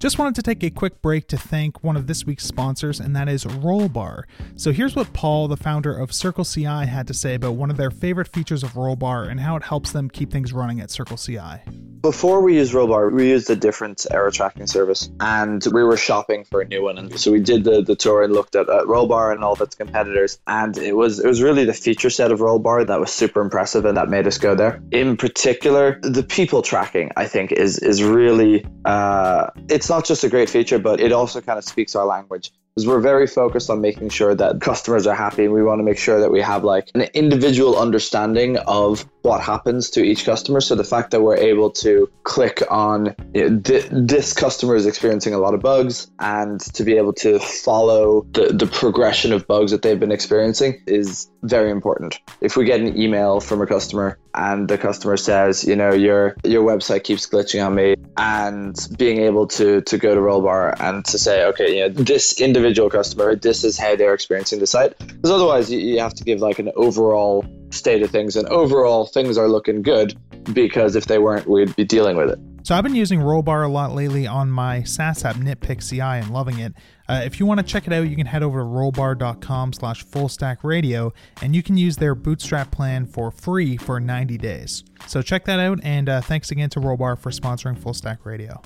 Just 0.00 0.18
wanted 0.18 0.34
to 0.36 0.42
take 0.42 0.62
a 0.62 0.70
quick 0.70 1.02
break 1.02 1.28
to 1.28 1.36
thank 1.36 1.84
one 1.84 1.94
of 1.94 2.06
this 2.06 2.24
week's 2.24 2.46
sponsors, 2.46 3.00
and 3.00 3.14
that 3.14 3.28
is 3.28 3.44
Rollbar. 3.44 4.22
So 4.56 4.72
here's 4.72 4.96
what 4.96 5.12
Paul, 5.12 5.46
the 5.46 5.58
founder 5.58 5.94
of 5.94 6.10
Circle 6.10 6.46
CI, 6.46 6.64
had 6.64 7.06
to 7.08 7.12
say 7.12 7.34
about 7.34 7.56
one 7.56 7.70
of 7.70 7.76
their 7.76 7.90
favorite 7.90 8.28
features 8.28 8.62
of 8.62 8.72
Rollbar 8.72 9.30
and 9.30 9.40
how 9.40 9.56
it 9.56 9.62
helps 9.62 9.92
them 9.92 10.08
keep 10.08 10.32
things 10.32 10.54
running 10.54 10.80
at 10.80 10.90
Circle 10.90 11.18
CI. 11.18 11.60
before 12.02 12.40
we 12.40 12.56
used 12.56 12.72
Rollbar, 12.72 13.12
we 13.12 13.28
used 13.28 13.50
a 13.50 13.56
different 13.56 14.06
error 14.10 14.30
tracking 14.30 14.66
service, 14.66 15.10
and 15.20 15.62
we 15.72 15.84
were 15.84 15.98
shopping 15.98 16.44
for 16.44 16.62
a 16.62 16.64
new 16.66 16.82
one. 16.82 16.96
And 16.96 17.20
so 17.20 17.30
we 17.30 17.40
did 17.40 17.64
the, 17.64 17.82
the 17.82 17.94
tour 17.94 18.22
and 18.22 18.32
looked 18.32 18.56
at, 18.56 18.70
at 18.70 18.84
Rollbar 18.84 19.34
and 19.34 19.44
all 19.44 19.52
of 19.52 19.60
its 19.60 19.74
competitors, 19.74 20.38
and 20.46 20.78
it 20.78 20.96
was 20.96 21.20
it 21.20 21.26
was 21.26 21.42
really 21.42 21.66
the 21.66 21.74
feature 21.74 22.08
set 22.08 22.32
of 22.32 22.38
Rollbar 22.38 22.86
that 22.86 23.00
was 23.00 23.12
super 23.12 23.42
impressive, 23.42 23.84
and 23.84 23.98
that 23.98 24.08
made 24.08 24.26
us 24.26 24.38
go 24.38 24.54
there. 24.54 24.82
In 24.92 25.16
particular, 25.18 26.00
the 26.02 26.22
people 26.22 26.62
tracking, 26.62 27.10
I 27.18 27.26
think, 27.26 27.52
is 27.52 27.78
is 27.80 28.02
really 28.02 28.64
uh, 28.86 29.50
it's 29.68 29.89
not 29.90 30.06
just 30.06 30.24
a 30.24 30.28
great 30.30 30.48
feature, 30.48 30.78
but 30.78 31.00
it 31.00 31.12
also 31.12 31.42
kind 31.42 31.58
of 31.58 31.64
speaks 31.64 31.94
our 31.94 32.06
language 32.06 32.52
is 32.76 32.86
we're 32.86 33.00
very 33.00 33.26
focused 33.26 33.70
on 33.70 33.80
making 33.80 34.08
sure 34.08 34.34
that 34.34 34.60
customers 34.60 35.06
are 35.06 35.14
happy 35.14 35.44
and 35.44 35.52
we 35.52 35.62
want 35.62 35.78
to 35.78 35.82
make 35.82 35.98
sure 35.98 36.20
that 36.20 36.30
we 36.30 36.40
have 36.40 36.64
like 36.64 36.88
an 36.94 37.02
individual 37.14 37.78
understanding 37.78 38.56
of 38.58 39.04
what 39.22 39.40
happens 39.40 39.90
to 39.90 40.02
each 40.02 40.24
customer. 40.24 40.60
So 40.60 40.74
the 40.74 40.84
fact 40.84 41.10
that 41.10 41.20
we're 41.20 41.36
able 41.36 41.70
to 41.72 42.10
click 42.22 42.62
on 42.70 43.14
you 43.34 43.50
know, 43.50 43.60
th- 43.60 43.88
this 43.90 44.32
customer 44.32 44.76
is 44.76 44.86
experiencing 44.86 45.34
a 45.34 45.38
lot 45.38 45.52
of 45.54 45.60
bugs 45.60 46.10
and 46.20 46.60
to 46.74 46.84
be 46.84 46.96
able 46.96 47.12
to 47.14 47.38
follow 47.38 48.26
the, 48.32 48.46
the 48.46 48.66
progression 48.66 49.32
of 49.32 49.46
bugs 49.46 49.72
that 49.72 49.82
they've 49.82 50.00
been 50.00 50.12
experiencing 50.12 50.80
is 50.86 51.28
very 51.42 51.70
important. 51.70 52.20
If 52.40 52.56
we 52.56 52.64
get 52.64 52.80
an 52.80 52.98
email 52.98 53.40
from 53.40 53.60
a 53.60 53.66
customer 53.66 54.18
and 54.34 54.68
the 54.68 54.78
customer 54.78 55.16
says 55.16 55.64
you 55.64 55.74
know 55.74 55.92
your 55.92 56.36
your 56.44 56.62
website 56.62 57.02
keeps 57.02 57.26
glitching 57.26 57.66
on 57.66 57.74
me 57.74 57.96
and 58.16 58.76
being 58.96 59.18
able 59.18 59.44
to 59.44 59.80
to 59.80 59.98
go 59.98 60.14
to 60.14 60.20
rollbar 60.20 60.80
and 60.80 61.04
to 61.04 61.18
say 61.18 61.44
okay 61.44 61.78
you 61.78 61.80
know 61.80 61.88
this 61.88 62.40
individual 62.40 62.59
customer 62.90 63.34
this 63.36 63.64
is 63.64 63.78
how 63.78 63.96
they're 63.96 64.14
experiencing 64.14 64.58
the 64.58 64.66
site 64.66 64.96
because 64.98 65.30
otherwise 65.30 65.70
you, 65.70 65.78
you 65.78 65.98
have 65.98 66.14
to 66.14 66.24
give 66.24 66.40
like 66.40 66.58
an 66.58 66.70
overall 66.76 67.44
state 67.70 68.02
of 68.02 68.10
things 68.10 68.36
and 68.36 68.48
overall 68.48 69.06
things 69.06 69.38
are 69.38 69.48
looking 69.48 69.82
good 69.82 70.16
because 70.52 70.96
if 70.96 71.06
they 71.06 71.18
weren't 71.18 71.46
we'd 71.48 71.74
be 71.76 71.84
dealing 71.84 72.16
with 72.16 72.30
it 72.30 72.38
so 72.62 72.74
I've 72.74 72.84
been 72.84 72.94
using 72.94 73.20
Rollbar 73.20 73.64
a 73.64 73.68
lot 73.68 73.94
lately 73.94 74.26
on 74.26 74.50
my 74.50 74.82
SaaS 74.82 75.24
app 75.24 75.36
Nitpick 75.36 75.88
CI 75.88 76.00
and 76.00 76.30
loving 76.30 76.58
it. 76.58 76.74
Uh, 77.08 77.22
if 77.24 77.40
you 77.40 77.46
want 77.46 77.58
to 77.58 77.64
check 77.64 77.86
it 77.86 77.92
out, 77.92 78.06
you 78.06 78.16
can 78.16 78.26
head 78.26 78.42
over 78.42 78.60
to 78.60 78.64
rollbar.com 78.64 79.72
slash 79.72 80.04
fullstackradio 80.04 81.10
and 81.42 81.56
you 81.56 81.62
can 81.62 81.76
use 81.76 81.96
their 81.96 82.14
bootstrap 82.14 82.70
plan 82.70 83.06
for 83.06 83.30
free 83.30 83.76
for 83.76 83.98
90 83.98 84.36
days. 84.38 84.84
So 85.06 85.22
check 85.22 85.46
that 85.46 85.58
out 85.58 85.80
and 85.82 86.08
uh, 86.08 86.20
thanks 86.20 86.50
again 86.50 86.70
to 86.70 86.80
Rollbar 86.80 87.18
for 87.18 87.30
sponsoring 87.30 87.78
Full 87.78 87.94
Stack 87.94 88.26
Radio. 88.26 88.60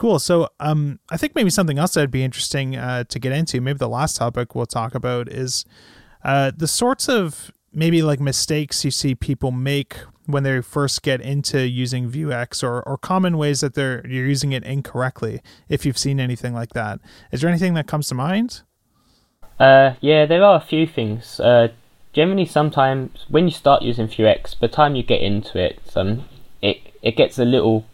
Cool. 0.00 0.18
So, 0.18 0.48
um, 0.60 0.98
I 1.10 1.18
think 1.18 1.34
maybe 1.34 1.50
something 1.50 1.78
else 1.78 1.92
that'd 1.92 2.10
be 2.10 2.24
interesting 2.24 2.74
uh, 2.74 3.04
to 3.04 3.18
get 3.18 3.32
into. 3.32 3.60
Maybe 3.60 3.76
the 3.76 3.86
last 3.86 4.16
topic 4.16 4.54
we'll 4.54 4.64
talk 4.64 4.94
about 4.94 5.28
is 5.28 5.66
uh, 6.24 6.52
the 6.56 6.66
sorts 6.66 7.06
of 7.06 7.50
maybe 7.70 8.00
like 8.00 8.18
mistakes 8.18 8.82
you 8.82 8.90
see 8.90 9.14
people 9.14 9.50
make 9.50 9.98
when 10.24 10.42
they 10.42 10.62
first 10.62 11.02
get 11.02 11.20
into 11.20 11.68
using 11.68 12.10
Vuex 12.10 12.62
or, 12.62 12.82
or 12.88 12.96
common 12.96 13.36
ways 13.36 13.60
that 13.60 13.74
they're 13.74 14.02
you're 14.06 14.24
using 14.24 14.52
it 14.52 14.64
incorrectly 14.64 15.42
if 15.68 15.84
you've 15.84 15.98
seen 15.98 16.18
anything 16.18 16.54
like 16.54 16.70
that. 16.70 16.98
Is 17.30 17.42
there 17.42 17.50
anything 17.50 17.74
that 17.74 17.86
comes 17.86 18.08
to 18.08 18.14
mind? 18.14 18.62
Uh, 19.58 19.96
yeah, 20.00 20.24
there 20.24 20.42
are 20.42 20.56
a 20.56 20.64
few 20.64 20.86
things. 20.86 21.38
Uh, 21.40 21.68
generally, 22.14 22.46
sometimes 22.46 23.26
when 23.28 23.44
you 23.44 23.52
start 23.52 23.82
using 23.82 24.08
Vuex, 24.08 24.58
by 24.58 24.66
the 24.66 24.72
time 24.72 24.96
you 24.96 25.02
get 25.02 25.20
into 25.20 25.58
it, 25.58 25.78
um, 25.94 26.24
it 26.62 26.78
it 27.02 27.16
gets 27.16 27.38
a 27.38 27.44
little. 27.44 27.84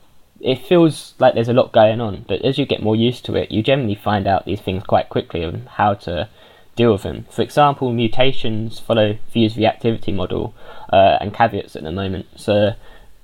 It 0.40 0.66
feels 0.66 1.14
like 1.18 1.34
there's 1.34 1.48
a 1.48 1.54
lot 1.54 1.72
going 1.72 2.00
on, 2.00 2.24
but 2.28 2.44
as 2.44 2.58
you 2.58 2.66
get 2.66 2.82
more 2.82 2.96
used 2.96 3.24
to 3.26 3.34
it, 3.34 3.50
you 3.50 3.62
generally 3.62 3.94
find 3.94 4.26
out 4.26 4.44
these 4.44 4.60
things 4.60 4.84
quite 4.84 5.08
quickly 5.08 5.42
and 5.42 5.68
how 5.68 5.94
to 5.94 6.28
deal 6.76 6.92
with 6.92 7.02
them. 7.02 7.26
For 7.30 7.42
example, 7.42 7.92
mutations 7.92 8.78
follow 8.78 9.18
Vue's 9.32 9.54
reactivity 9.54 10.14
model 10.14 10.54
uh, 10.92 11.18
and 11.20 11.34
caveats 11.34 11.74
at 11.74 11.82
the 11.82 11.92
moment. 11.92 12.26
So 12.36 12.72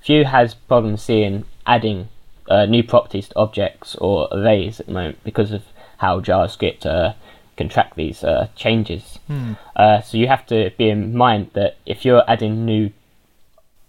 Vue 0.03 0.25
has 0.25 0.55
problems 0.55 1.03
seeing 1.03 1.45
adding 1.65 2.09
uh, 2.49 2.65
new 2.65 2.83
properties 2.83 3.29
to 3.29 3.37
objects 3.37 3.95
or 3.95 4.27
arrays 4.31 4.79
at 4.79 4.87
the 4.87 4.93
moment 4.93 5.19
because 5.23 5.51
of 5.51 5.63
how 5.97 6.19
JavaScript 6.19 6.85
uh, 6.85 7.13
can 7.55 7.69
track 7.69 7.95
these 7.95 8.23
uh, 8.23 8.47
changes. 8.55 9.19
Hmm. 9.27 9.53
Uh, 9.75 10.01
so 10.01 10.17
you 10.17 10.27
have 10.27 10.45
to 10.47 10.71
be 10.77 10.89
in 10.89 11.15
mind 11.15 11.51
that 11.53 11.77
if 11.85 12.03
you're 12.03 12.23
adding 12.27 12.65
new 12.65 12.91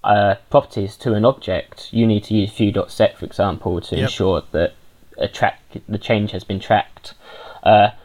uh, 0.05 0.37
properties 0.51 0.97
to 0.99 1.15
an 1.15 1.25
object, 1.25 1.93
you 1.93 2.07
need 2.07 2.25
to 2.25 2.35
use 2.35 2.53
Vue.set, 2.53 3.19
for 3.19 3.25
example, 3.25 3.81
to 3.81 3.97
yep. 3.97 4.05
ensure 4.05 4.43
that 4.53 4.75
a 5.19 5.29
track, 5.29 5.61
the 5.89 5.99
change 5.99 6.33
has 6.33 6.45
been 6.45 6.61
tracked. 6.61 7.15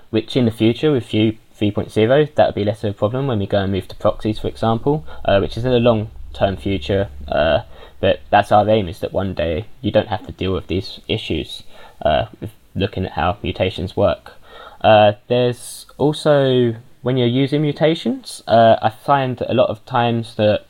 which 0.09 0.35
in 0.35 0.45
the 0.45 0.51
future 0.51 0.91
with 0.91 1.05
Vue 1.05 1.37
3.0, 1.59 2.35
that 2.35 2.47
would 2.47 2.55
be 2.55 2.63
less 2.63 2.83
of 2.83 2.91
a 2.91 2.93
problem 2.97 3.27
when 3.27 3.39
we 3.39 3.45
go 3.45 3.59
and 3.59 3.71
move 3.71 3.87
to 3.87 3.95
proxies, 3.95 4.39
for 4.39 4.47
example, 4.47 5.05
uh, 5.25 5.39
which 5.39 5.57
is 5.57 5.65
in 5.65 5.71
the 5.71 5.79
long 5.79 6.09
term 6.33 6.55
future. 6.55 7.09
Uh, 7.27 7.61
but 7.99 8.21
that's 8.29 8.51
our 8.51 8.67
aim 8.69 8.87
is 8.87 8.99
that 8.99 9.11
one 9.11 9.33
day 9.33 9.65
you 9.81 9.91
don't 9.91 10.07
have 10.07 10.25
to 10.25 10.31
deal 10.31 10.53
with 10.53 10.67
these 10.67 11.01
issues 11.07 11.63
uh, 12.01 12.27
with 12.39 12.51
looking 12.75 13.05
at 13.05 13.11
how 13.13 13.37
mutations 13.43 13.97
work. 13.97 14.33
Uh, 14.81 15.13
there's 15.27 15.85
also, 15.97 16.75
when 17.01 17.17
you're 17.17 17.27
using 17.27 17.61
mutations, 17.61 18.41
uh, 18.47 18.77
I 18.81 18.89
find 18.89 19.41
a 19.41 19.53
lot 19.53 19.69
of 19.69 19.85
times 19.85 20.35
that 20.35 20.65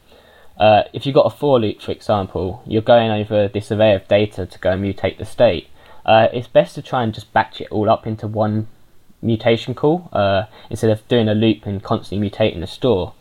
uh, 0.60 0.84
if 0.94 1.06
you've 1.06 1.16
got 1.16 1.26
a 1.26 1.36
for 1.36 1.60
loop, 1.60 1.82
for 1.82 1.92
example, 1.92 2.62
you're 2.66 2.82
going 2.82 3.12
over 3.12 3.48
this 3.48 3.72
array 3.72 3.96
of 3.96 4.08
data 4.08 4.46
to 4.46 4.60
go 4.60 4.72
and 4.72 4.84
mutate 4.84 5.18
the 5.18 5.26
state. 5.26 5.70
it's 6.06 6.48
best 6.48 6.76
to 6.76 6.82
try 6.82 7.04
and 7.04 7.14
just 7.14 7.32
batch 7.34 7.62
it 7.62 7.68
all 7.72 7.90
up 7.90 8.06
into 8.06 8.28
one 8.28 8.68
mutation 9.22 9.74
call 9.74 10.10
uh, 10.14 10.44
instead 10.70 10.90
of 10.90 11.08
doing 11.08 11.28
a 11.28 11.34
loop 11.34 11.66
and 11.66 11.84
constantly 11.84 12.30
mutating 12.30 12.60
the 12.60 12.68
store 12.68 13.14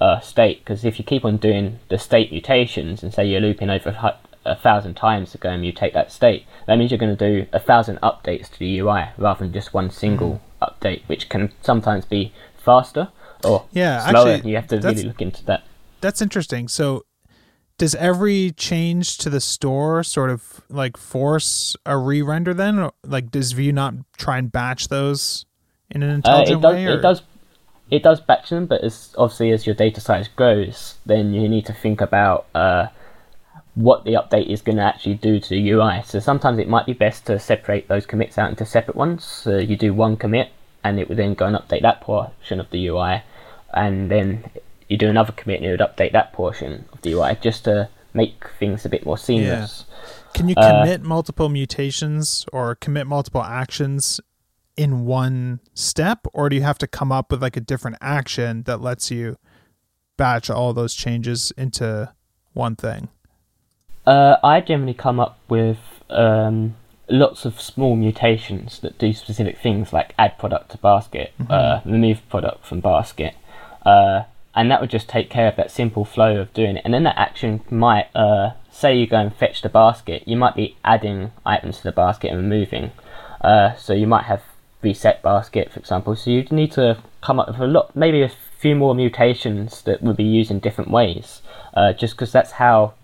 uh, 0.00 0.20
state. 0.20 0.60
Because 0.60 0.84
if 0.84 0.98
you 0.98 1.04
keep 1.04 1.24
on 1.24 1.36
doing 1.36 1.78
the 1.88 1.98
state 1.98 2.30
mutations 2.30 3.02
and 3.02 3.12
say 3.12 3.26
you're 3.26 3.40
looping 3.40 3.70
over 3.70 3.90
a, 3.90 4.18
a 4.44 4.56
thousand 4.56 4.94
times 4.94 5.32
to 5.32 5.38
go 5.38 5.50
and 5.50 5.62
mutate 5.62 5.92
that 5.94 6.10
state, 6.10 6.46
that 6.66 6.76
means 6.76 6.90
you're 6.90 6.98
going 6.98 7.16
to 7.16 7.42
do 7.42 7.46
a 7.52 7.60
thousand 7.60 7.98
updates 8.00 8.50
to 8.50 8.58
the 8.58 8.78
UI 8.78 9.10
rather 9.16 9.44
than 9.44 9.52
just 9.52 9.74
one 9.74 9.90
single 9.90 10.40
mm. 10.60 10.68
update, 10.68 11.02
which 11.06 11.28
can 11.28 11.52
sometimes 11.62 12.04
be 12.04 12.32
faster 12.56 13.08
or 13.44 13.66
yeah, 13.72 14.08
slower. 14.10 14.32
Actually, 14.32 14.50
you 14.50 14.56
have 14.56 14.68
to 14.68 14.78
really 14.78 15.02
look 15.04 15.20
into 15.20 15.44
that. 15.44 15.64
That's 16.02 16.20
interesting. 16.20 16.68
So 16.68 17.06
does 17.78 17.94
every 17.94 18.50
change 18.52 19.18
to 19.18 19.30
the 19.30 19.40
store 19.40 20.04
sort 20.04 20.30
of 20.30 20.60
like 20.68 20.96
force 20.96 21.74
a 21.86 21.96
re-render 21.96 22.54
then 22.54 22.90
like 23.04 23.30
does 23.30 23.52
vue 23.52 23.72
not 23.72 23.94
try 24.16 24.38
and 24.38 24.52
batch 24.52 24.88
those 24.88 25.46
in 25.90 26.02
an 26.02 26.10
intelligent 26.10 26.56
uh, 26.56 26.58
it 26.58 26.62
does, 26.62 26.74
way 26.74 26.86
or? 26.86 26.98
it 26.98 27.02
does 27.02 27.22
it 27.90 28.02
does 28.02 28.20
batch 28.20 28.50
them 28.50 28.66
but 28.66 28.84
as 28.84 29.14
obviously 29.18 29.50
as 29.50 29.66
your 29.66 29.74
data 29.74 30.00
size 30.00 30.28
grows 30.36 30.94
then 31.06 31.32
you 31.32 31.48
need 31.48 31.66
to 31.66 31.72
think 31.72 32.00
about 32.00 32.46
uh, 32.54 32.86
what 33.74 34.04
the 34.04 34.12
update 34.12 34.46
is 34.46 34.62
going 34.62 34.76
to 34.76 34.82
actually 34.84 35.14
do 35.14 35.40
to 35.40 35.48
the 35.48 35.70
ui 35.70 36.02
so 36.04 36.20
sometimes 36.20 36.58
it 36.58 36.68
might 36.68 36.86
be 36.86 36.92
best 36.92 37.26
to 37.26 37.38
separate 37.38 37.88
those 37.88 38.06
commits 38.06 38.38
out 38.38 38.50
into 38.50 38.64
separate 38.64 38.96
ones 38.96 39.24
so 39.24 39.58
you 39.58 39.76
do 39.76 39.92
one 39.92 40.16
commit 40.16 40.50
and 40.84 41.00
it 41.00 41.08
would 41.08 41.18
then 41.18 41.34
go 41.34 41.46
and 41.46 41.56
update 41.56 41.82
that 41.82 42.00
portion 42.00 42.60
of 42.60 42.70
the 42.70 42.86
ui 42.86 43.22
and 43.74 44.10
then 44.10 44.44
you 44.92 44.98
do 44.98 45.08
another 45.08 45.32
commit 45.32 45.56
and 45.56 45.66
it 45.66 45.70
would 45.70 45.80
update 45.80 46.12
that 46.12 46.32
portion 46.32 46.84
of 46.92 47.00
the 47.02 47.12
UI 47.12 47.36
just 47.40 47.64
to 47.64 47.88
make 48.14 48.46
things 48.58 48.84
a 48.84 48.88
bit 48.88 49.06
more 49.06 49.16
seamless. 49.16 49.86
Yeah. 49.88 50.08
Can 50.34 50.48
you 50.48 50.54
uh, 50.56 50.82
commit 50.82 51.00
uh, 51.00 51.04
multiple 51.04 51.48
mutations 51.48 52.44
or 52.52 52.74
commit 52.74 53.06
multiple 53.06 53.42
actions 53.42 54.20
in 54.76 55.04
one 55.04 55.60
step, 55.74 56.26
or 56.32 56.48
do 56.48 56.56
you 56.56 56.62
have 56.62 56.78
to 56.78 56.86
come 56.86 57.12
up 57.12 57.30
with 57.30 57.42
like 57.42 57.56
a 57.56 57.60
different 57.60 57.96
action 58.00 58.62
that 58.64 58.80
lets 58.80 59.10
you 59.10 59.36
batch 60.16 60.48
all 60.50 60.72
those 60.72 60.94
changes 60.94 61.52
into 61.56 62.12
one 62.52 62.76
thing? 62.76 63.08
Uh, 64.06 64.36
I 64.42 64.60
generally 64.60 64.94
come 64.94 65.20
up 65.20 65.38
with 65.48 65.78
um, 66.10 66.74
lots 67.08 67.44
of 67.44 67.60
small 67.60 67.96
mutations 67.96 68.80
that 68.80 68.98
do 68.98 69.12
specific 69.12 69.58
things, 69.58 69.92
like 69.92 70.14
add 70.18 70.38
product 70.38 70.70
to 70.72 70.78
basket, 70.78 71.32
mm-hmm. 71.38 71.52
uh, 71.52 71.80
remove 71.84 72.26
product 72.28 72.66
from 72.66 72.80
basket. 72.80 73.34
Uh, 73.84 74.22
and 74.54 74.70
that 74.70 74.80
would 74.80 74.90
just 74.90 75.08
take 75.08 75.30
care 75.30 75.48
of 75.48 75.56
that 75.56 75.70
simple 75.70 76.04
flow 76.04 76.40
of 76.40 76.52
doing 76.52 76.76
it. 76.76 76.82
And 76.84 76.92
then 76.92 77.04
that 77.04 77.18
action 77.18 77.62
might, 77.70 78.08
uh, 78.14 78.52
say 78.70 78.96
you 78.96 79.06
go 79.06 79.18
and 79.18 79.34
fetch 79.34 79.62
the 79.62 79.68
basket, 79.68 80.22
you 80.26 80.36
might 80.36 80.56
be 80.56 80.76
adding 80.84 81.32
items 81.44 81.78
to 81.78 81.84
the 81.84 81.92
basket 81.92 82.30
and 82.30 82.38
removing. 82.38 82.92
Uh, 83.40 83.74
so 83.74 83.92
you 83.92 84.06
might 84.06 84.24
have 84.24 84.42
reset 84.82 85.22
basket, 85.22 85.72
for 85.72 85.80
example. 85.80 86.14
So 86.16 86.30
you'd 86.30 86.52
need 86.52 86.72
to 86.72 86.98
come 87.22 87.40
up 87.40 87.48
with 87.48 87.60
a 87.60 87.66
lot, 87.66 87.94
maybe 87.96 88.22
a 88.22 88.30
few 88.58 88.74
more 88.74 88.94
mutations 88.94 89.82
that 89.82 90.02
would 90.02 90.16
be 90.16 90.24
used 90.24 90.50
in 90.50 90.60
different 90.60 90.90
ways, 90.90 91.40
uh, 91.74 91.92
just 91.92 92.14
because 92.14 92.32
that's 92.32 92.52
how 92.52 92.94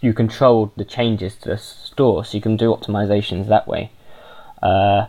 you 0.00 0.12
control 0.12 0.72
the 0.76 0.84
changes 0.84 1.36
to 1.36 1.50
the 1.50 1.58
store. 1.58 2.24
So 2.24 2.36
you 2.36 2.40
can 2.40 2.56
do 2.56 2.74
optimizations 2.74 3.48
that 3.48 3.68
way. 3.68 3.90
Uh, 4.62 5.06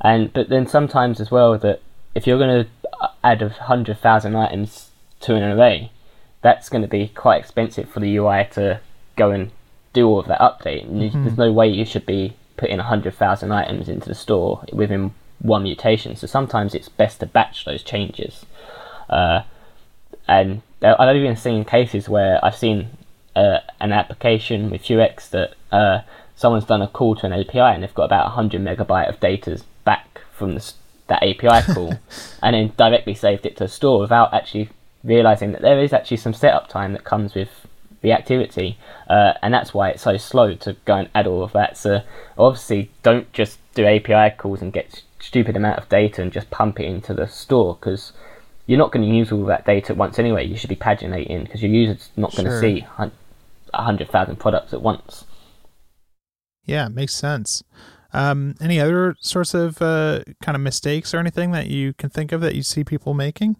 and 0.00 0.32
but 0.32 0.48
then 0.48 0.66
sometimes 0.66 1.20
as 1.20 1.30
well 1.30 1.56
that 1.58 1.80
if 2.14 2.26
you're 2.26 2.38
going 2.38 2.64
to 2.64 2.70
add 3.22 3.42
a 3.42 3.48
hundred 3.48 3.98
thousand 3.98 4.36
items 4.36 4.90
to 5.20 5.34
an 5.34 5.42
array, 5.42 5.90
that's 6.42 6.68
going 6.68 6.82
to 6.82 6.88
be 6.88 7.08
quite 7.08 7.40
expensive 7.40 7.88
for 7.88 8.00
the 8.00 8.16
UI 8.16 8.48
to 8.52 8.80
go 9.16 9.30
and 9.30 9.50
do 9.92 10.06
all 10.06 10.20
of 10.20 10.26
that 10.28 10.40
update. 10.40 10.86
Mm-hmm. 10.86 11.24
There's 11.24 11.36
no 11.36 11.52
way 11.52 11.68
you 11.68 11.84
should 11.84 12.06
be 12.06 12.34
putting 12.56 12.78
a 12.78 12.84
hundred 12.84 13.14
thousand 13.14 13.52
items 13.52 13.88
into 13.88 14.08
the 14.08 14.14
store 14.14 14.64
within 14.72 15.12
one 15.40 15.62
mutation. 15.62 16.16
So 16.16 16.26
sometimes 16.26 16.74
it's 16.74 16.88
best 16.88 17.20
to 17.20 17.26
batch 17.26 17.64
those 17.64 17.82
changes. 17.82 18.44
Uh, 19.08 19.42
and 20.28 20.62
I've 20.82 21.16
even 21.16 21.36
seen 21.36 21.64
cases 21.64 22.08
where 22.08 22.42
I've 22.44 22.56
seen 22.56 22.90
uh, 23.34 23.58
an 23.80 23.92
application 23.92 24.70
with 24.70 24.82
Vuex 24.82 25.28
that 25.30 25.54
uh, 25.72 26.02
someone's 26.36 26.64
done 26.64 26.82
a 26.82 26.88
call 26.88 27.16
to 27.16 27.26
an 27.26 27.32
API 27.32 27.58
and 27.58 27.82
they've 27.82 27.94
got 27.94 28.04
about 28.04 28.26
100 28.26 28.60
megabyte 28.60 29.08
of 29.08 29.18
data 29.20 29.60
back 29.84 30.20
from 30.32 30.54
the, 30.54 30.72
that 31.10 31.22
API 31.22 31.72
call, 31.74 31.92
and 32.42 32.54
then 32.54 32.72
directly 32.78 33.14
saved 33.14 33.44
it 33.44 33.56
to 33.58 33.64
a 33.64 33.68
store 33.68 34.00
without 34.00 34.32
actually 34.32 34.70
realizing 35.04 35.52
that 35.52 35.60
there 35.62 35.78
is 35.82 35.92
actually 35.92 36.16
some 36.16 36.32
setup 36.34 36.68
time 36.68 36.92
that 36.94 37.04
comes 37.04 37.34
with 37.34 37.50
the 38.00 38.12
activity, 38.12 38.78
uh, 39.10 39.34
and 39.42 39.52
that's 39.52 39.74
why 39.74 39.90
it's 39.90 40.02
so 40.02 40.16
slow 40.16 40.54
to 40.54 40.74
go 40.86 40.94
and 40.96 41.10
add 41.14 41.26
all 41.26 41.42
of 41.42 41.52
that. 41.52 41.76
So 41.76 42.00
obviously, 42.38 42.90
don't 43.02 43.30
just 43.34 43.58
do 43.74 43.84
API 43.84 44.34
calls 44.36 44.62
and 44.62 44.72
get 44.72 45.02
stupid 45.18 45.54
amount 45.56 45.78
of 45.78 45.88
data 45.90 46.22
and 46.22 46.32
just 46.32 46.48
pump 46.50 46.80
it 46.80 46.86
into 46.86 47.12
the 47.12 47.26
store 47.26 47.76
because 47.78 48.12
you're 48.66 48.78
not 48.78 48.90
going 48.92 49.06
to 49.06 49.14
use 49.14 49.30
all 49.30 49.44
that 49.44 49.66
data 49.66 49.92
at 49.92 49.98
once 49.98 50.18
anyway. 50.18 50.46
You 50.46 50.56
should 50.56 50.70
be 50.70 50.76
paginating 50.76 51.44
because 51.44 51.62
your 51.62 51.70
user's 51.72 52.08
not 52.16 52.32
going 52.32 52.44
to 52.46 52.50
Sure. 52.52 52.60
see 52.62 52.86
a 53.74 53.82
hundred 53.82 54.08
thousand 54.08 54.36
products 54.36 54.72
at 54.72 54.80
once. 54.80 55.24
Yeah, 56.64 56.88
makes 56.88 57.14
sense. 57.14 57.62
Um, 58.12 58.54
any 58.60 58.80
other 58.80 59.16
sorts 59.20 59.54
of 59.54 59.80
uh, 59.80 60.20
kind 60.42 60.56
of 60.56 60.62
mistakes 60.62 61.14
or 61.14 61.18
anything 61.18 61.52
that 61.52 61.68
you 61.68 61.92
can 61.94 62.10
think 62.10 62.32
of 62.32 62.40
that 62.40 62.54
you 62.54 62.62
see 62.62 62.84
people 62.84 63.14
making? 63.14 63.56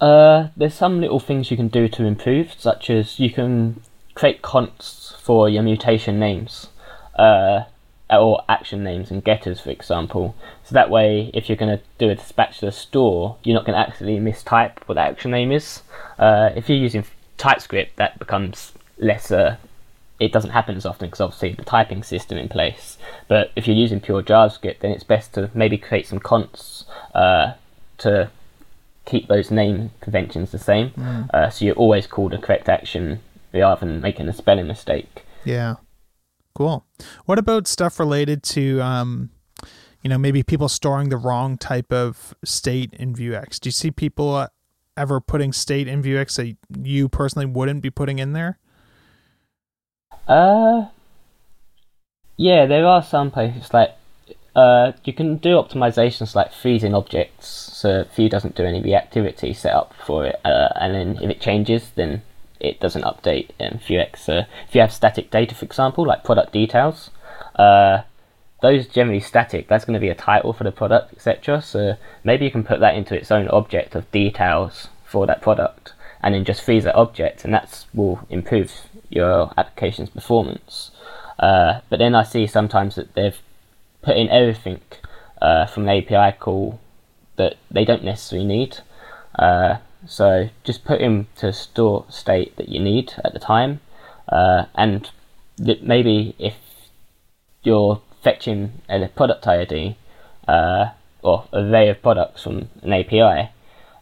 Uh, 0.00 0.48
there's 0.56 0.74
some 0.74 1.00
little 1.00 1.20
things 1.20 1.50
you 1.50 1.56
can 1.56 1.68
do 1.68 1.88
to 1.88 2.04
improve, 2.04 2.54
such 2.56 2.90
as 2.90 3.18
you 3.18 3.30
can 3.30 3.80
create 4.14 4.42
consts 4.42 5.14
for 5.20 5.48
your 5.48 5.62
mutation 5.62 6.18
names, 6.18 6.68
uh, 7.18 7.62
or 8.10 8.42
action 8.48 8.82
names 8.82 9.10
and 9.10 9.24
getters, 9.24 9.60
for 9.60 9.70
example. 9.70 10.34
So 10.64 10.74
that 10.74 10.90
way, 10.90 11.30
if 11.34 11.48
you're 11.48 11.56
going 11.56 11.76
to 11.76 11.84
do 11.98 12.10
a 12.10 12.14
dispatch 12.14 12.60
to 12.60 12.66
the 12.66 12.72
store, 12.72 13.36
you're 13.42 13.54
not 13.54 13.64
going 13.64 13.74
to 13.74 13.88
accidentally 13.88 14.20
mistype 14.20 14.78
what 14.86 14.94
the 14.94 15.00
action 15.00 15.30
name 15.30 15.52
is. 15.52 15.82
Uh, 16.18 16.50
if 16.56 16.68
you're 16.68 16.78
using 16.78 17.04
TypeScript, 17.36 17.96
that 17.96 18.18
becomes 18.18 18.72
less. 18.98 19.30
It 20.18 20.32
doesn't 20.32 20.50
happen 20.50 20.76
as 20.76 20.84
often 20.84 21.08
because 21.08 21.20
obviously 21.20 21.52
the 21.52 21.64
typing 21.64 22.02
system 22.02 22.38
in 22.38 22.48
place. 22.48 22.98
But 23.28 23.52
if 23.54 23.66
you're 23.66 23.76
using 23.76 24.00
pure 24.00 24.22
JavaScript, 24.22 24.80
then 24.80 24.90
it's 24.90 25.04
best 25.04 25.34
to 25.34 25.50
maybe 25.54 25.78
create 25.78 26.06
some 26.06 26.18
consts 26.18 26.84
uh, 27.14 27.52
to 27.98 28.30
keep 29.04 29.28
those 29.28 29.50
name 29.50 29.90
conventions 30.00 30.50
the 30.50 30.58
same. 30.58 30.92
Uh, 31.32 31.50
so 31.50 31.64
you're 31.64 31.74
always 31.76 32.06
called 32.06 32.32
the 32.32 32.38
correct 32.38 32.68
action 32.68 33.20
rather 33.54 33.86
than 33.86 34.00
making 34.00 34.28
a 34.28 34.32
spelling 34.32 34.66
mistake. 34.66 35.24
Yeah. 35.44 35.76
Cool. 36.54 36.84
What 37.24 37.38
about 37.38 37.68
stuff 37.68 38.00
related 38.00 38.42
to, 38.42 38.80
um, 38.82 39.30
you 40.02 40.10
know, 40.10 40.18
maybe 40.18 40.42
people 40.42 40.68
storing 40.68 41.08
the 41.08 41.16
wrong 41.16 41.56
type 41.56 41.92
of 41.92 42.34
state 42.44 42.92
in 42.94 43.14
Vuex? 43.14 43.60
Do 43.60 43.68
you 43.68 43.72
see 43.72 43.92
people 43.92 44.34
uh, 44.34 44.48
ever 44.96 45.20
putting 45.20 45.52
state 45.52 45.86
in 45.86 46.02
Vuex 46.02 46.36
that 46.36 46.56
you 46.84 47.08
personally 47.08 47.46
wouldn't 47.46 47.82
be 47.82 47.90
putting 47.90 48.18
in 48.18 48.32
there? 48.32 48.58
Uh, 50.28 50.88
yeah, 52.36 52.66
there 52.66 52.86
are 52.86 53.02
some 53.02 53.30
places 53.30 53.72
like 53.72 53.94
uh, 54.54 54.92
you 55.04 55.12
can 55.12 55.36
do 55.36 55.50
optimizations 55.50 56.34
like 56.34 56.52
freezing 56.52 56.94
objects, 56.94 57.46
so 57.48 58.04
Vue 58.14 58.28
doesn't 58.28 58.54
do 58.54 58.64
any 58.64 58.82
reactivity 58.82 59.56
set 59.56 59.72
up 59.72 59.94
for 60.04 60.26
it, 60.26 60.40
uh, 60.44 60.68
and 60.76 60.94
then 60.94 61.22
if 61.22 61.30
it 61.30 61.40
changes, 61.40 61.90
then 61.94 62.22
it 62.60 62.80
doesn't 62.80 63.04
update 63.04 63.50
in 63.58 63.78
Vuex. 63.78 64.18
So 64.18 64.42
if 64.68 64.74
you 64.74 64.80
have 64.80 64.92
static 64.92 65.30
data, 65.30 65.54
for 65.54 65.64
example, 65.64 66.06
like 66.06 66.24
product 66.24 66.52
details, 66.52 67.10
uh, 67.54 68.02
those 68.60 68.88
generally 68.88 69.20
static. 69.20 69.68
That's 69.68 69.84
going 69.84 69.94
to 69.94 70.00
be 70.00 70.08
a 70.08 70.14
title 70.14 70.52
for 70.52 70.64
the 70.64 70.72
product, 70.72 71.12
etc. 71.14 71.62
So 71.62 71.94
maybe 72.24 72.44
you 72.44 72.50
can 72.50 72.64
put 72.64 72.80
that 72.80 72.96
into 72.96 73.16
its 73.16 73.30
own 73.30 73.48
object 73.48 73.94
of 73.94 74.10
details 74.10 74.88
for 75.04 75.26
that 75.26 75.40
product, 75.40 75.92
and 76.20 76.34
then 76.34 76.44
just 76.44 76.62
freeze 76.62 76.84
that 76.84 76.96
object, 76.96 77.44
and 77.44 77.54
that 77.54 77.86
will 77.94 78.26
improve 78.28 78.87
your 79.08 79.52
application's 79.56 80.10
performance. 80.10 80.90
Uh, 81.38 81.80
but 81.88 81.98
then 81.98 82.14
I 82.14 82.22
see 82.22 82.46
sometimes 82.46 82.96
that 82.96 83.14
they've 83.14 83.38
put 84.02 84.16
in 84.16 84.28
everything 84.28 84.80
uh, 85.40 85.66
from 85.66 85.88
an 85.88 86.02
API 86.02 86.36
call 86.38 86.80
that 87.36 87.56
they 87.70 87.84
don't 87.84 88.04
necessarily 88.04 88.46
need. 88.46 88.78
Uh, 89.38 89.76
so 90.06 90.48
just 90.64 90.84
put 90.84 91.00
in 91.00 91.26
to 91.36 91.52
store 91.52 92.04
state 92.08 92.56
that 92.56 92.68
you 92.68 92.80
need 92.80 93.14
at 93.24 93.32
the 93.32 93.38
time, 93.38 93.80
uh, 94.28 94.64
and 94.74 95.10
maybe 95.58 96.34
if 96.38 96.54
you're 97.62 98.00
fetching 98.22 98.72
a 98.88 99.08
product 99.08 99.46
ID 99.46 99.96
uh, 100.46 100.86
or 101.22 101.46
array 101.52 101.88
of 101.88 102.00
products 102.02 102.42
from 102.42 102.68
an 102.82 102.92
API, 102.92 103.50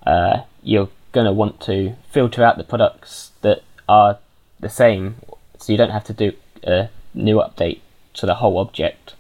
uh, 0.07 0.43
you're 0.63 0.91
going 1.13 1.27
to 1.27 1.33
want 1.33 1.61
to 1.63 1.95
filter 2.11 2.45
out 2.45 2.59
the 2.59 2.65
products 2.65 3.33
that 3.43 3.63
are 3.89 4.19
the 4.61 4.69
same, 4.69 5.17
so 5.59 5.73
you 5.73 5.79
don't 5.79 5.91
have 5.91 6.05
to 6.05 6.13
do 6.13 6.33
a 6.65 6.89
new 7.15 7.37
update 7.37 7.81
to 8.15 8.27
the 8.27 8.37
whole 8.37 8.59
object. 8.59 9.15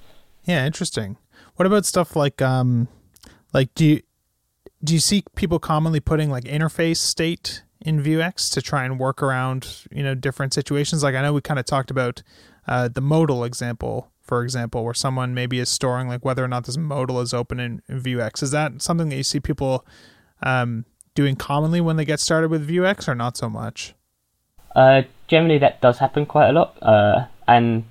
Yeah, 0.44 0.66
interesting. 0.66 1.16
What 1.56 1.66
about 1.66 1.84
stuff 1.86 2.16
like 2.16 2.40
um 2.42 2.88
like 3.52 3.74
do 3.74 3.84
you 3.84 4.02
do 4.84 4.94
you 4.94 5.00
see 5.00 5.24
people 5.34 5.58
commonly 5.58 6.00
putting 6.00 6.30
like 6.30 6.44
interface 6.44 6.98
state 6.98 7.62
in 7.80 8.02
Vuex 8.02 8.52
to 8.52 8.62
try 8.62 8.84
and 8.84 8.98
work 8.98 9.22
around, 9.22 9.84
you 9.90 10.02
know, 10.02 10.14
different 10.14 10.52
situations? 10.54 11.02
Like 11.02 11.14
I 11.14 11.22
know 11.22 11.32
we 11.32 11.40
kind 11.40 11.58
of 11.58 11.66
talked 11.66 11.90
about 11.90 12.22
uh, 12.68 12.88
the 12.88 13.00
modal 13.00 13.44
example, 13.44 14.12
for 14.20 14.42
example, 14.42 14.84
where 14.84 14.94
someone 14.94 15.34
maybe 15.34 15.58
is 15.58 15.68
storing 15.68 16.08
like 16.08 16.24
whether 16.24 16.44
or 16.44 16.48
not 16.48 16.66
this 16.66 16.76
modal 16.76 17.20
is 17.20 17.32
open 17.32 17.58
in, 17.58 17.82
in 17.88 18.00
Vuex. 18.00 18.42
Is 18.42 18.50
that 18.50 18.82
something 18.82 19.08
that 19.08 19.16
you 19.16 19.22
see 19.22 19.40
people 19.40 19.86
um, 20.42 20.84
doing 21.14 21.36
commonly 21.36 21.80
when 21.80 21.96
they 21.96 22.04
get 22.04 22.20
started 22.20 22.50
with 22.50 22.68
Vuex 22.68 23.08
or 23.08 23.14
not 23.14 23.36
so 23.36 23.48
much? 23.48 23.94
Uh, 24.74 25.02
generally, 25.28 25.58
that 25.58 25.80
does 25.80 25.98
happen 25.98 26.26
quite 26.26 26.48
a 26.48 26.52
lot, 26.52 26.76
uh, 26.82 27.26
and 27.46 27.84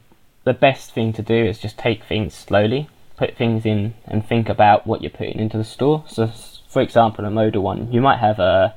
the 0.44 0.54
best 0.54 0.94
thing 0.94 1.14
to 1.14 1.22
do 1.22 1.36
is 1.36 1.60
just 1.60 1.78
take 1.78 2.04
things 2.04 2.34
slowly, 2.34 2.90
put 3.18 3.36
things 3.36 3.66
in, 3.66 3.94
and 4.06 4.26
think 4.26 4.50
about 4.50 4.86
what 4.86 5.02
you're 5.02 5.12
putting 5.12 5.40
into 5.40 5.58
the 5.58 5.64
store. 5.64 6.04
So, 6.08 6.32
for 6.68 6.82
example, 6.82 7.26
a 7.26 7.32
modal 7.32 7.64
one, 7.64 7.92
you 7.92 8.02
might 8.02 8.20
have 8.20 8.40
uh, 8.40 8.70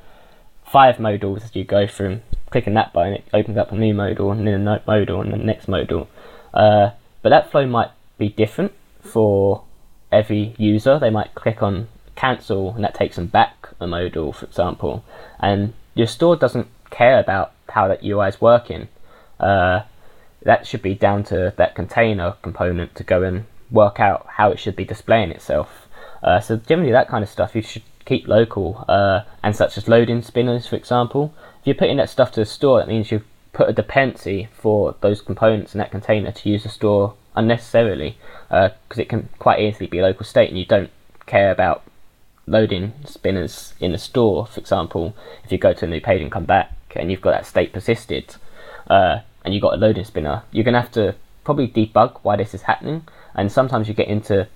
five 0.65 0.99
modals 0.99 1.45
as 1.45 1.55
you 1.55 1.65
go 1.65 1.87
through. 1.87 2.21
Clicking 2.51 2.75
that 2.75 2.93
button, 2.93 3.15
it 3.15 3.25
opens 3.35 3.59
up 3.59 3.73
a 3.73 3.77
new 3.77 3.95
modal, 3.95 4.33
and 4.33 4.47
then 4.47 4.67
a 4.67 4.83
modal, 4.87 5.21
and 5.21 5.33
the 5.33 5.37
next 5.37 5.69
modal. 5.69 6.09
Uh, 6.55 6.91
but 7.23 7.29
that 7.29 7.51
flow 7.51 7.67
might 7.67 7.91
be 8.17 8.29
different 8.29 8.73
for 9.01 9.63
every 10.11 10.55
user. 10.57 10.99
They 10.99 11.11
might 11.11 11.35
click 11.35 11.63
on 11.63 11.89
cancel, 12.17 12.75
and 12.75 12.83
that 12.85 12.95
takes 12.95 13.17
them 13.17 13.27
back 13.27 13.69
a 13.81 13.87
modal, 13.87 14.33
for 14.33 14.47
example. 14.47 15.05
And 15.39 15.75
your 15.95 16.07
store 16.07 16.37
doesn't 16.37 16.69
care 16.91 17.19
about 17.19 17.53
how 17.71 17.89
that 17.89 18.05
UI 18.05 18.29
is 18.29 18.41
working. 18.41 18.89
Uh, 19.39 19.83
that 20.43 20.67
should 20.67 20.83
be 20.83 20.95
down 20.95 21.25
to 21.25 21.53
that 21.57 21.75
container 21.75 22.35
component 22.43 22.95
to 22.95 23.05
go 23.05 23.23
and 23.23 23.45
work 23.71 24.01
out 24.01 24.27
how 24.37 24.51
it 24.51 24.59
should 24.59 24.77
be 24.77 24.85
displaying 24.85 25.31
itself. 25.31 25.89
Uh, 26.23 26.41
so 26.41 26.57
generally, 26.57 26.93
that 26.93 27.09
kind 27.09 27.23
of 27.23 27.31
stuff 27.31 27.55
you 27.55 27.63
should 27.63 27.83
keep 28.05 28.27
local, 28.27 28.85
uh, 28.89 29.21
and 29.43 29.55
such 29.55 29.77
as 29.77 29.89
loading 29.89 30.23
spinners, 30.23 30.67
for 30.67 30.77
example. 30.77 31.35
If 31.61 31.67
you're 31.67 31.75
putting 31.75 31.99
that 31.99 32.11
stuff 32.11 32.33
to 32.33 32.41
the 32.41 32.47
store, 32.47 32.79
that 32.79 32.89
means 32.89 33.11
you've 33.11 33.27
put 33.53 33.69
a 33.69 33.73
dependency 33.73 34.49
for 34.53 34.97
those 35.01 35.21
components 35.21 35.75
in 35.75 35.79
that 35.79 35.91
container 35.91 36.33
to 36.33 36.49
use 36.49 36.63
the 36.63 36.69
store 36.69 37.15
unnecessarily, 37.37 38.17
because 38.49 38.99
it 38.99 39.09
can 39.09 39.29
quite 39.39 39.61
easily 39.61 39.87
be 39.87 40.01
local 40.01 40.25
state, 40.25 40.49
and 40.49 40.59
you 40.59 40.65
don't 40.65 40.91
care 41.27 41.51
about 41.51 41.83
loading 42.47 42.95
spinners 43.05 43.75
in 43.79 43.93
the 43.93 43.99
store, 43.99 44.47
for 44.47 44.59
example, 44.59 45.15
if 45.45 45.53
you 45.53 45.59
go 45.59 45.75
to 45.75 45.85
a 45.85 45.89
new 45.89 46.01
page 46.01 46.23
and 46.23 46.33
come 46.33 46.47
back 46.47 46.73
and 46.97 47.11
you've 47.11 47.21
got 47.21 47.33
that 47.33 47.47
state 47.47 47.73
persisted, 47.73 48.37
uh, 48.89 49.21
and 49.45 49.55
you've 49.55 49.63
got 49.63 49.75
a 49.75 49.77
loading 49.77 50.05
spinner, 50.05 50.43
you're 50.53 50.65
going 50.65 50.75
to 50.75 50.81
have 50.81 50.93
to 50.93 51.15
probably 51.45 51.69
debug 51.69 52.19
why 52.23 52.37
this 52.37 52.55
is 52.55 52.63
happening. 52.63 53.07
And 53.35 53.51
sometimes 53.51 53.89
you 53.89 53.95
get 53.95 54.09
into 54.09 54.49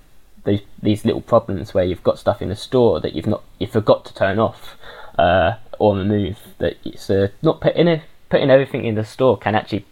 these 0.44 0.60
these 0.82 1.04
little 1.04 1.20
problems 1.20 1.72
where 1.72 1.84
you've 1.84 2.02
got 2.02 2.18
stuff 2.18 2.42
in 2.42 2.48
the 2.48 2.56
store 2.56 3.00
that 3.00 3.14
you've 3.14 3.26
not 3.26 3.42
you 3.58 3.66
forgot 3.66 4.04
to 4.06 4.14
turn 4.14 4.38
off 4.38 4.76
uh, 5.18 5.54
or 5.78 5.96
remove. 5.96 6.38
That 6.58 6.76
it's 6.84 7.08
uh, 7.08 7.28
not 7.42 7.60
putting 7.60 7.88
it, 7.88 8.02
putting 8.28 8.50
everything 8.50 8.84
in 8.84 8.94
the 8.94 9.04
store 9.04 9.38
can 9.38 9.54
actually 9.54 9.86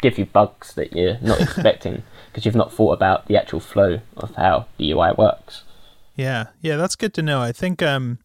give 0.00 0.18
you 0.18 0.26
bugs 0.26 0.74
that 0.74 0.92
you're 0.92 1.18
not 1.20 1.40
expecting 1.46 2.02
because 2.26 2.44
you've 2.44 2.54
not 2.54 2.72
thought 2.72 2.92
about 2.92 3.26
the 3.26 3.36
actual 3.36 3.60
flow 3.60 4.00
of 4.16 4.34
how 4.36 4.66
the 4.76 4.92
UI 4.92 5.12
works. 5.16 5.64
Yeah, 6.14 6.46
yeah, 6.60 6.76
that's 6.76 6.96
good 6.96 7.14
to 7.14 7.22
know. 7.22 7.40
I 7.40 7.52
think 7.52 7.82
um 7.82 8.18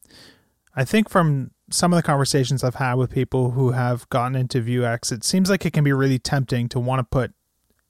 I 0.75 0.83
think 0.83 1.09
from 1.09 1.51
some 1.73 1.91
of 1.91 1.97
the 1.97 2.03
conversations 2.03 2.63
I've 2.63 2.75
had 2.75 2.95
with 2.95 3.09
people 3.09 3.51
who 3.51 3.71
have 3.71 4.07
gotten 4.09 4.35
into 4.35 4.61
Vuex, 4.61 5.11
it 5.11 5.23
seems 5.23 5.49
like 5.49 5.65
it 5.65 5.73
can 5.73 5.83
be 5.83 5.91
really 5.91 6.19
tempting 6.19 6.69
to 6.69 6.79
want 6.79 6.99
to 6.99 7.03
put 7.03 7.33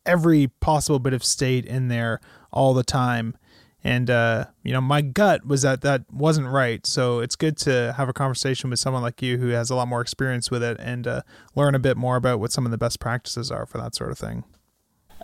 every 0.06 0.48
possible 0.62 1.00
bit 1.00 1.14
of 1.14 1.24
state 1.24 1.66
in 1.66 1.90
there 1.90 2.22
all 2.52 2.74
the 2.74 2.84
time. 2.84 3.36
And 3.84 4.10
uh, 4.10 4.46
you 4.64 4.72
know, 4.72 4.80
my 4.80 5.02
gut 5.02 5.46
was 5.46 5.64
that 5.64 5.82
that 5.82 6.04
wasn't 6.10 6.48
right. 6.48 6.86
So 6.88 7.20
it's 7.20 7.36
good 7.36 7.58
to 7.58 7.94
have 7.98 8.08
a 8.08 8.14
conversation 8.14 8.70
with 8.70 8.80
someone 8.80 9.04
like 9.04 9.22
you 9.22 9.38
who 9.38 9.50
has 9.50 9.70
a 9.70 9.76
lot 9.76 9.90
more 9.90 10.00
experience 10.00 10.50
with 10.50 10.64
it 10.64 10.78
and 10.80 11.06
uh, 11.06 11.22
learn 11.54 11.76
a 11.76 11.80
bit 11.80 11.98
more 11.98 12.16
about 12.16 12.40
what 12.40 12.54
some 12.54 12.66
of 12.66 12.72
the 12.72 12.78
best 12.78 13.02
practices 13.02 13.52
are 13.52 13.66
for 13.66 13.80
that 13.80 13.96
sort 13.96 14.12
of 14.12 14.18
thing. 14.18 14.46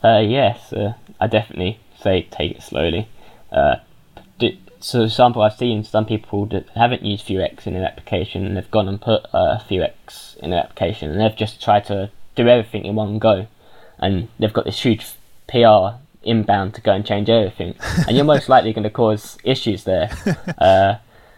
Uh, 0.03 0.19
yes, 0.19 0.73
uh, 0.73 0.93
I 1.21 1.27
definitely 1.27 1.79
say 2.01 2.27
take 2.29 2.51
it 2.51 2.61
slowly. 2.61 3.07
So, 4.81 4.99
for 4.99 5.05
example, 5.05 5.41
I've 5.41 5.57
seen 5.57 5.83
some 5.83 6.05
people 6.05 6.45
that 6.47 6.69
haven't 6.69 7.03
used 7.03 7.27
Vuex 7.27 7.67
in 7.67 7.75
an 7.75 7.83
application 7.83 8.45
and 8.45 8.55
they've 8.55 8.71
gone 8.71 8.87
and 8.87 9.01
put 9.01 9.25
uh, 9.33 9.59
Vuex 9.69 10.37
in 10.37 10.53
an 10.53 10.59
application 10.59 11.11
and 11.11 11.19
they've 11.19 11.35
just 11.35 11.61
tried 11.61 11.85
to 11.85 12.11
do 12.35 12.47
everything 12.47 12.85
in 12.85 12.95
one 12.95 13.19
go, 13.19 13.47
and 13.97 14.29
they've 14.39 14.53
got 14.53 14.65
this 14.65 14.81
huge 14.81 15.05
PR 15.47 15.97
inbound 16.23 16.73
to 16.75 16.81
go 16.81 16.93
and 16.93 17.05
change 17.05 17.29
everything, 17.29 17.75
and 18.07 18.15
you're 18.15 18.25
most 18.25 18.47
likely 18.47 18.71
going 18.71 18.83
to 18.83 18.89
cause 18.89 19.37
issues 19.43 19.83
there. 19.83 20.09
Uh, 20.57 20.97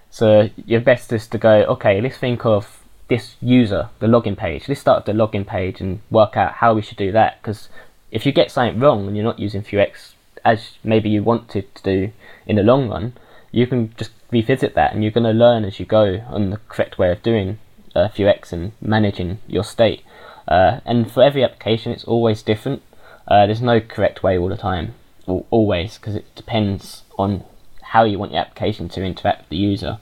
so 0.09 0.49
your 0.65 0.81
best 0.81 1.13
is 1.13 1.27
to 1.27 1.37
go, 1.37 1.63
okay, 1.63 2.01
let's 2.01 2.17
think 2.17 2.45
of 2.45 2.81
this 3.07 3.35
user, 3.41 3.89
the 3.99 4.07
login 4.07 4.35
page. 4.35 4.67
Let's 4.67 4.81
start 4.81 5.05
the 5.05 5.13
login 5.13 5.47
page 5.47 5.79
and 5.79 6.01
work 6.09 6.35
out 6.35 6.53
how 6.53 6.73
we 6.73 6.81
should 6.81 6.97
do 6.97 7.11
that. 7.11 7.41
Because 7.41 7.69
if 8.11 8.25
you 8.25 8.31
get 8.31 8.51
something 8.51 8.79
wrong 8.79 9.07
and 9.07 9.15
you're 9.15 9.23
not 9.23 9.39
using 9.39 9.61
Vuex 9.61 10.13
as 10.43 10.71
maybe 10.83 11.09
you 11.09 11.23
wanted 11.23 11.73
to 11.75 11.83
do 11.83 12.11
in 12.45 12.57
the 12.57 12.63
long 12.63 12.89
run, 12.89 13.13
you 13.51 13.67
can 13.67 13.93
just 13.97 14.11
revisit 14.31 14.75
that 14.75 14.93
and 14.93 15.03
you're 15.03 15.11
going 15.11 15.23
to 15.25 15.31
learn 15.31 15.65
as 15.65 15.79
you 15.79 15.85
go 15.85 16.23
on 16.29 16.49
the 16.49 16.57
correct 16.69 16.97
way 16.97 17.11
of 17.11 17.21
doing 17.21 17.59
uh, 17.95 18.07
Vuex 18.09 18.51
and 18.51 18.71
managing 18.81 19.39
your 19.47 19.63
state. 19.63 20.03
Uh, 20.47 20.79
and 20.85 21.11
for 21.11 21.23
every 21.23 21.43
application, 21.43 21.91
it's 21.91 22.03
always 22.05 22.41
different. 22.41 22.81
Uh, 23.27 23.45
there's 23.45 23.61
no 23.61 23.79
correct 23.79 24.23
way 24.23 24.37
all 24.37 24.49
the 24.49 24.57
time, 24.57 24.95
or 25.27 25.45
always, 25.49 25.97
because 25.97 26.15
it 26.15 26.33
depends 26.35 27.03
on 27.17 27.43
how 27.81 28.03
you 28.03 28.17
want 28.17 28.31
your 28.31 28.41
application 28.41 28.89
to 28.89 29.03
interact 29.03 29.41
with 29.41 29.49
the 29.49 29.57
user. 29.57 29.99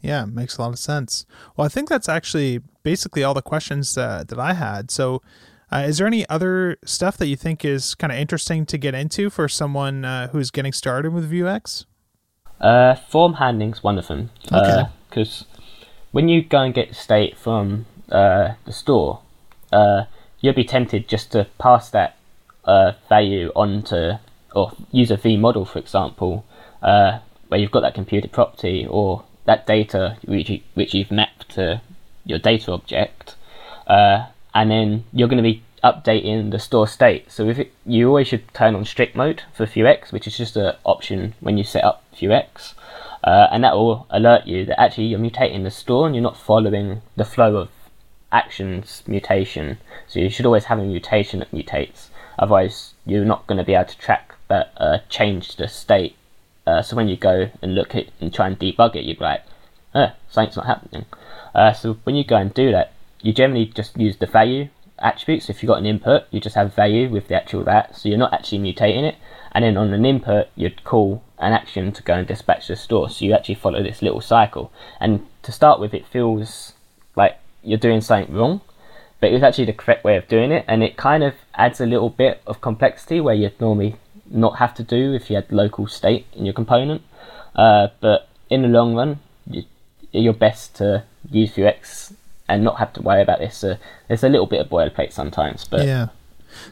Yeah, 0.00 0.26
makes 0.26 0.58
a 0.58 0.62
lot 0.62 0.72
of 0.72 0.78
sense. 0.78 1.24
Well, 1.56 1.64
I 1.64 1.68
think 1.68 1.88
that's 1.88 2.08
actually 2.08 2.60
basically 2.82 3.24
all 3.24 3.34
the 3.34 3.42
questions 3.42 3.96
uh, 3.96 4.24
that 4.28 4.38
I 4.38 4.52
had. 4.52 4.90
So, 4.90 5.22
uh, 5.72 5.84
is 5.88 5.98
there 5.98 6.06
any 6.06 6.28
other 6.28 6.76
stuff 6.84 7.16
that 7.16 7.26
you 7.26 7.36
think 7.36 7.64
is 7.64 7.94
kind 7.94 8.12
of 8.12 8.18
interesting 8.18 8.66
to 8.66 8.78
get 8.78 8.94
into 8.94 9.30
for 9.30 9.48
someone 9.48 10.04
uh, 10.04 10.28
who's 10.28 10.50
getting 10.50 10.72
started 10.72 11.12
with 11.12 11.30
Vuex? 11.30 11.86
Uh, 12.64 12.94
form 12.94 13.34
handling's 13.34 13.82
one 13.82 13.98
of 13.98 14.06
them. 14.06 14.30
Because 14.42 15.42
uh, 15.42 15.54
when 16.12 16.30
you 16.30 16.42
go 16.42 16.62
and 16.62 16.72
get 16.72 16.94
state 16.94 17.36
from 17.36 17.84
uh, 18.10 18.54
the 18.64 18.72
store, 18.72 19.20
you'll 20.40 20.54
be 20.54 20.64
tempted 20.64 21.06
just 21.06 21.30
to 21.32 21.46
pass 21.58 21.90
that 21.90 22.16
value 23.10 23.52
onto, 23.54 24.12
or 24.54 24.72
use 24.90 25.10
a 25.10 25.16
v-model, 25.18 25.66
for 25.66 25.78
example, 25.78 26.46
uh, 26.82 27.18
where 27.48 27.60
you've 27.60 27.70
got 27.70 27.80
that 27.80 27.94
computed 27.94 28.32
property 28.32 28.86
or 28.88 29.24
that 29.44 29.66
data 29.66 30.16
which, 30.24 30.48
you, 30.48 30.60
which 30.72 30.94
you've 30.94 31.10
mapped 31.10 31.50
to 31.50 31.82
your 32.24 32.38
data 32.38 32.72
object, 32.72 33.34
uh, 33.86 34.24
and 34.54 34.70
then 34.70 35.04
you're 35.12 35.28
going 35.28 35.42
to 35.42 35.42
be 35.42 35.62
updating 35.84 36.50
the 36.50 36.58
store 36.58 36.88
state. 36.88 37.30
So 37.30 37.48
if 37.48 37.58
it, 37.58 37.72
you 37.84 38.08
always 38.08 38.28
should 38.28 38.52
turn 38.54 38.74
on 38.74 38.84
strict 38.84 39.14
mode 39.14 39.42
for 39.52 39.66
Vuex, 39.66 40.10
which 40.12 40.26
is 40.26 40.36
just 40.36 40.56
an 40.56 40.74
option 40.84 41.34
when 41.40 41.58
you 41.58 41.64
set 41.64 41.84
up 41.84 42.02
Vuex, 42.16 42.74
uh, 43.22 43.48
and 43.52 43.62
that 43.62 43.74
will 43.74 44.06
alert 44.10 44.46
you 44.46 44.64
that 44.64 44.80
actually 44.80 45.04
you're 45.04 45.20
mutating 45.20 45.62
the 45.62 45.70
store 45.70 46.06
and 46.06 46.14
you're 46.14 46.22
not 46.22 46.36
following 46.36 47.02
the 47.16 47.24
flow 47.24 47.56
of 47.56 47.68
actions 48.32 49.02
mutation. 49.06 49.78
So 50.08 50.18
you 50.18 50.30
should 50.30 50.46
always 50.46 50.64
have 50.64 50.78
a 50.78 50.84
mutation 50.84 51.38
that 51.40 51.52
mutates. 51.52 52.08
Otherwise, 52.38 52.94
you're 53.06 53.24
not 53.24 53.46
going 53.46 53.58
to 53.58 53.64
be 53.64 53.74
able 53.74 53.90
to 53.90 53.98
track 53.98 54.34
that 54.48 54.72
uh, 54.78 54.98
change 55.08 55.56
the 55.56 55.68
state 55.68 56.16
uh, 56.66 56.82
so 56.82 56.96
when 56.96 57.08
you 57.08 57.16
go 57.16 57.50
and 57.60 57.74
look 57.74 57.94
at 57.94 58.06
and 58.20 58.32
try 58.32 58.46
and 58.46 58.58
debug 58.58 58.96
it, 58.96 59.04
you're 59.04 59.16
like, 59.20 59.42
oh, 59.94 60.12
something's 60.30 60.56
not 60.56 60.66
happening. 60.66 61.04
Uh, 61.54 61.72
so 61.72 61.94
when 62.04 62.16
you 62.16 62.24
go 62.24 62.36
and 62.36 62.54
do 62.54 62.72
that, 62.72 62.92
you 63.22 63.32
generally 63.32 63.66
just 63.66 63.96
use 63.98 64.16
the 64.16 64.26
value 64.26 64.68
attributes. 64.98 65.50
If 65.50 65.62
you've 65.62 65.68
got 65.68 65.78
an 65.78 65.86
input, 65.86 66.24
you 66.30 66.40
just 66.40 66.56
have 66.56 66.74
value 66.74 67.08
with 67.08 67.28
the 67.28 67.34
actual 67.34 67.64
that, 67.64 67.96
so 67.96 68.08
you're 68.08 68.18
not 68.18 68.32
actually 68.32 68.58
mutating 68.58 69.04
it. 69.04 69.16
And 69.52 69.64
then 69.64 69.76
on 69.76 69.92
an 69.92 70.04
input, 70.04 70.48
you'd 70.56 70.84
call 70.84 71.22
an 71.38 71.52
action 71.52 71.92
to 71.92 72.02
go 72.02 72.14
and 72.14 72.26
dispatch 72.26 72.68
the 72.68 72.76
store. 72.76 73.08
So 73.08 73.24
you 73.24 73.32
actually 73.32 73.54
follow 73.54 73.82
this 73.82 74.02
little 74.02 74.20
cycle. 74.20 74.72
And 75.00 75.26
to 75.42 75.52
start 75.52 75.78
with, 75.78 75.94
it 75.94 76.06
feels 76.06 76.72
like 77.14 77.38
you're 77.62 77.78
doing 77.78 78.00
something 78.00 78.34
wrong, 78.34 78.60
but 79.20 79.32
it's 79.32 79.44
actually 79.44 79.66
the 79.66 79.72
correct 79.72 80.04
way 80.04 80.16
of 80.16 80.26
doing 80.26 80.50
it. 80.50 80.64
And 80.66 80.82
it 80.82 80.96
kind 80.96 81.22
of 81.22 81.34
adds 81.54 81.80
a 81.80 81.86
little 81.86 82.10
bit 82.10 82.42
of 82.46 82.60
complexity 82.60 83.20
where 83.20 83.34
you'd 83.34 83.60
normally 83.60 83.96
not 84.28 84.58
have 84.58 84.74
to 84.74 84.82
do 84.82 85.12
if 85.14 85.30
you 85.30 85.36
had 85.36 85.50
local 85.52 85.86
state 85.86 86.26
in 86.32 86.44
your 86.44 86.54
component. 86.54 87.02
Uh, 87.54 87.88
but 88.00 88.28
in 88.50 88.62
the 88.62 88.68
long 88.68 88.94
run, 88.94 89.20
you, 89.48 89.64
you're 90.10 90.32
best 90.32 90.74
to 90.76 91.04
use 91.30 91.54
Vuex 91.54 92.12
and 92.48 92.62
not 92.62 92.78
have 92.78 92.92
to 92.94 93.02
worry 93.02 93.22
about 93.22 93.38
this. 93.38 93.64
Uh, 93.64 93.76
there's 94.08 94.24
a 94.24 94.28
little 94.28 94.46
bit 94.46 94.60
of 94.60 94.68
boilerplate 94.68 95.12
sometimes, 95.12 95.64
but 95.64 95.86
yeah. 95.86 96.08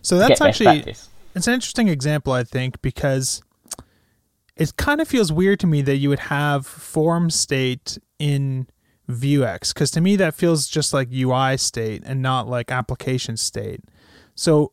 So 0.03 0.19
that's 0.19 0.41
actually 0.41 0.95
it's 1.35 1.47
an 1.47 1.55
interesting 1.55 1.89
example, 1.89 2.33
I 2.33 2.45
think, 2.45 2.81
because 2.83 3.43
it 4.57 4.77
kind 4.77 5.01
of 5.01 5.09
feels 5.09 5.33
weird 5.33 5.61
to 5.61 5.67
me 5.67 5.83
that 5.83 5.97
you 5.97 6.09
would 6.09 6.21
have 6.21 6.67
form 6.67 7.31
state 7.31 7.99
in 8.19 8.67
Vuex, 9.09 9.75
because 9.75 9.91
to 9.93 10.01
me 10.01 10.17
that 10.17 10.35
feels 10.35 10.69
just 10.69 10.93
like 10.93 11.09
UI 11.13 11.57
state 11.57 12.03
and 12.05 12.23
not 12.23 12.49
like 12.49 12.71
application 12.71 13.37
state. 13.37 13.81
So 14.35 14.73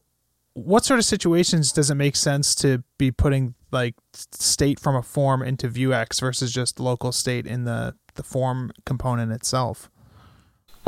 what 0.54 0.86
sort 0.86 1.00
of 1.00 1.06
situations 1.06 1.72
does 1.72 1.90
it 1.90 1.96
make 1.96 2.16
sense 2.16 2.54
to 2.56 2.84
be 2.98 3.12
putting 3.12 3.56
like 3.72 3.96
state 4.14 4.80
from 4.80 4.96
a 4.96 5.02
form 5.02 5.42
into 5.42 5.70
Vuex 5.70 6.20
versus 6.20 6.52
just 6.52 6.80
local 6.80 7.12
state 7.12 7.48
in 7.48 7.64
the 7.64 7.96
the 8.16 8.24
form 8.24 8.72
component 8.86 9.32
itself? 9.32 9.90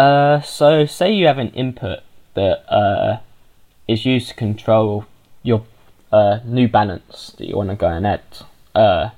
Uh, 0.01 0.41
so 0.41 0.83
say 0.87 1.13
you 1.13 1.27
have 1.27 1.37
an 1.37 1.51
input 1.51 1.99
that 2.33 2.65
uh, 2.73 3.19
is 3.87 4.03
used 4.03 4.29
to 4.29 4.33
control 4.33 5.05
your 5.43 5.63
uh, 6.11 6.39
new 6.43 6.67
balance 6.67 7.35
that 7.37 7.47
you 7.47 7.55
want 7.55 7.69
to 7.69 7.75
go 7.75 7.87
and 7.87 8.07
add. 8.07 8.23
Uh, 8.73 9.09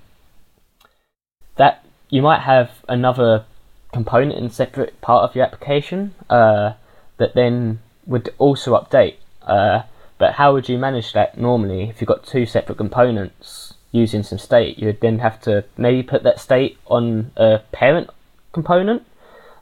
that 1.56 1.86
you 2.10 2.22
might 2.22 2.42
have 2.42 2.84
another 2.90 3.46
component 3.94 4.38
in 4.38 4.50
separate 4.50 5.00
part 5.00 5.24
of 5.24 5.34
your 5.38 5.46
application 5.46 6.14
uh, 6.30 6.74
that 7.16 7.34
then 7.34 7.80
would 8.06 8.34
also 8.38 8.78
update. 8.78 9.16
Uh, 9.44 9.84
but 10.18 10.34
how 10.34 10.52
would 10.52 10.68
you 10.68 10.78
manage 10.78 11.14
that 11.14 11.38
normally 11.38 11.84
if 11.84 12.02
you've 12.02 12.10
got 12.10 12.26
two 12.26 12.46
separate 12.46 12.78
components 12.78 13.76
using 13.94 14.22
some 14.22 14.38
state? 14.38 14.78
You 14.78 14.88
would 14.88 15.00
then 15.00 15.20
have 15.20 15.40
to 15.44 15.64
maybe 15.78 16.04
put 16.04 16.24
that 16.24 16.42
state 16.42 16.78
on 16.88 17.32
a 17.38 17.60
parent 17.72 18.10
component 18.52 19.04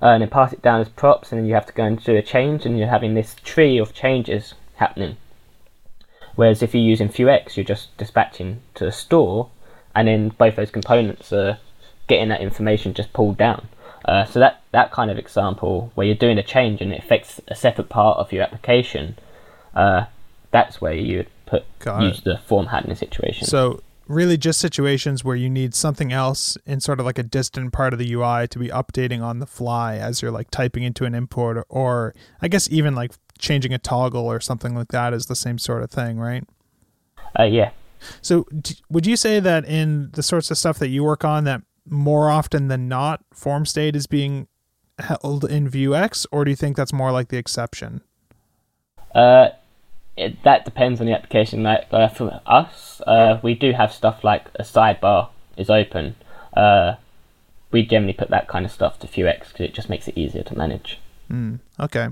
uh, 0.02 0.08
and 0.08 0.22
then 0.22 0.30
pass 0.30 0.54
it 0.54 0.62
down 0.62 0.82
as 0.82 0.90
props, 0.90 1.32
and 1.32 1.40
then 1.40 1.48
you 1.48 1.54
have 1.54 1.66
to 1.66 1.74
go 1.74 1.84
and 1.84 2.04
do 2.04 2.16
a 2.16 2.22
change, 2.22 2.66
and 2.66 2.78
you're 2.78 2.88
having 2.88 3.14
this 3.14 3.36
tree 3.44 3.78
of 3.78 3.94
changes 3.94 4.54
happening. 4.76 5.18
Whereas 6.36 6.64
if 6.64 6.74
you're 6.74 6.84
using 6.84 7.10
Vuex, 7.10 7.56
you're 7.58 7.64
just 7.64 7.96
dispatching 7.98 8.62
to 8.76 8.88
a 8.88 8.92
store, 8.92 9.50
and 9.94 10.08
then 10.08 10.30
both 10.30 10.56
those 10.56 10.72
components 10.72 11.32
are 11.34 11.60
getting 12.08 12.30
that 12.30 12.42
information 12.42 12.94
just 12.94 13.14
pulled 13.14 13.38
down. 13.38 13.68
Uh, 14.06 14.26
so 14.26 14.40
that 14.40 14.62
that 14.72 14.92
kind 14.92 15.12
of 15.12 15.18
example 15.20 15.92
where 15.94 16.08
you're 16.08 16.16
doing 16.16 16.40
a 16.40 16.44
change 16.44 16.82
and 16.82 16.92
it 16.92 17.00
affects 17.00 17.40
a 17.48 17.56
separate 17.56 17.90
part 17.90 18.18
of 18.18 18.32
your 18.32 18.42
application, 18.42 19.16
uh, 19.76 20.06
that's 20.50 20.82
where 20.82 20.94
you 20.94 21.18
would 21.18 21.30
put 21.46 21.64
Got 21.80 22.02
use 22.02 22.20
it. 22.20 22.24
the 22.24 22.38
form 22.40 22.68
handling 22.68 22.96
situation. 22.96 23.46
So 23.46 23.82
really 24.08 24.38
just 24.38 24.60
situations 24.60 25.24
where 25.24 25.36
you 25.36 25.50
need 25.50 25.74
something 25.74 26.12
else 26.12 26.58
in 26.66 26.80
sort 26.80 27.00
of 27.00 27.06
like 27.06 27.18
a 27.18 27.24
distant 27.24 27.72
part 27.72 27.94
of 27.94 28.00
the 28.00 28.14
UI 28.14 28.48
to 28.48 28.60
be 28.60 28.68
updating 28.68 29.22
on 29.22 29.40
the 29.40 29.46
fly 29.46 29.96
as 29.96 30.22
you're 30.22 30.32
like 30.32 30.52
typing 30.52 30.84
into 30.84 31.06
an 31.06 31.16
import 31.16 31.58
or, 31.58 31.66
or 31.70 32.16
I 32.42 32.48
guess 32.48 32.70
even 32.72 32.96
like 32.96 33.14
changing 33.38 33.74
a 33.74 33.80
toggle 33.80 34.26
or 34.26 34.40
something 34.40 34.76
like 34.76 34.90
that 34.90 35.14
is 35.14 35.28
the 35.28 35.36
same 35.36 35.58
sort 35.58 35.84
of 35.84 35.92
thing, 35.92 36.18
right? 36.18 36.44
Uh, 37.40 37.44
yeah. 37.44 37.72
So 38.22 38.46
d- 38.60 38.78
would 38.90 39.06
you 39.06 39.16
say 39.16 39.40
that 39.40 39.66
in 39.66 40.10
the 40.14 40.24
sorts 40.24 40.52
of 40.52 40.58
stuff 40.58 40.80
that 40.80 40.90
you 40.90 41.04
work 41.04 41.24
on 41.24 41.44
that 41.46 41.62
more 41.90 42.30
often 42.30 42.68
than 42.68 42.88
not 42.88 43.24
form 43.34 43.66
state 43.66 43.96
is 43.96 44.08
being 44.08 44.48
held 45.00 45.46
in 45.46 45.70
Vuex 45.70 46.26
or 46.32 46.46
do 46.46 46.52
you 46.52 46.58
think 46.58 46.76
that's 46.76 46.94
more 46.94 47.12
like 47.12 47.30
the 47.30 47.38
exception? 47.38 48.02
Uh, 49.14 49.50
it, 50.22 50.44
that 50.44 50.66
depends 50.66 51.00
on 51.00 51.08
the 51.08 51.14
application. 51.14 51.64
Like 51.64 51.88
uh, 51.92 52.08
for 52.08 52.42
us, 52.46 53.02
uh, 53.08 53.40
we 53.42 53.56
do 53.56 53.72
have 53.74 53.92
stuff 53.92 54.24
like 54.24 54.48
a 54.56 54.64
sidebar 54.64 55.30
is 55.58 55.70
open. 55.70 56.16
Uh, 56.56 56.96
we 57.72 57.84
generally 57.84 58.14
put 58.14 58.30
that 58.30 58.48
kind 58.48 58.66
of 58.66 58.72
stuff 58.72 59.00
to 59.00 59.08
Vuex 59.08 59.50
because 59.50 59.66
it 59.66 59.74
just 59.74 59.90
makes 59.90 60.08
it 60.08 60.18
easier 60.18 60.44
to 60.44 60.58
manage. 60.58 61.00
Mm, 61.30 61.60
okay, 61.80 62.10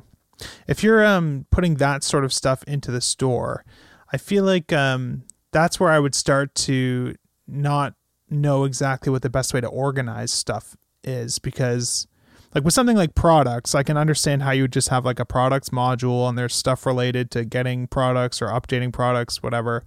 if 0.67 0.83
you're 0.83 1.05
um, 1.05 1.45
putting 1.51 1.75
that 1.75 2.03
sort 2.03 2.23
of 2.23 2.33
stuff 2.33 2.63
into 2.63 2.91
the 2.91 3.01
store, 3.01 3.65
I 4.11 4.17
feel 4.17 4.43
like 4.43 4.71
um, 4.71 5.23
that's 5.51 5.79
where 5.79 5.91
I 5.91 5.99
would 5.99 6.15
start 6.15 6.55
to 6.55 7.15
not 7.47 7.95
know 8.29 8.63
exactly 8.63 9.11
what 9.11 9.21
the 9.21 9.29
best 9.29 9.53
way 9.53 9.61
to 9.61 9.67
organize 9.67 10.31
stuff 10.31 10.77
is 11.03 11.39
because 11.39 12.07
like 12.55 12.63
with 12.63 12.73
something 12.73 12.97
like 12.97 13.13
products, 13.13 13.75
I 13.75 13.83
can 13.83 13.97
understand 13.97 14.41
how 14.41 14.51
you 14.51 14.63
would 14.63 14.73
just 14.73 14.89
have 14.89 15.05
like 15.05 15.19
a 15.19 15.25
products 15.25 15.69
module 15.69 16.27
and 16.27 16.37
there's 16.37 16.55
stuff 16.55 16.85
related 16.85 17.29
to 17.31 17.45
getting 17.45 17.87
products 17.87 18.41
or 18.41 18.47
updating 18.47 18.91
products, 18.91 19.43
whatever. 19.43 19.83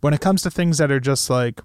When 0.00 0.12
it 0.12 0.20
comes 0.20 0.42
to 0.42 0.50
things 0.50 0.78
that 0.78 0.90
are 0.90 1.00
just 1.00 1.30
like 1.30 1.60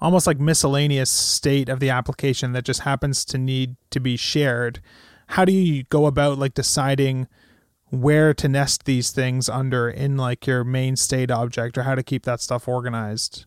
almost 0.00 0.26
like 0.26 0.40
miscellaneous 0.40 1.10
state 1.10 1.68
of 1.68 1.80
the 1.80 1.90
application 1.90 2.52
that 2.52 2.64
just 2.64 2.80
happens 2.80 3.24
to 3.26 3.38
need 3.38 3.76
to 3.90 4.00
be 4.00 4.16
shared, 4.16 4.80
how 5.28 5.44
do 5.44 5.52
you 5.52 5.84
go 5.84 6.06
about 6.06 6.38
like 6.38 6.54
deciding 6.54 7.28
where 7.90 8.32
to 8.32 8.48
nest 8.48 8.84
these 8.84 9.10
things 9.10 9.48
under 9.48 9.90
in 9.90 10.16
like 10.16 10.46
your 10.46 10.64
main 10.64 10.96
state 10.96 11.30
object 11.30 11.76
or 11.76 11.82
how 11.82 11.94
to 11.94 12.02
keep 12.02 12.22
that 12.24 12.40
stuff 12.40 12.66
organized? 12.66 13.44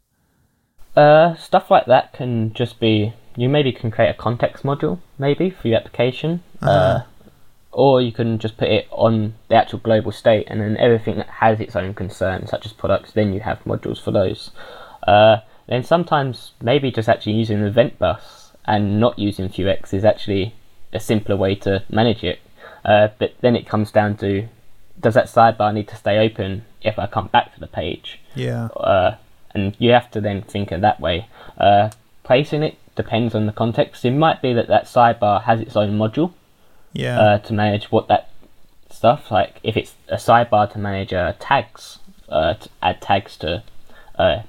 Uh, 0.96 1.34
stuff 1.36 1.72
like 1.72 1.88
that 1.88 2.14
can 2.14 2.54
just 2.54 2.80
be 2.80 3.14
you 3.36 3.50
maybe 3.50 3.72
can 3.72 3.92
create 3.92 4.10
a 4.10 4.14
context 4.14 4.64
module 4.64 5.00
maybe 5.18 5.50
for 5.50 5.68
your 5.68 5.78
application. 5.78 6.44
Uh-huh. 6.62 6.72
Uh, 6.72 7.04
or 7.74 8.02
you 8.02 8.12
can 8.12 8.38
just 8.38 8.56
put 8.56 8.68
it 8.68 8.88
on 8.92 9.34
the 9.50 9.56
actual 9.56 9.80
global 9.80 10.12
state, 10.12 10.46
and 10.48 10.62
then 10.62 10.78
everything 10.78 11.18
that 11.18 11.28
has 11.28 11.60
its 11.60 11.76
own 11.76 11.94
concerns, 11.94 12.52
such 12.52 12.68
as 12.68 12.72
products, 12.74 13.12
then 13.14 13.34
you 13.34 13.40
have 13.40 13.64
modules 13.64 14.00
for 14.00 14.12
those. 14.12 14.52
Uh, 15.08 15.38
then 15.68 15.84
sometimes 15.84 16.52
maybe 16.62 16.92
just 16.92 17.10
actually 17.10 17.34
using 17.34 17.60
an 17.60 17.66
event 17.66 17.98
bus 17.98 18.52
and 18.66 19.00
not 19.00 19.18
using 19.18 19.50
Vuex 19.50 19.94
is 19.94 20.06
actually 20.06 20.54
a 20.94 21.00
simpler 21.00 21.36
way 21.36 21.56
to 21.56 21.84
manage 21.90 22.24
it. 22.24 22.40
Uh, 22.86 23.08
but 23.18 23.34
then 23.42 23.56
it 23.56 23.68
comes 23.68 23.92
down 23.92 24.18
to 24.18 24.48
does 25.00 25.16
that 25.16 25.26
sidebar 25.26 25.74
need 25.74 25.88
to 25.88 25.96
stay 25.96 26.20
open 26.20 26.64
if 26.82 27.00
I 27.00 27.08
come 27.08 27.28
back 27.28 27.54
to 27.56 27.60
the 27.60 27.68
page? 27.68 28.20
Yeah. 28.36 28.66
Uh, 28.68 29.16
and 29.54 29.76
you 29.80 29.92
have 29.92 30.12
to 30.12 30.22
then 30.22 30.44
think 30.44 30.72
of 30.72 30.82
that 30.82 31.00
way. 31.00 31.28
Uh, 31.58 31.90
placing 32.24 32.64
it 32.64 32.78
depends 32.96 33.34
on 33.36 33.46
the 33.46 33.52
context. 33.52 34.06
It 34.06 34.12
might 34.12 34.42
be 34.42 34.54
that 34.54 34.68
that 34.68 34.86
sidebar 34.86 35.44
has 35.44 35.60
its 35.60 35.76
own 35.76 35.98
module 35.98 36.34
Yeah. 36.94 37.20
uh, 37.20 37.38
to 37.40 37.54
manage 37.54 37.92
what 37.92 38.08
that 38.08 38.30
stuff. 38.90 39.32
Like 39.32 39.60
if 39.64 39.76
it's 39.78 39.94
a 40.08 40.16
sidebar 40.18 40.72
to 40.74 40.80
manage 40.80 41.14
uh, 41.14 41.34
tags, 41.40 42.00
uh, 42.30 42.54
to 42.56 42.70
add 42.82 43.02
tags 43.02 43.38
to 43.38 43.64
uh, 44.18 44.44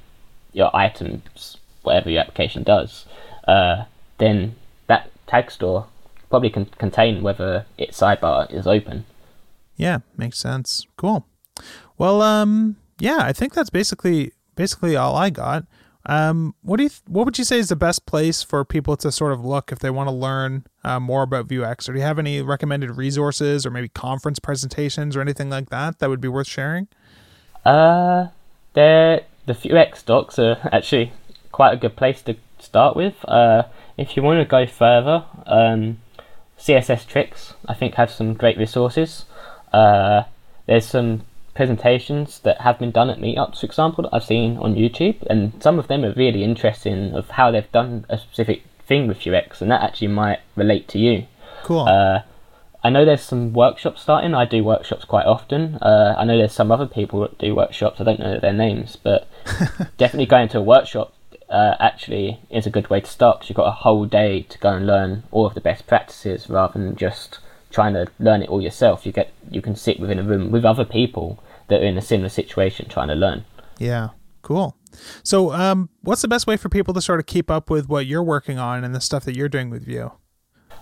your 0.52 0.74
items, 0.74 1.56
whatever 1.82 2.10
your 2.10 2.20
application 2.20 2.62
does, 2.62 3.06
uh, 3.48 3.84
then 4.18 4.56
that 4.86 5.10
tag 5.26 5.50
store 5.50 5.86
probably 6.30 6.50
can 6.50 6.66
contain 6.66 7.22
whether 7.22 7.66
its 7.78 7.98
sidebar 8.00 8.50
is 8.52 8.66
open. 8.66 9.04
Yeah, 9.76 9.98
makes 10.16 10.38
sense. 10.38 10.86
Cool. 10.96 11.26
Well, 11.98 12.22
um, 12.22 12.76
yeah, 12.98 13.18
I 13.20 13.32
think 13.32 13.54
that's 13.54 13.70
basically 13.70 14.32
basically 14.56 14.96
all 14.96 15.16
I 15.16 15.30
got. 15.30 15.64
Um, 16.06 16.54
what 16.62 16.76
do 16.76 16.82
you 16.82 16.88
th- 16.90 17.02
what 17.06 17.24
would 17.24 17.38
you 17.38 17.44
say 17.44 17.58
is 17.58 17.68
the 17.68 17.76
best 17.76 18.04
place 18.04 18.42
for 18.42 18.64
people 18.64 18.96
to 18.98 19.10
sort 19.10 19.32
of 19.32 19.44
look 19.44 19.72
if 19.72 19.78
they 19.78 19.90
want 19.90 20.08
to 20.08 20.14
learn 20.14 20.64
uh, 20.82 21.00
more 21.00 21.22
about 21.22 21.48
Vuex? 21.48 21.88
Or 21.88 21.92
do 21.92 21.98
you 21.98 22.04
have 22.04 22.18
any 22.18 22.42
recommended 22.42 22.96
resources 22.96 23.64
or 23.64 23.70
maybe 23.70 23.88
conference 23.88 24.38
presentations 24.38 25.16
or 25.16 25.20
anything 25.20 25.48
like 25.48 25.70
that 25.70 25.98
that 26.00 26.10
would 26.10 26.20
be 26.20 26.28
worth 26.28 26.46
sharing? 26.46 26.88
Uh, 27.64 28.28
there 28.74 29.22
the 29.46 29.54
Vuex 29.54 30.04
docs 30.04 30.38
are 30.38 30.58
actually 30.72 31.12
quite 31.52 31.72
a 31.72 31.76
good 31.76 31.96
place 31.96 32.20
to 32.22 32.36
start 32.58 32.96
with. 32.96 33.14
Uh, 33.26 33.62
if 33.96 34.16
you 34.16 34.22
want 34.22 34.40
to 34.40 34.44
go 34.44 34.66
further, 34.66 35.24
um, 35.46 35.98
CSS 36.58 37.06
Tricks 37.06 37.54
I 37.66 37.72
think 37.74 37.94
have 37.94 38.10
some 38.10 38.34
great 38.34 38.58
resources. 38.58 39.24
Uh, 39.72 40.24
there's 40.66 40.86
some 40.86 41.22
presentations 41.54 42.40
that 42.40 42.60
have 42.60 42.78
been 42.78 42.90
done 42.90 43.10
at 43.10 43.18
meetups, 43.18 43.60
for 43.60 43.66
example, 43.66 44.02
that 44.02 44.14
I've 44.14 44.24
seen 44.24 44.56
on 44.58 44.74
YouTube, 44.74 45.22
and 45.28 45.62
some 45.62 45.78
of 45.78 45.88
them 45.88 46.04
are 46.04 46.12
really 46.12 46.42
interesting 46.42 47.12
of 47.14 47.30
how 47.30 47.50
they've 47.50 47.70
done 47.72 48.06
a 48.08 48.18
specific 48.18 48.62
thing 48.86 49.08
with 49.08 49.18
Vuex, 49.18 49.60
and 49.60 49.70
that 49.70 49.82
actually 49.82 50.08
might 50.08 50.40
relate 50.56 50.88
to 50.88 50.98
you. 50.98 51.26
Cool. 51.62 51.86
Uh, 51.88 52.22
I 52.82 52.90
know 52.90 53.06
there's 53.06 53.22
some 53.22 53.54
workshops 53.54 54.02
starting. 54.02 54.34
I 54.34 54.44
do 54.44 54.62
workshops 54.62 55.06
quite 55.06 55.24
often. 55.24 55.76
Uh, 55.76 56.14
I 56.18 56.24
know 56.24 56.36
there's 56.36 56.52
some 56.52 56.70
other 56.70 56.86
people 56.86 57.20
that 57.20 57.38
do 57.38 57.54
workshops. 57.54 57.98
I 58.00 58.04
don't 58.04 58.20
know 58.20 58.38
their 58.38 58.52
names, 58.52 58.96
but 58.96 59.26
definitely 59.96 60.26
going 60.26 60.48
to 60.48 60.58
a 60.58 60.62
workshop 60.62 61.14
uh, 61.48 61.76
actually 61.80 62.40
is 62.50 62.66
a 62.66 62.70
good 62.70 62.90
way 62.90 63.00
to 63.00 63.10
start 63.10 63.38
because 63.38 63.48
you've 63.48 63.56
got 63.56 63.68
a 63.68 63.70
whole 63.70 64.04
day 64.04 64.42
to 64.42 64.58
go 64.58 64.70
and 64.70 64.86
learn 64.86 65.22
all 65.30 65.46
of 65.46 65.54
the 65.54 65.60
best 65.60 65.86
practices 65.86 66.50
rather 66.50 66.78
than 66.78 66.96
just 66.96 67.38
trying 67.74 67.92
to 67.94 68.06
learn 68.18 68.42
it 68.42 68.48
all 68.48 68.62
yourself. 68.62 69.04
You 69.04 69.12
get 69.12 69.32
you 69.50 69.60
can 69.60 69.74
sit 69.74 69.98
within 69.98 70.18
a 70.18 70.22
room 70.22 70.50
with 70.50 70.64
other 70.64 70.84
people 70.84 71.42
that 71.68 71.82
are 71.82 71.84
in 71.84 71.98
a 71.98 72.02
similar 72.02 72.28
situation 72.28 72.88
trying 72.88 73.08
to 73.08 73.14
learn. 73.14 73.44
yeah. 73.78 74.10
Cool. 74.42 74.76
So, 75.22 75.52
um, 75.52 75.88
what's 76.02 76.20
the 76.20 76.28
best 76.28 76.46
way 76.46 76.58
for 76.58 76.68
people 76.68 76.92
to 76.92 77.00
sort 77.00 77.18
of 77.18 77.24
keep 77.24 77.50
up 77.50 77.70
with 77.70 77.88
what 77.88 78.04
you're 78.04 78.22
working 78.22 78.58
on 78.58 78.84
and 78.84 78.94
the 78.94 79.00
stuff 79.00 79.24
that 79.24 79.34
you're 79.34 79.48
doing 79.48 79.70
with 79.70 79.86
Vue? 79.86 80.12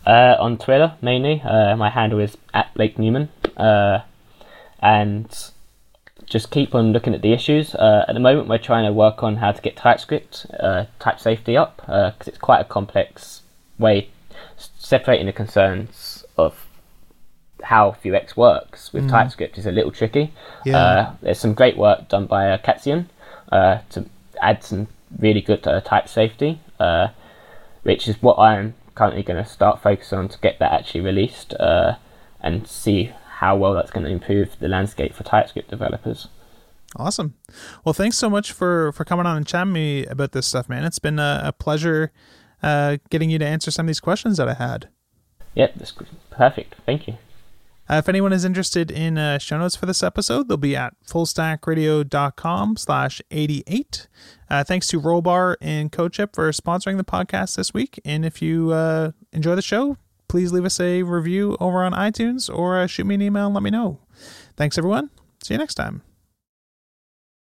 Uh, 0.05 0.34
on 0.40 0.59
Twitter 0.59 0.97
mainly, 1.01 1.40
uh, 1.43 1.76
my 1.76 1.88
handle 1.88 2.18
is 2.18 2.36
at 2.53 2.74
Blake 2.74 2.99
Newman, 2.99 3.28
uh, 3.57 4.01
and 4.80 5.53
just 6.26 6.51
keep 6.51 6.74
on 6.74 6.93
looking 6.93 7.14
at 7.14 7.22
the 7.22 7.32
issues. 7.32 7.76
Uh, 7.76 8.05
at 8.09 8.14
the 8.14 8.20
moment, 8.20 8.49
we're 8.49 8.59
trying 8.59 8.84
to 8.84 8.93
work 8.93 9.22
on 9.22 9.36
how 9.36 9.53
to 9.53 9.62
get 9.62 9.76
TypeScript 9.76 10.47
uh, 10.59 10.86
type 10.99 11.20
safety 11.20 11.57
up 11.57 11.76
because 11.86 12.26
it's 12.26 12.38
quite 12.38 12.61
a 12.61 12.64
complex 12.64 13.43
way 13.78 14.09
separating 14.57 15.26
the 15.26 15.32
concerns 15.32 16.24
of 16.36 16.66
how 17.63 17.97
Vuex 18.03 18.37
works 18.37 18.93
with 18.93 19.09
TypeScript 19.09 19.59
is 19.59 19.67
a 19.67 19.73
little 19.73 19.91
tricky. 19.93 20.33
Yeah. 20.65 20.77
Uh, 20.77 21.15
there's 21.23 21.39
some 21.39 21.55
great 21.55 21.77
work 21.77 22.09
done 22.09 22.27
by 22.27 22.51
uh, 22.51 22.59
Katashin 22.59 23.07
uh, 23.51 23.79
to 23.91 24.07
add 24.41 24.65
some 24.65 24.89
really 25.19 25.41
good 25.41 25.67
uh, 25.67 25.81
type 25.81 26.09
safety, 26.09 26.61
uh, 26.81 27.09
which 27.83 28.09
is 28.09 28.21
what 28.23 28.39
I'm 28.39 28.75
currently 28.95 29.23
going 29.23 29.43
to 29.43 29.49
start 29.49 29.83
focusing 29.83 30.19
on 30.19 30.29
to 30.29 30.39
get 30.39 30.59
that 30.59 30.73
actually 30.73 31.01
released 31.01 31.55
uh, 31.55 31.97
and 32.41 32.67
see 32.67 33.13
how 33.39 33.57
well 33.57 33.75
that's 33.75 33.91
going 33.91 34.05
to 34.05 34.11
improve 34.11 34.59
the 34.59 34.69
landscape 34.69 35.15
for 35.15 35.25
TypeScript 35.25 35.71
developers. 35.71 36.29
Awesome. 36.97 37.35
Well, 37.85 37.95
thanks 37.95 38.19
so 38.19 38.29
much 38.29 38.53
for 38.53 38.93
for 38.93 39.05
coming 39.05 39.25
on 39.25 39.37
and 39.37 39.47
chatting 39.47 39.73
me 39.73 40.05
about 40.07 40.33
this 40.33 40.47
stuff, 40.47 40.69
man. 40.69 40.85
It's 40.85 40.99
been 40.99 41.19
a, 41.19 41.41
a 41.45 41.53
pleasure 41.53 42.13
uh, 42.63 42.99
getting 43.09 43.31
you 43.31 43.39
to 43.39 43.47
answer 43.47 43.71
some 43.71 43.87
of 43.87 43.89
these 43.89 44.01
questions 44.01 44.37
that 44.37 44.49
I 44.49 44.55
had. 44.55 44.89
Yep, 45.55 45.75
that's 45.77 45.95
perfect. 46.31 46.75
Thank 46.85 47.09
you. 47.09 47.17
Uh, 47.93 47.99
if 47.99 48.09
anyone 48.09 48.32
is 48.32 48.43
interested 48.43 48.90
in 48.90 49.18
uh, 49.18 49.36
show 49.36 49.59
notes 49.59 49.76
for 49.76 49.84
this 49.84 50.03
episode, 50.03 50.49
they'll 50.49 50.57
be 50.57 50.74
at 50.74 50.95
fullstackradio.com 51.07 52.78
slash 52.78 53.20
88. 53.30 54.09
Uh, 54.49 54.64
thanks 54.64 54.86
to 54.86 54.99
Rollbar 54.99 55.57
and 55.61 55.93
Codeship 55.93 56.34
for 56.34 56.51
sponsoring 56.53 56.97
the 56.97 57.05
podcast 57.05 57.57
this 57.57 57.74
week. 57.74 58.01
And 58.03 58.24
if 58.24 58.40
you 58.40 58.72
uh, 58.72 59.11
enjoy 59.34 59.57
the 59.57 59.62
show, 59.62 59.99
please 60.26 60.55
leave 60.55 60.64
us 60.64 60.80
a 60.80 61.03
review 61.03 61.55
over 61.61 61.84
on 61.84 61.93
iTunes 61.93 62.49
or 62.49 62.78
uh, 62.78 62.86
shoot 62.86 63.05
me 63.05 63.16
an 63.16 63.20
email 63.20 63.45
and 63.45 63.55
let 63.55 63.62
me 63.62 63.68
know. 63.68 63.99
Thanks, 64.57 64.78
everyone. 64.78 65.11
See 65.43 65.53
you 65.53 65.59
next 65.59 65.74
time. 65.74 66.01